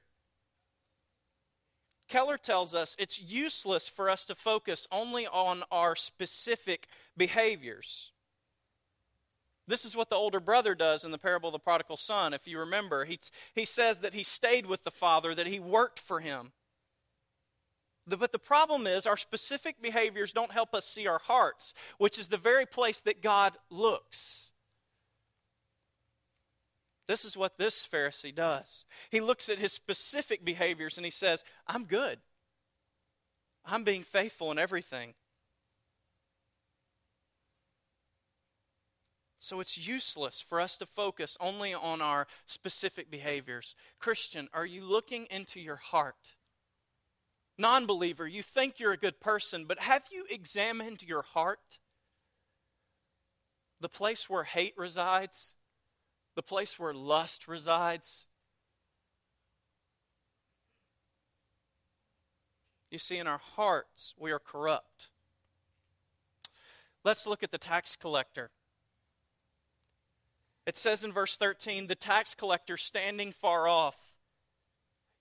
Keller 2.07 2.37
tells 2.37 2.75
us 2.75 2.95
it's 2.99 3.21
useless 3.21 3.89
for 3.89 4.09
us 4.09 4.23
to 4.25 4.35
focus 4.35 4.87
only 4.91 5.25
on 5.27 5.63
our 5.71 5.95
specific 5.95 6.87
behaviors. 7.17 8.12
This 9.67 9.85
is 9.85 9.95
what 9.95 10.09
the 10.09 10.15
older 10.15 10.39
brother 10.39 10.75
does 10.75 11.03
in 11.05 11.11
the 11.11 11.17
parable 11.17 11.49
of 11.49 11.53
the 11.53 11.59
prodigal 11.59 11.97
son. 11.97 12.33
If 12.33 12.47
you 12.47 12.59
remember, 12.59 13.05
he, 13.05 13.19
he 13.55 13.65
says 13.65 13.99
that 13.99 14.13
he 14.13 14.23
stayed 14.23 14.65
with 14.65 14.83
the 14.83 14.91
father, 14.91 15.33
that 15.33 15.47
he 15.47 15.59
worked 15.59 15.99
for 15.99 16.19
him. 16.19 16.51
But 18.05 18.33
the 18.33 18.39
problem 18.39 18.85
is, 18.85 19.05
our 19.05 19.15
specific 19.15 19.81
behaviors 19.81 20.33
don't 20.33 20.51
help 20.51 20.75
us 20.75 20.85
see 20.85 21.07
our 21.07 21.19
hearts, 21.19 21.73
which 21.97 22.19
is 22.19 22.27
the 22.27 22.37
very 22.37 22.65
place 22.65 22.99
that 23.01 23.21
God 23.21 23.53
looks. 23.69 24.51
This 27.07 27.23
is 27.23 27.37
what 27.37 27.57
this 27.57 27.87
Pharisee 27.89 28.35
does. 28.35 28.85
He 29.09 29.21
looks 29.21 29.47
at 29.47 29.59
his 29.59 29.71
specific 29.71 30.43
behaviors 30.43 30.97
and 30.97 31.05
he 31.05 31.11
says, 31.11 31.43
I'm 31.67 31.85
good. 31.85 32.19
I'm 33.65 33.83
being 33.83 34.03
faithful 34.03 34.51
in 34.51 34.59
everything. 34.59 35.13
So 39.43 39.59
it's 39.59 39.85
useless 39.85 40.39
for 40.39 40.61
us 40.61 40.77
to 40.77 40.85
focus 40.85 41.35
only 41.41 41.73
on 41.73 42.01
our 42.01 42.27
specific 42.45 43.11
behaviors. 43.11 43.75
Christian, 43.99 44.47
are 44.53 44.65
you 44.65 44.85
looking 44.85 45.25
into 45.29 45.59
your 45.59 45.75
heart? 45.75 46.35
Non 47.57 47.85
believer, 47.85 48.25
you 48.25 48.41
think 48.41 48.79
you're 48.79 48.93
a 48.93 48.97
good 48.97 49.19
person, 49.19 49.65
but 49.67 49.79
have 49.79 50.03
you 50.13 50.23
examined 50.29 51.03
your 51.03 51.23
heart? 51.23 51.79
The 53.81 53.89
place 53.89 54.29
where 54.29 54.45
hate 54.45 54.75
resides, 54.77 55.55
the 56.35 56.41
place 56.41 56.79
where 56.79 56.93
lust 56.93 57.45
resides. 57.45 58.27
You 62.89 62.97
see, 62.97 63.17
in 63.17 63.27
our 63.27 63.41
hearts, 63.57 64.13
we 64.17 64.31
are 64.31 64.39
corrupt. 64.39 65.09
Let's 67.03 67.27
look 67.27 67.43
at 67.43 67.51
the 67.51 67.57
tax 67.57 67.97
collector. 67.97 68.49
It 70.65 70.77
says 70.77 71.03
in 71.03 71.11
verse 71.11 71.37
13, 71.37 71.87
the 71.87 71.95
tax 71.95 72.33
collector 72.33 72.77
standing 72.77 73.31
far 73.31 73.67
off 73.67 74.13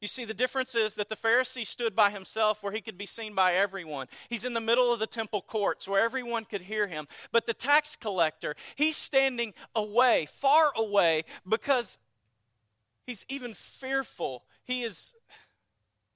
you 0.02 0.08
see, 0.08 0.24
the 0.24 0.34
difference 0.34 0.74
is 0.74 0.96
that 0.96 1.08
the 1.08 1.16
Pharisee 1.16 1.64
stood 1.64 1.94
by 1.94 2.10
himself 2.10 2.60
where 2.60 2.72
he 2.72 2.80
could 2.80 2.98
be 2.98 3.06
seen 3.06 3.36
by 3.36 3.54
everyone. 3.54 4.08
He's 4.28 4.44
in 4.44 4.52
the 4.52 4.60
middle 4.60 4.92
of 4.92 4.98
the 4.98 5.06
temple 5.06 5.42
courts 5.42 5.86
where 5.86 6.02
everyone 6.02 6.44
could 6.44 6.62
hear 6.62 6.88
him. 6.88 7.06
But 7.30 7.46
the 7.46 7.54
tax 7.54 7.94
collector, 7.94 8.56
he's 8.74 8.96
standing 8.96 9.54
away, 9.76 10.26
far 10.40 10.72
away, 10.76 11.22
because 11.48 11.98
he's 13.06 13.24
even 13.28 13.54
fearful. 13.54 14.42
He 14.64 14.82
is 14.82 15.14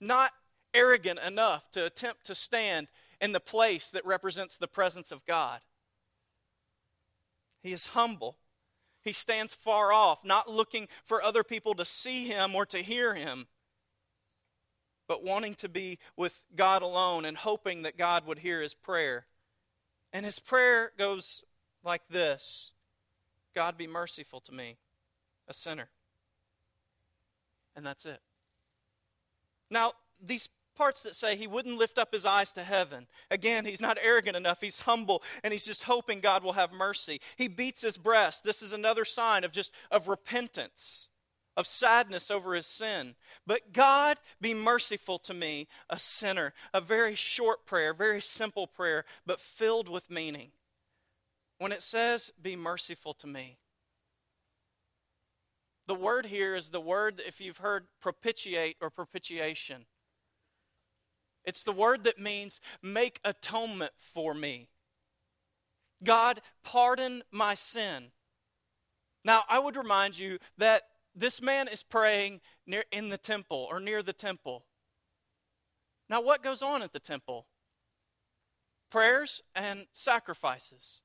not 0.01 0.33
arrogant 0.75 1.21
enough 1.21 1.71
to 1.71 1.87
attempt 1.87 2.27
to 2.27 2.35
stand 2.35 2.89
in 3.21 3.31
the 3.31 3.41
place 3.41 3.93
that 3.93 4.05
represents 4.05 4.59
the 4.59 4.67
presence 4.67 5.13
of 5.13 5.25
God. 5.25 5.61
He 7.63 7.73
is 7.73 7.87
humble. 7.87 8.37
He 9.07 9.15
stands 9.15 9.55
far 9.55 9.91
off, 9.91 10.23
not 10.23 10.51
looking 10.51 10.89
for 11.03 11.23
other 11.23 11.43
people 11.43 11.75
to 11.77 11.87
see 11.87 12.27
him 12.27 12.55
or 12.55 12.67
to 12.67 12.79
hear 12.79 13.15
him 13.15 13.47
but 15.09 15.25
wanting 15.25 15.55
to 15.55 15.69
be 15.69 15.99
with 16.17 16.43
God 16.55 16.83
alone 16.83 17.25
and 17.25 17.37
hoping 17.37 17.83
that 17.83 17.97
God 17.97 18.27
would 18.27 18.41
hear 18.41 18.61
his 18.61 18.75
prayer. 18.75 19.27
And 20.13 20.27
his 20.27 20.39
prayer 20.39 20.93
goes 20.99 21.45
like 21.85 22.03
this 22.09 22.73
God 23.55 23.77
be 23.77 23.87
merciful 23.87 24.41
to 24.41 24.53
me, 24.53 24.77
a 25.49 25.55
sinner. 25.55 25.89
And 27.75 27.85
that's 27.85 28.07
it. 28.07 28.21
Now, 29.71 29.93
these 30.25 30.49
parts 30.77 31.03
that 31.03 31.17
say 31.17 31.37
he 31.37 31.47
wouldn't 31.47 31.79
lift 31.79 31.99
up 31.99 32.13
his 32.13 32.27
eyes 32.27 32.53
to 32.53 32.63
heaven. 32.63 33.07
Again, 33.31 33.65
he's 33.65 33.81
not 33.81 33.99
arrogant 34.03 34.37
enough. 34.37 34.61
He's 34.61 34.81
humble 34.81 35.23
and 35.43 35.53
he's 35.53 35.65
just 35.65 35.85
hoping 35.85 36.21
God 36.21 36.45
will 36.45 36.53
have 36.53 36.73
mercy. 36.73 37.21
He 37.37 37.49
beats 37.49 37.83
his 37.83 37.97
breast. 37.97 38.45
This 38.45 38.63
is 38.63 38.73
another 38.73 39.05
sign 39.05 39.45
of 39.45 39.53
just 39.53 39.73
of 39.91 40.09
repentance 40.09 41.09
of 41.57 41.67
sadness 41.67 42.31
over 42.31 42.55
his 42.55 42.67
sin. 42.67 43.15
But 43.47 43.73
God, 43.73 44.19
be 44.41 44.53
merciful 44.53 45.19
to 45.21 45.33
me, 45.33 45.69
a 45.89 45.99
sinner. 45.99 46.53
A 46.75 46.81
very 46.81 47.15
short 47.15 47.65
prayer, 47.65 47.95
very 47.95 48.21
simple 48.21 48.67
prayer, 48.67 49.05
but 49.25 49.41
filled 49.41 49.89
with 49.89 50.11
meaning. 50.11 50.51
When 51.59 51.73
it 51.73 51.83
says, 51.83 52.31
be 52.41 52.55
merciful 52.55 53.15
to 53.15 53.27
me, 53.27 53.57
the 55.87 55.95
word 55.95 56.27
here 56.27 56.55
is 56.55 56.71
the 56.71 56.81
word, 56.81 57.23
if 57.27 57.41
you've 57.41 57.59
heard 57.59 57.87
propitiate 58.01 58.77
or 58.81 58.91
propitiation. 58.91 59.87
It's 61.47 61.65
the 61.65 61.73
word 61.73 62.05
that 62.05 62.19
means 62.19 62.61
make 62.83 63.21
atonement 63.25 63.93
for 63.97 64.35
me. 64.35 64.69
God, 66.05 66.43
pardon 66.63 67.23
my 67.31 67.55
sin. 67.55 68.09
Now, 69.25 69.45
I 69.49 69.59
would 69.59 69.77
remind 69.77 70.19
you 70.19 70.39
that 70.59 70.83
this 71.15 71.41
man 71.41 71.69
is 71.69 71.83
praying 71.83 72.41
near 72.67 72.85
in 72.93 73.09
the 73.09 73.17
temple 73.17 73.67
or 73.71 73.81
near 73.81 74.03
the 74.03 74.13
temple. 74.13 74.65
Now, 76.11 76.21
what 76.21 76.43
goes 76.43 76.63
on 76.63 76.83
at 76.83 76.93
the 76.93 77.01
temple? 77.01 77.47
prayers 78.91 79.43
and 79.55 79.87
sacrifices. 79.93 81.03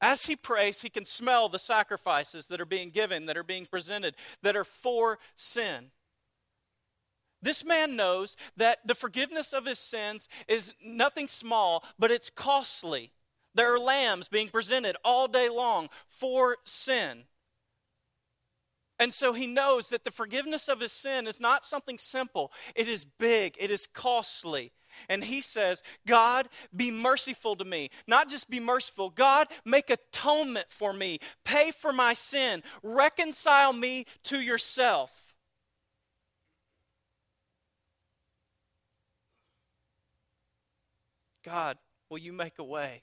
As 0.00 0.26
he 0.26 0.36
prays, 0.36 0.82
he 0.82 0.90
can 0.90 1.04
smell 1.04 1.48
the 1.48 1.58
sacrifices 1.58 2.48
that 2.48 2.60
are 2.60 2.66
being 2.66 2.90
given, 2.90 3.26
that 3.26 3.36
are 3.36 3.42
being 3.42 3.66
presented, 3.66 4.14
that 4.42 4.56
are 4.56 4.64
for 4.64 5.18
sin. 5.34 5.90
This 7.44 7.62
man 7.62 7.94
knows 7.94 8.38
that 8.56 8.78
the 8.86 8.94
forgiveness 8.94 9.52
of 9.52 9.66
his 9.66 9.78
sins 9.78 10.28
is 10.48 10.72
nothing 10.82 11.28
small, 11.28 11.84
but 11.98 12.10
it's 12.10 12.30
costly. 12.30 13.12
There 13.54 13.72
are 13.74 13.78
lambs 13.78 14.28
being 14.28 14.48
presented 14.48 14.96
all 15.04 15.28
day 15.28 15.50
long 15.50 15.90
for 16.08 16.56
sin. 16.64 17.24
And 18.98 19.12
so 19.12 19.34
he 19.34 19.46
knows 19.46 19.90
that 19.90 20.04
the 20.04 20.10
forgiveness 20.10 20.68
of 20.68 20.80
his 20.80 20.92
sin 20.92 21.26
is 21.26 21.38
not 21.38 21.64
something 21.64 21.98
simple, 21.98 22.50
it 22.74 22.88
is 22.88 23.04
big, 23.04 23.56
it 23.60 23.70
is 23.70 23.86
costly. 23.86 24.72
And 25.08 25.24
he 25.24 25.42
says, 25.42 25.82
God, 26.06 26.48
be 26.74 26.90
merciful 26.90 27.56
to 27.56 27.64
me. 27.64 27.90
Not 28.06 28.30
just 28.30 28.48
be 28.48 28.60
merciful, 28.60 29.10
God, 29.10 29.48
make 29.66 29.90
atonement 29.90 30.66
for 30.70 30.94
me. 30.94 31.18
Pay 31.44 31.72
for 31.72 31.92
my 31.92 32.14
sin. 32.14 32.62
Reconcile 32.82 33.74
me 33.74 34.06
to 34.22 34.40
yourself. 34.40 35.23
God, 41.44 41.78
will 42.08 42.18
you 42.18 42.32
make 42.32 42.58
a 42.58 42.64
way? 42.64 43.02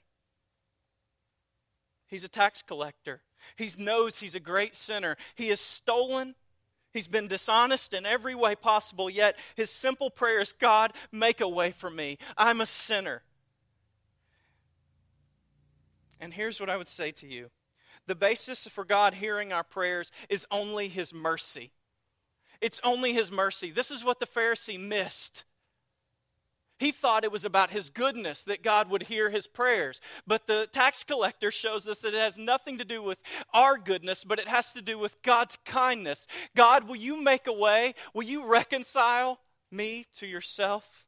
He's 2.08 2.24
a 2.24 2.28
tax 2.28 2.60
collector. 2.60 3.22
He 3.56 3.70
knows 3.78 4.18
he's 4.18 4.34
a 4.34 4.40
great 4.40 4.74
sinner. 4.76 5.16
He 5.34 5.48
has 5.48 5.60
stolen. 5.60 6.34
He's 6.92 7.08
been 7.08 7.26
dishonest 7.26 7.94
in 7.94 8.04
every 8.04 8.34
way 8.34 8.54
possible, 8.54 9.08
yet 9.08 9.38
his 9.54 9.70
simple 9.70 10.10
prayer 10.10 10.40
is 10.40 10.52
God, 10.52 10.92
make 11.10 11.40
a 11.40 11.48
way 11.48 11.70
for 11.70 11.88
me. 11.88 12.18
I'm 12.36 12.60
a 12.60 12.66
sinner. 12.66 13.22
And 16.20 16.34
here's 16.34 16.60
what 16.60 16.68
I 16.68 16.76
would 16.76 16.88
say 16.88 17.10
to 17.12 17.26
you 17.26 17.50
the 18.06 18.14
basis 18.14 18.66
for 18.66 18.84
God 18.84 19.14
hearing 19.14 19.52
our 19.52 19.64
prayers 19.64 20.10
is 20.28 20.46
only 20.50 20.88
his 20.88 21.14
mercy. 21.14 21.70
It's 22.60 22.80
only 22.84 23.12
his 23.12 23.32
mercy. 23.32 23.70
This 23.70 23.90
is 23.90 24.04
what 24.04 24.20
the 24.20 24.26
Pharisee 24.26 24.78
missed. 24.78 25.44
He 26.82 26.90
thought 26.90 27.22
it 27.22 27.30
was 27.30 27.44
about 27.44 27.70
his 27.70 27.90
goodness 27.90 28.42
that 28.42 28.64
God 28.64 28.90
would 28.90 29.04
hear 29.04 29.30
his 29.30 29.46
prayers. 29.46 30.00
But 30.26 30.48
the 30.48 30.66
tax 30.72 31.04
collector 31.04 31.52
shows 31.52 31.86
us 31.86 32.00
that 32.00 32.12
it 32.12 32.20
has 32.20 32.36
nothing 32.36 32.76
to 32.78 32.84
do 32.84 33.00
with 33.00 33.20
our 33.54 33.78
goodness, 33.78 34.24
but 34.24 34.40
it 34.40 34.48
has 34.48 34.72
to 34.72 34.82
do 34.82 34.98
with 34.98 35.22
God's 35.22 35.56
kindness. 35.64 36.26
God, 36.56 36.88
will 36.88 36.96
you 36.96 37.22
make 37.22 37.46
a 37.46 37.52
way? 37.52 37.94
Will 38.12 38.24
you 38.24 38.50
reconcile 38.50 39.38
me 39.70 40.06
to 40.14 40.26
yourself? 40.26 41.06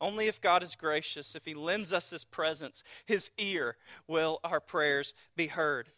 Only 0.00 0.28
if 0.28 0.40
God 0.40 0.62
is 0.62 0.76
gracious, 0.76 1.34
if 1.34 1.44
He 1.44 1.54
lends 1.54 1.92
us 1.92 2.10
His 2.10 2.22
presence, 2.22 2.84
His 3.04 3.30
ear, 3.36 3.74
will 4.06 4.38
our 4.44 4.60
prayers 4.60 5.12
be 5.34 5.48
heard. 5.48 5.88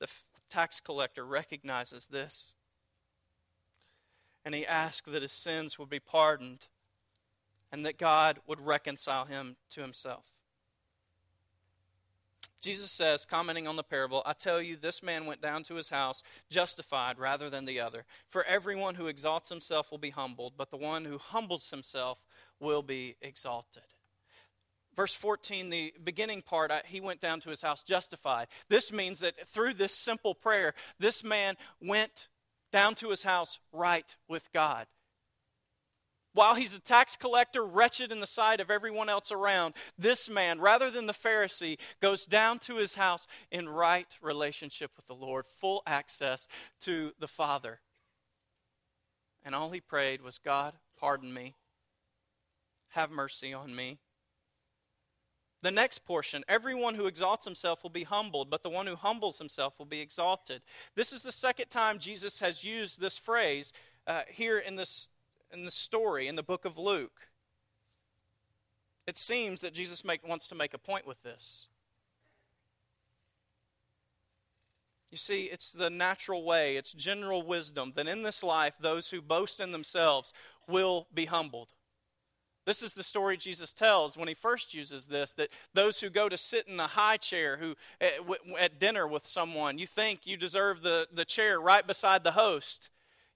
The 0.00 0.08
tax 0.50 0.80
collector 0.80 1.24
recognizes 1.24 2.08
this 2.08 2.52
and 4.44 4.54
he 4.54 4.66
asked 4.66 5.10
that 5.10 5.22
his 5.22 5.32
sins 5.32 5.78
would 5.78 5.90
be 5.90 6.00
pardoned 6.00 6.66
and 7.70 7.86
that 7.86 7.98
God 7.98 8.38
would 8.46 8.60
reconcile 8.60 9.24
him 9.24 9.56
to 9.70 9.80
himself. 9.80 10.24
Jesus 12.60 12.92
says, 12.92 13.24
commenting 13.24 13.66
on 13.66 13.74
the 13.74 13.82
parable, 13.82 14.22
I 14.24 14.34
tell 14.34 14.62
you, 14.62 14.76
this 14.76 15.02
man 15.02 15.26
went 15.26 15.42
down 15.42 15.64
to 15.64 15.74
his 15.74 15.88
house 15.88 16.22
justified 16.48 17.18
rather 17.18 17.50
than 17.50 17.64
the 17.64 17.80
other. 17.80 18.04
For 18.28 18.44
everyone 18.44 18.94
who 18.94 19.08
exalts 19.08 19.48
himself 19.48 19.90
will 19.90 19.98
be 19.98 20.10
humbled, 20.10 20.54
but 20.56 20.70
the 20.70 20.76
one 20.76 21.04
who 21.04 21.18
humbles 21.18 21.70
himself 21.70 22.18
will 22.60 22.82
be 22.82 23.16
exalted. 23.20 23.82
Verse 24.94 25.14
14, 25.14 25.70
the 25.70 25.92
beginning 26.04 26.42
part, 26.42 26.70
he 26.86 27.00
went 27.00 27.20
down 27.20 27.40
to 27.40 27.50
his 27.50 27.62
house 27.62 27.82
justified. 27.82 28.46
This 28.68 28.92
means 28.92 29.20
that 29.20 29.48
through 29.48 29.74
this 29.74 29.94
simple 29.94 30.34
prayer, 30.34 30.74
this 30.98 31.24
man 31.24 31.56
went 31.80 32.28
down 32.72 32.94
to 32.96 33.10
his 33.10 33.22
house 33.22 33.60
right 33.72 34.16
with 34.28 34.50
God. 34.52 34.86
While 36.34 36.54
he's 36.54 36.74
a 36.74 36.80
tax 36.80 37.14
collector, 37.14 37.62
wretched 37.62 38.10
in 38.10 38.20
the 38.20 38.26
sight 38.26 38.58
of 38.60 38.70
everyone 38.70 39.10
else 39.10 39.30
around, 39.30 39.74
this 39.98 40.30
man, 40.30 40.60
rather 40.60 40.90
than 40.90 41.06
the 41.06 41.12
Pharisee, 41.12 41.78
goes 42.00 42.24
down 42.24 42.58
to 42.60 42.76
his 42.76 42.94
house 42.94 43.26
in 43.50 43.68
right 43.68 44.16
relationship 44.22 44.92
with 44.96 45.06
the 45.06 45.14
Lord, 45.14 45.44
full 45.60 45.82
access 45.86 46.48
to 46.80 47.12
the 47.18 47.28
Father. 47.28 47.80
And 49.44 49.54
all 49.54 49.70
he 49.70 49.80
prayed 49.80 50.22
was, 50.22 50.38
God, 50.38 50.74
pardon 50.98 51.34
me, 51.34 51.54
have 52.90 53.10
mercy 53.10 53.52
on 53.52 53.76
me. 53.76 53.98
The 55.62 55.70
next 55.70 56.04
portion 56.04 56.44
everyone 56.48 56.96
who 56.96 57.06
exalts 57.06 57.44
himself 57.44 57.82
will 57.82 57.90
be 57.90 58.02
humbled, 58.02 58.50
but 58.50 58.64
the 58.64 58.70
one 58.70 58.88
who 58.88 58.96
humbles 58.96 59.38
himself 59.38 59.78
will 59.78 59.86
be 59.86 60.00
exalted. 60.00 60.62
This 60.96 61.12
is 61.12 61.22
the 61.22 61.32
second 61.32 61.70
time 61.70 61.98
Jesus 61.98 62.40
has 62.40 62.64
used 62.64 63.00
this 63.00 63.16
phrase 63.16 63.72
uh, 64.06 64.22
here 64.28 64.58
in 64.58 64.74
this, 64.74 65.08
in 65.52 65.64
the 65.64 65.70
story 65.70 66.26
in 66.26 66.34
the 66.34 66.42
book 66.42 66.64
of 66.64 66.76
Luke. 66.76 67.28
It 69.06 69.16
seems 69.16 69.60
that 69.60 69.72
Jesus 69.72 70.04
make, 70.04 70.26
wants 70.26 70.48
to 70.48 70.54
make 70.56 70.74
a 70.74 70.78
point 70.78 71.06
with 71.06 71.22
this. 71.22 71.68
You 75.12 75.18
see, 75.18 75.44
it's 75.44 75.72
the 75.72 75.90
natural 75.90 76.42
way, 76.42 76.76
it's 76.76 76.92
general 76.92 77.42
wisdom 77.42 77.92
that 77.96 78.08
in 78.08 78.22
this 78.22 78.42
life, 78.42 78.74
those 78.80 79.10
who 79.10 79.20
boast 79.20 79.60
in 79.60 79.70
themselves 79.70 80.32
will 80.66 81.06
be 81.12 81.26
humbled. 81.26 81.68
This 82.64 82.82
is 82.82 82.94
the 82.94 83.02
story 83.02 83.36
Jesus 83.36 83.72
tells 83.72 84.16
when 84.16 84.28
he 84.28 84.34
first 84.34 84.72
uses 84.72 85.06
this 85.06 85.32
that 85.32 85.48
those 85.74 86.00
who 86.00 86.10
go 86.10 86.28
to 86.28 86.36
sit 86.36 86.68
in 86.68 86.78
a 86.78 86.86
high 86.86 87.16
chair 87.16 87.56
who 87.56 87.74
at, 88.00 88.12
eh, 88.20 88.54
at, 88.58 88.78
dinner 88.78 89.06
with 89.06 89.26
someone, 89.26 89.78
you 89.78 89.86
think 89.86 90.26
you 90.26 90.36
deserve 90.36 90.82
the, 90.82 91.08
the 91.12 91.24
chair 91.24 91.60
right 91.60 91.84
beside 91.84 92.22
the 92.22 92.32
host. 92.32 92.88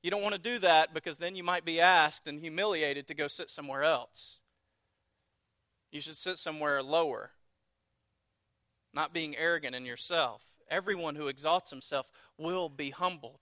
You 0.02 0.10
don't 0.12 0.22
want 0.22 0.36
to 0.36 0.40
do 0.40 0.60
that 0.60 0.94
because 0.94 1.18
then 1.18 1.34
you 1.34 1.42
might 1.42 1.64
be 1.64 1.80
asked 1.80 2.28
and 2.28 2.40
humiliated 2.40 3.08
to 3.08 3.14
go 3.14 3.26
sit 3.26 3.50
somewhere 3.50 3.82
else. 3.82 4.40
You 5.90 6.00
should 6.00 6.16
sit 6.16 6.38
somewhere 6.38 6.80
lower, 6.82 7.32
not 8.94 9.12
being 9.12 9.36
arrogant 9.36 9.74
in 9.74 9.84
yourself. 9.84 10.42
Everyone 10.70 11.16
who 11.16 11.26
exalts 11.26 11.70
himself 11.70 12.08
will 12.38 12.68
be 12.68 12.90
humbled. 12.90 13.40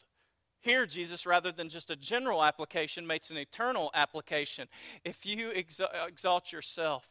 Here, 0.64 0.86
Jesus, 0.86 1.26
rather 1.26 1.52
than 1.52 1.68
just 1.68 1.90
a 1.90 1.96
general 1.96 2.42
application, 2.42 3.06
makes 3.06 3.30
an 3.30 3.36
eternal 3.36 3.90
application. 3.92 4.66
If 5.04 5.26
you 5.26 5.50
exalt 5.50 6.52
yourself, 6.52 7.06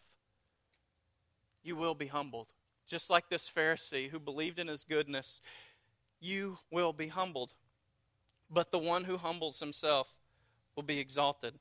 you 1.61 1.75
will 1.75 1.93
be 1.93 2.07
humbled. 2.07 2.47
Just 2.87 3.11
like 3.11 3.29
this 3.29 3.47
Pharisee 3.47 4.09
who 4.09 4.19
believed 4.19 4.57
in 4.57 4.69
his 4.69 4.83
goodness, 4.83 5.39
you 6.19 6.57
will 6.71 6.93
be 6.93 7.09
humbled. 7.09 7.53
But 8.49 8.71
the 8.71 8.79
one 8.79 9.03
who 9.03 9.17
humbles 9.17 9.59
himself 9.59 10.15
will 10.75 10.81
be 10.81 10.99
exalted. 10.99 11.53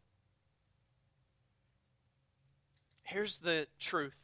Here's 3.03 3.36
the 3.36 3.66
truth. 3.78 4.18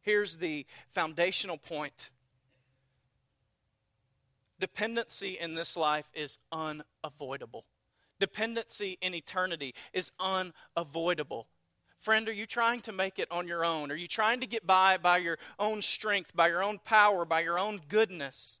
Here's 0.00 0.38
the 0.38 0.64
foundational 0.88 1.58
point 1.58 2.08
Dependency 4.60 5.38
in 5.38 5.54
this 5.54 5.76
life 5.76 6.10
is 6.14 6.38
unavoidable. 6.50 7.64
Dependency 8.18 8.98
in 9.00 9.14
eternity 9.14 9.74
is 9.92 10.10
unavoidable. 10.18 11.46
Friend, 11.98 12.28
are 12.28 12.32
you 12.32 12.46
trying 12.46 12.80
to 12.80 12.92
make 12.92 13.18
it 13.18 13.30
on 13.30 13.48
your 13.48 13.64
own? 13.64 13.90
Are 13.90 13.96
you 13.96 14.06
trying 14.06 14.40
to 14.40 14.46
get 14.46 14.66
by 14.66 14.96
by 14.96 15.18
your 15.18 15.38
own 15.58 15.82
strength, 15.82 16.34
by 16.34 16.48
your 16.48 16.62
own 16.62 16.78
power, 16.84 17.24
by 17.24 17.40
your 17.40 17.58
own 17.58 17.80
goodness? 17.88 18.60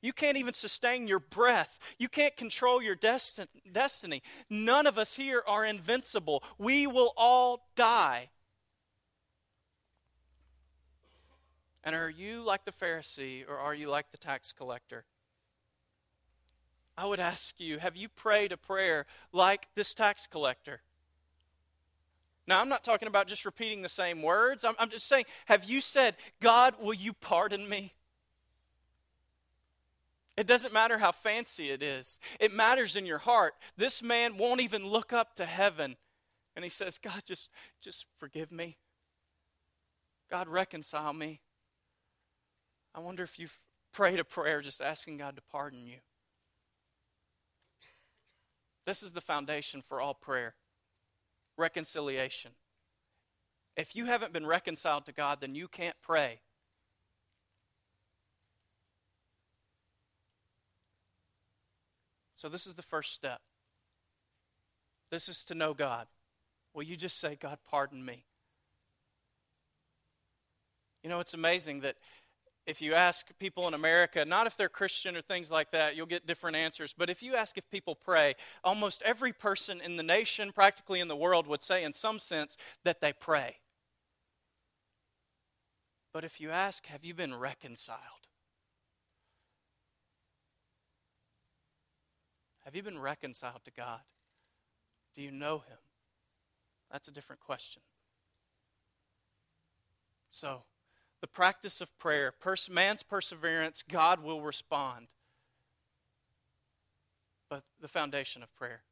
You 0.00 0.12
can't 0.12 0.36
even 0.36 0.54
sustain 0.54 1.08
your 1.08 1.18
breath. 1.18 1.78
You 1.98 2.08
can't 2.08 2.36
control 2.36 2.80
your 2.80 2.96
desti- 2.96 3.48
destiny. 3.70 4.22
None 4.48 4.86
of 4.86 4.96
us 4.96 5.16
here 5.16 5.42
are 5.46 5.64
invincible. 5.64 6.42
We 6.56 6.86
will 6.86 7.12
all 7.16 7.68
die. 7.74 8.30
And 11.82 11.96
are 11.96 12.10
you 12.10 12.42
like 12.42 12.64
the 12.64 12.72
Pharisee 12.72 13.48
or 13.48 13.58
are 13.58 13.74
you 13.74 13.88
like 13.88 14.12
the 14.12 14.18
tax 14.18 14.52
collector? 14.52 15.04
I 16.98 17.06
would 17.06 17.20
ask 17.20 17.60
you 17.60 17.78
have 17.78 17.96
you 17.96 18.08
prayed 18.08 18.50
a 18.50 18.56
prayer 18.56 19.06
like 19.32 19.68
this 19.76 19.94
tax 19.94 20.26
collector? 20.26 20.80
Now, 22.48 22.60
I'm 22.60 22.68
not 22.68 22.82
talking 22.82 23.06
about 23.06 23.28
just 23.28 23.44
repeating 23.44 23.82
the 23.82 23.88
same 23.88 24.20
words. 24.20 24.64
I'm, 24.64 24.74
I'm 24.78 24.90
just 24.90 25.06
saying, 25.06 25.26
have 25.46 25.64
you 25.64 25.80
said, 25.80 26.16
God, 26.40 26.74
will 26.80 26.94
you 26.94 27.12
pardon 27.12 27.68
me? 27.68 27.92
It 30.36 30.46
doesn't 30.46 30.72
matter 30.72 30.98
how 30.98 31.12
fancy 31.12 31.70
it 31.70 31.82
is, 31.82 32.18
it 32.40 32.52
matters 32.52 32.96
in 32.96 33.06
your 33.06 33.18
heart. 33.18 33.54
This 33.76 34.02
man 34.02 34.36
won't 34.36 34.60
even 34.60 34.84
look 34.84 35.12
up 35.12 35.36
to 35.36 35.44
heaven. 35.44 35.96
And 36.56 36.64
he 36.64 36.68
says, 36.70 36.98
God, 36.98 37.22
just, 37.24 37.48
just 37.80 38.06
forgive 38.16 38.50
me. 38.50 38.76
God, 40.30 40.48
reconcile 40.48 41.12
me. 41.12 41.40
I 42.92 43.00
wonder 43.00 43.22
if 43.22 43.38
you've 43.38 43.60
prayed 43.92 44.18
a 44.18 44.24
prayer 44.24 44.60
just 44.62 44.80
asking 44.80 45.18
God 45.18 45.36
to 45.36 45.42
pardon 45.42 45.86
you. 45.86 45.98
This 48.88 49.02
is 49.02 49.12
the 49.12 49.20
foundation 49.20 49.82
for 49.82 50.00
all 50.00 50.14
prayer. 50.14 50.54
reconciliation. 51.58 52.52
If 53.76 53.94
you 53.94 54.06
haven't 54.06 54.32
been 54.32 54.46
reconciled 54.46 55.04
to 55.04 55.12
God, 55.12 55.42
then 55.42 55.54
you 55.54 55.68
can't 55.68 55.96
pray. 56.00 56.40
So, 62.34 62.48
this 62.48 62.66
is 62.66 62.76
the 62.76 62.82
first 62.82 63.12
step. 63.12 63.42
This 65.10 65.28
is 65.28 65.44
to 65.44 65.54
know 65.54 65.74
God. 65.74 66.06
Will 66.72 66.84
you 66.84 66.96
just 66.96 67.20
say, 67.20 67.36
God, 67.38 67.58
pardon 67.70 68.02
me? 68.02 68.24
You 71.02 71.10
know, 71.10 71.20
it's 71.20 71.34
amazing 71.34 71.80
that 71.80 71.96
if 72.68 72.82
you 72.82 72.92
ask 72.92 73.26
people 73.38 73.66
in 73.66 73.72
America, 73.72 74.26
not 74.26 74.46
if 74.46 74.54
they're 74.54 74.68
Christian 74.68 75.16
or 75.16 75.22
things 75.22 75.50
like 75.50 75.70
that, 75.70 75.96
you'll 75.96 76.04
get 76.04 76.26
different 76.26 76.54
answers. 76.54 76.94
But 76.96 77.08
if 77.08 77.22
you 77.22 77.34
ask 77.34 77.56
if 77.56 77.68
people 77.70 77.94
pray, 77.94 78.34
almost 78.62 79.00
every 79.06 79.32
person 79.32 79.80
in 79.80 79.96
the 79.96 80.02
nation, 80.02 80.52
practically 80.52 81.00
in 81.00 81.08
the 81.08 81.16
world, 81.16 81.46
would 81.46 81.62
say, 81.62 81.82
in 81.82 81.94
some 81.94 82.18
sense, 82.18 82.58
that 82.84 83.00
they 83.00 83.14
pray. 83.14 83.56
But 86.12 86.24
if 86.24 86.42
you 86.42 86.50
ask, 86.50 86.84
have 86.86 87.06
you 87.06 87.14
been 87.14 87.34
reconciled? 87.34 88.28
Have 92.66 92.76
you 92.76 92.82
been 92.82 92.98
reconciled 92.98 93.64
to 93.64 93.70
God? 93.70 94.00
Do 95.16 95.22
you 95.22 95.30
know 95.30 95.60
Him? 95.60 95.78
That's 96.92 97.08
a 97.08 97.12
different 97.12 97.40
question. 97.40 97.80
So, 100.28 100.64
the 101.20 101.26
practice 101.26 101.80
of 101.80 101.96
prayer, 101.98 102.32
pers- 102.32 102.70
man's 102.70 103.02
perseverance, 103.02 103.82
God 103.82 104.22
will 104.22 104.40
respond. 104.40 105.08
But 107.48 107.64
the 107.80 107.88
foundation 107.88 108.42
of 108.42 108.54
prayer, 108.54 108.82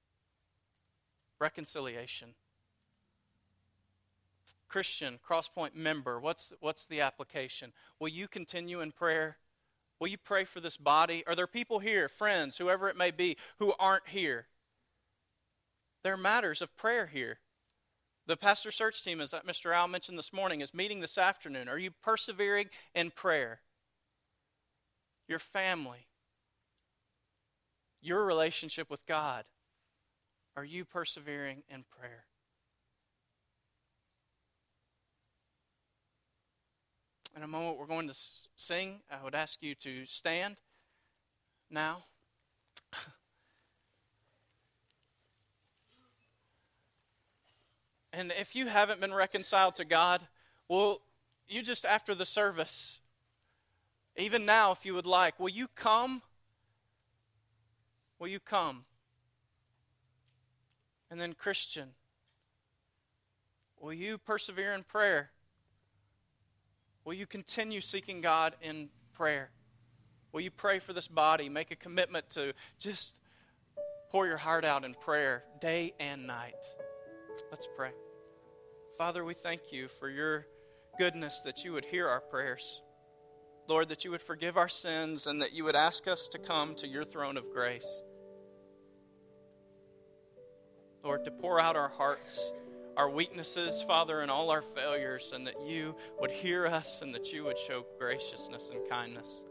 reconciliation. 1.39 2.35
Christian, 4.68 5.18
Crosspoint 5.27 5.74
member, 5.74 6.18
what's, 6.18 6.53
what's 6.61 6.87
the 6.87 7.01
application? 7.01 7.72
Will 8.01 8.09
you 8.09 8.27
continue 8.27 8.81
in 8.81 8.93
prayer? 8.93 9.39
Will 10.01 10.09
you 10.09 10.18
pray 10.18 10.45
for 10.45 10.61
this 10.61 10.77
body? 10.77 11.22
Are 11.27 11.35
there 11.35 11.47
people 11.47 11.79
here, 11.79 12.09
friends, 12.09 12.59
whoever 12.59 12.89
it 12.89 12.97
may 12.97 13.11
be, 13.11 13.37
who 13.59 13.72
aren't 13.79 14.09
here? 14.09 14.47
There 16.03 16.12
are 16.12 16.18
matters 16.18 16.61
of 16.61 16.77
prayer 16.77 17.07
here. 17.07 17.39
The 18.27 18.37
pastor 18.37 18.72
search 18.72 19.05
team, 19.05 19.20
as 19.20 19.33
Mr. 19.33 19.72
Al 19.74 19.87
mentioned 19.87 20.18
this 20.18 20.33
morning, 20.33 20.61
is 20.61 20.74
meeting 20.74 21.01
this 21.01 21.16
afternoon. 21.16 21.68
Are 21.68 21.79
you 21.79 21.93
persevering 22.03 22.70
in 22.95 23.11
prayer? 23.11 23.61
Your 25.29 25.39
family, 25.39 26.07
your 28.01 28.24
relationship 28.24 28.91
with 28.91 29.07
God, 29.07 29.45
are 30.57 30.64
you 30.64 30.85
persevering 30.85 31.62
in 31.68 31.85
prayer? 31.85 32.24
In 37.37 37.43
a 37.43 37.49
moment, 37.49 37.79
we're 37.79 37.87
going 37.87 38.09
to 38.09 38.16
sing. 38.57 39.01
I 39.11 39.22
would 39.22 39.35
ask 39.35 39.62
you 39.62 39.74
to 39.77 40.07
stand 40.07 40.57
now. 41.70 42.05
And 48.17 48.33
if 48.41 48.57
you 48.57 48.69
haven't 48.69 48.99
been 48.99 49.12
reconciled 49.12 49.75
to 49.75 49.85
God, 49.85 50.23
well, 50.69 51.03
you 51.47 51.62
just 51.62 51.85
after 51.85 52.14
the 52.14 52.25
service, 52.25 53.01
even 54.17 54.47
now, 54.47 54.73
if 54.73 54.87
you 54.87 54.95
would 54.95 55.05
like, 55.05 55.39
will 55.39 55.51
you 55.51 55.69
come? 55.69 56.23
Will 58.19 58.29
you 58.29 58.41
come? 58.41 58.87
And 61.11 61.21
then, 61.21 61.35
Christian, 61.35 61.91
will 63.79 63.93
you 63.93 64.17
persevere 64.17 64.73
in 64.73 64.83
prayer? 64.83 65.31
Will 67.05 67.12
you 67.14 67.27
continue 67.27 67.83
seeking 67.83 68.23
God 68.23 68.55
in 68.62 68.89
prayer? 69.12 69.51
Will 70.33 70.41
you 70.41 70.51
pray 70.51 70.79
for 70.79 70.95
this 70.95 71.07
body? 71.07 71.51
Make 71.51 71.71
a 71.71 71.77
commitment 71.77 72.31
to 72.31 72.55
just 72.79 73.21
pour 74.09 74.27
your 74.27 74.39
heart 74.39 74.64
out 74.64 74.87
in 74.87 74.95
prayer 74.95 75.45
day 75.61 75.93
and 76.01 76.27
night. 76.27 76.55
Let's 77.51 77.68
pray. 77.76 77.91
Father, 78.99 79.24
we 79.24 79.34
thank 79.34 79.72
you 79.72 79.89
for 79.89 80.09
your 80.09 80.47
goodness 80.99 81.43
that 81.43 81.64
you 81.64 81.72
would 81.72 81.84
hear 81.84 82.09
our 82.09 82.20
prayers. 82.20 82.82
Lord, 83.68 83.89
that 83.89 84.05
you 84.05 84.11
would 84.12 84.22
forgive 84.22 84.57
our 84.57 84.68
sins 84.68 85.26
and 85.26 85.43
that 85.43 85.53
you 85.53 85.64
would 85.64 85.76
ask 85.76 86.07
us 86.07 86.28
to 86.28 86.39
come 86.39 86.74
to 86.76 86.87
your 86.87 87.05
throne 87.05 87.37
of 87.37 87.51
grace. 87.53 88.03
Lord, 91.03 91.24
to 91.24 91.30
pour 91.30 91.61
out 91.61 91.76
our 91.76 91.89
hearts, 91.89 92.53
our 92.97 93.11
weaknesses, 93.11 93.82
Father, 93.82 94.20
and 94.20 94.30
all 94.30 94.51
our 94.51 94.62
failures, 94.62 95.32
and 95.34 95.47
that 95.47 95.61
you 95.64 95.95
would 96.18 96.30
hear 96.30 96.66
us 96.66 97.03
and 97.03 97.14
that 97.14 97.32
you 97.32 97.45
would 97.45 97.59
show 97.59 97.84
graciousness 97.99 98.70
and 98.70 98.89
kindness. 98.89 99.45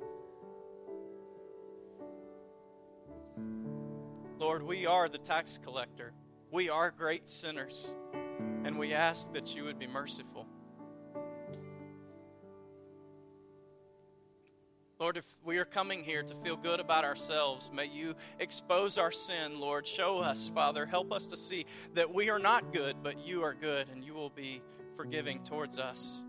Lord, 4.38 4.64
we 4.64 4.86
are 4.86 5.08
the 5.08 5.18
tax 5.18 5.58
collector. 5.64 6.14
We 6.52 6.70
are 6.70 6.92
great 6.92 7.28
sinners 7.28 7.88
and 8.64 8.80
we 8.80 8.94
ask 8.94 9.32
that 9.34 9.56
you 9.56 9.64
would 9.66 9.78
be 9.78 9.88
merciful. 9.88 10.48
Lord, 14.98 15.18
if 15.18 15.26
we 15.44 15.58
are 15.58 15.66
coming 15.66 16.04
here 16.04 16.24
to 16.24 16.36
feel 16.36 16.56
good 16.56 16.80
about 16.80 17.04
ourselves, 17.04 17.70
may 17.74 17.86
you 17.86 18.16
expose 18.40 18.98
our 18.98 19.12
sin, 19.12 19.60
Lord. 19.60 19.86
Show 19.86 20.20
us, 20.20 20.50
Father. 20.56 20.86
Help 20.86 21.12
us 21.12 21.26
to 21.28 21.38
see 21.38 21.66
that 21.96 22.14
we 22.14 22.30
are 22.30 22.40
not 22.40 22.74
good, 22.74 23.04
but 23.04 23.20
you 23.20 23.44
are 23.44 23.54
good, 23.54 23.90
and 23.90 24.04
you 24.04 24.14
will 24.14 24.30
be 24.30 24.62
forgiving 24.96 25.44
towards 25.44 25.78
us. 25.78 26.24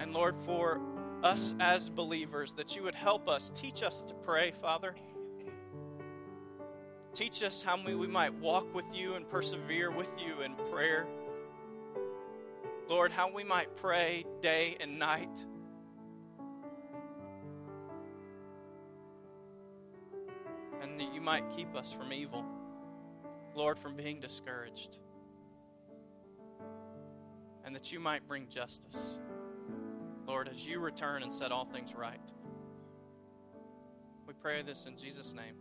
And 0.00 0.14
Lord, 0.14 0.36
for 0.38 0.80
us 1.22 1.54
as 1.60 1.90
believers, 1.90 2.54
that 2.54 2.74
you 2.74 2.82
would 2.82 2.94
help 2.94 3.28
us, 3.28 3.52
teach 3.54 3.82
us 3.82 4.02
to 4.04 4.14
pray, 4.14 4.52
Father. 4.52 4.94
Teach 7.16 7.42
us 7.42 7.62
how 7.62 7.82
we, 7.82 7.94
we 7.94 8.06
might 8.06 8.34
walk 8.34 8.74
with 8.74 8.84
you 8.94 9.14
and 9.14 9.26
persevere 9.26 9.90
with 9.90 10.10
you 10.18 10.42
in 10.42 10.54
prayer. 10.70 11.06
Lord, 12.90 13.10
how 13.10 13.32
we 13.32 13.42
might 13.42 13.74
pray 13.74 14.26
day 14.42 14.76
and 14.80 14.98
night. 14.98 15.30
And 20.82 21.00
that 21.00 21.14
you 21.14 21.22
might 21.22 21.50
keep 21.56 21.74
us 21.74 21.90
from 21.90 22.12
evil. 22.12 22.44
Lord, 23.54 23.78
from 23.78 23.96
being 23.96 24.20
discouraged. 24.20 24.98
And 27.64 27.74
that 27.74 27.90
you 27.92 27.98
might 27.98 28.28
bring 28.28 28.46
justice. 28.46 29.18
Lord, 30.26 30.50
as 30.50 30.66
you 30.66 30.80
return 30.80 31.22
and 31.22 31.32
set 31.32 31.50
all 31.50 31.64
things 31.64 31.94
right. 31.94 32.20
We 34.26 34.34
pray 34.34 34.60
this 34.60 34.84
in 34.84 34.98
Jesus' 34.98 35.32
name. 35.32 35.54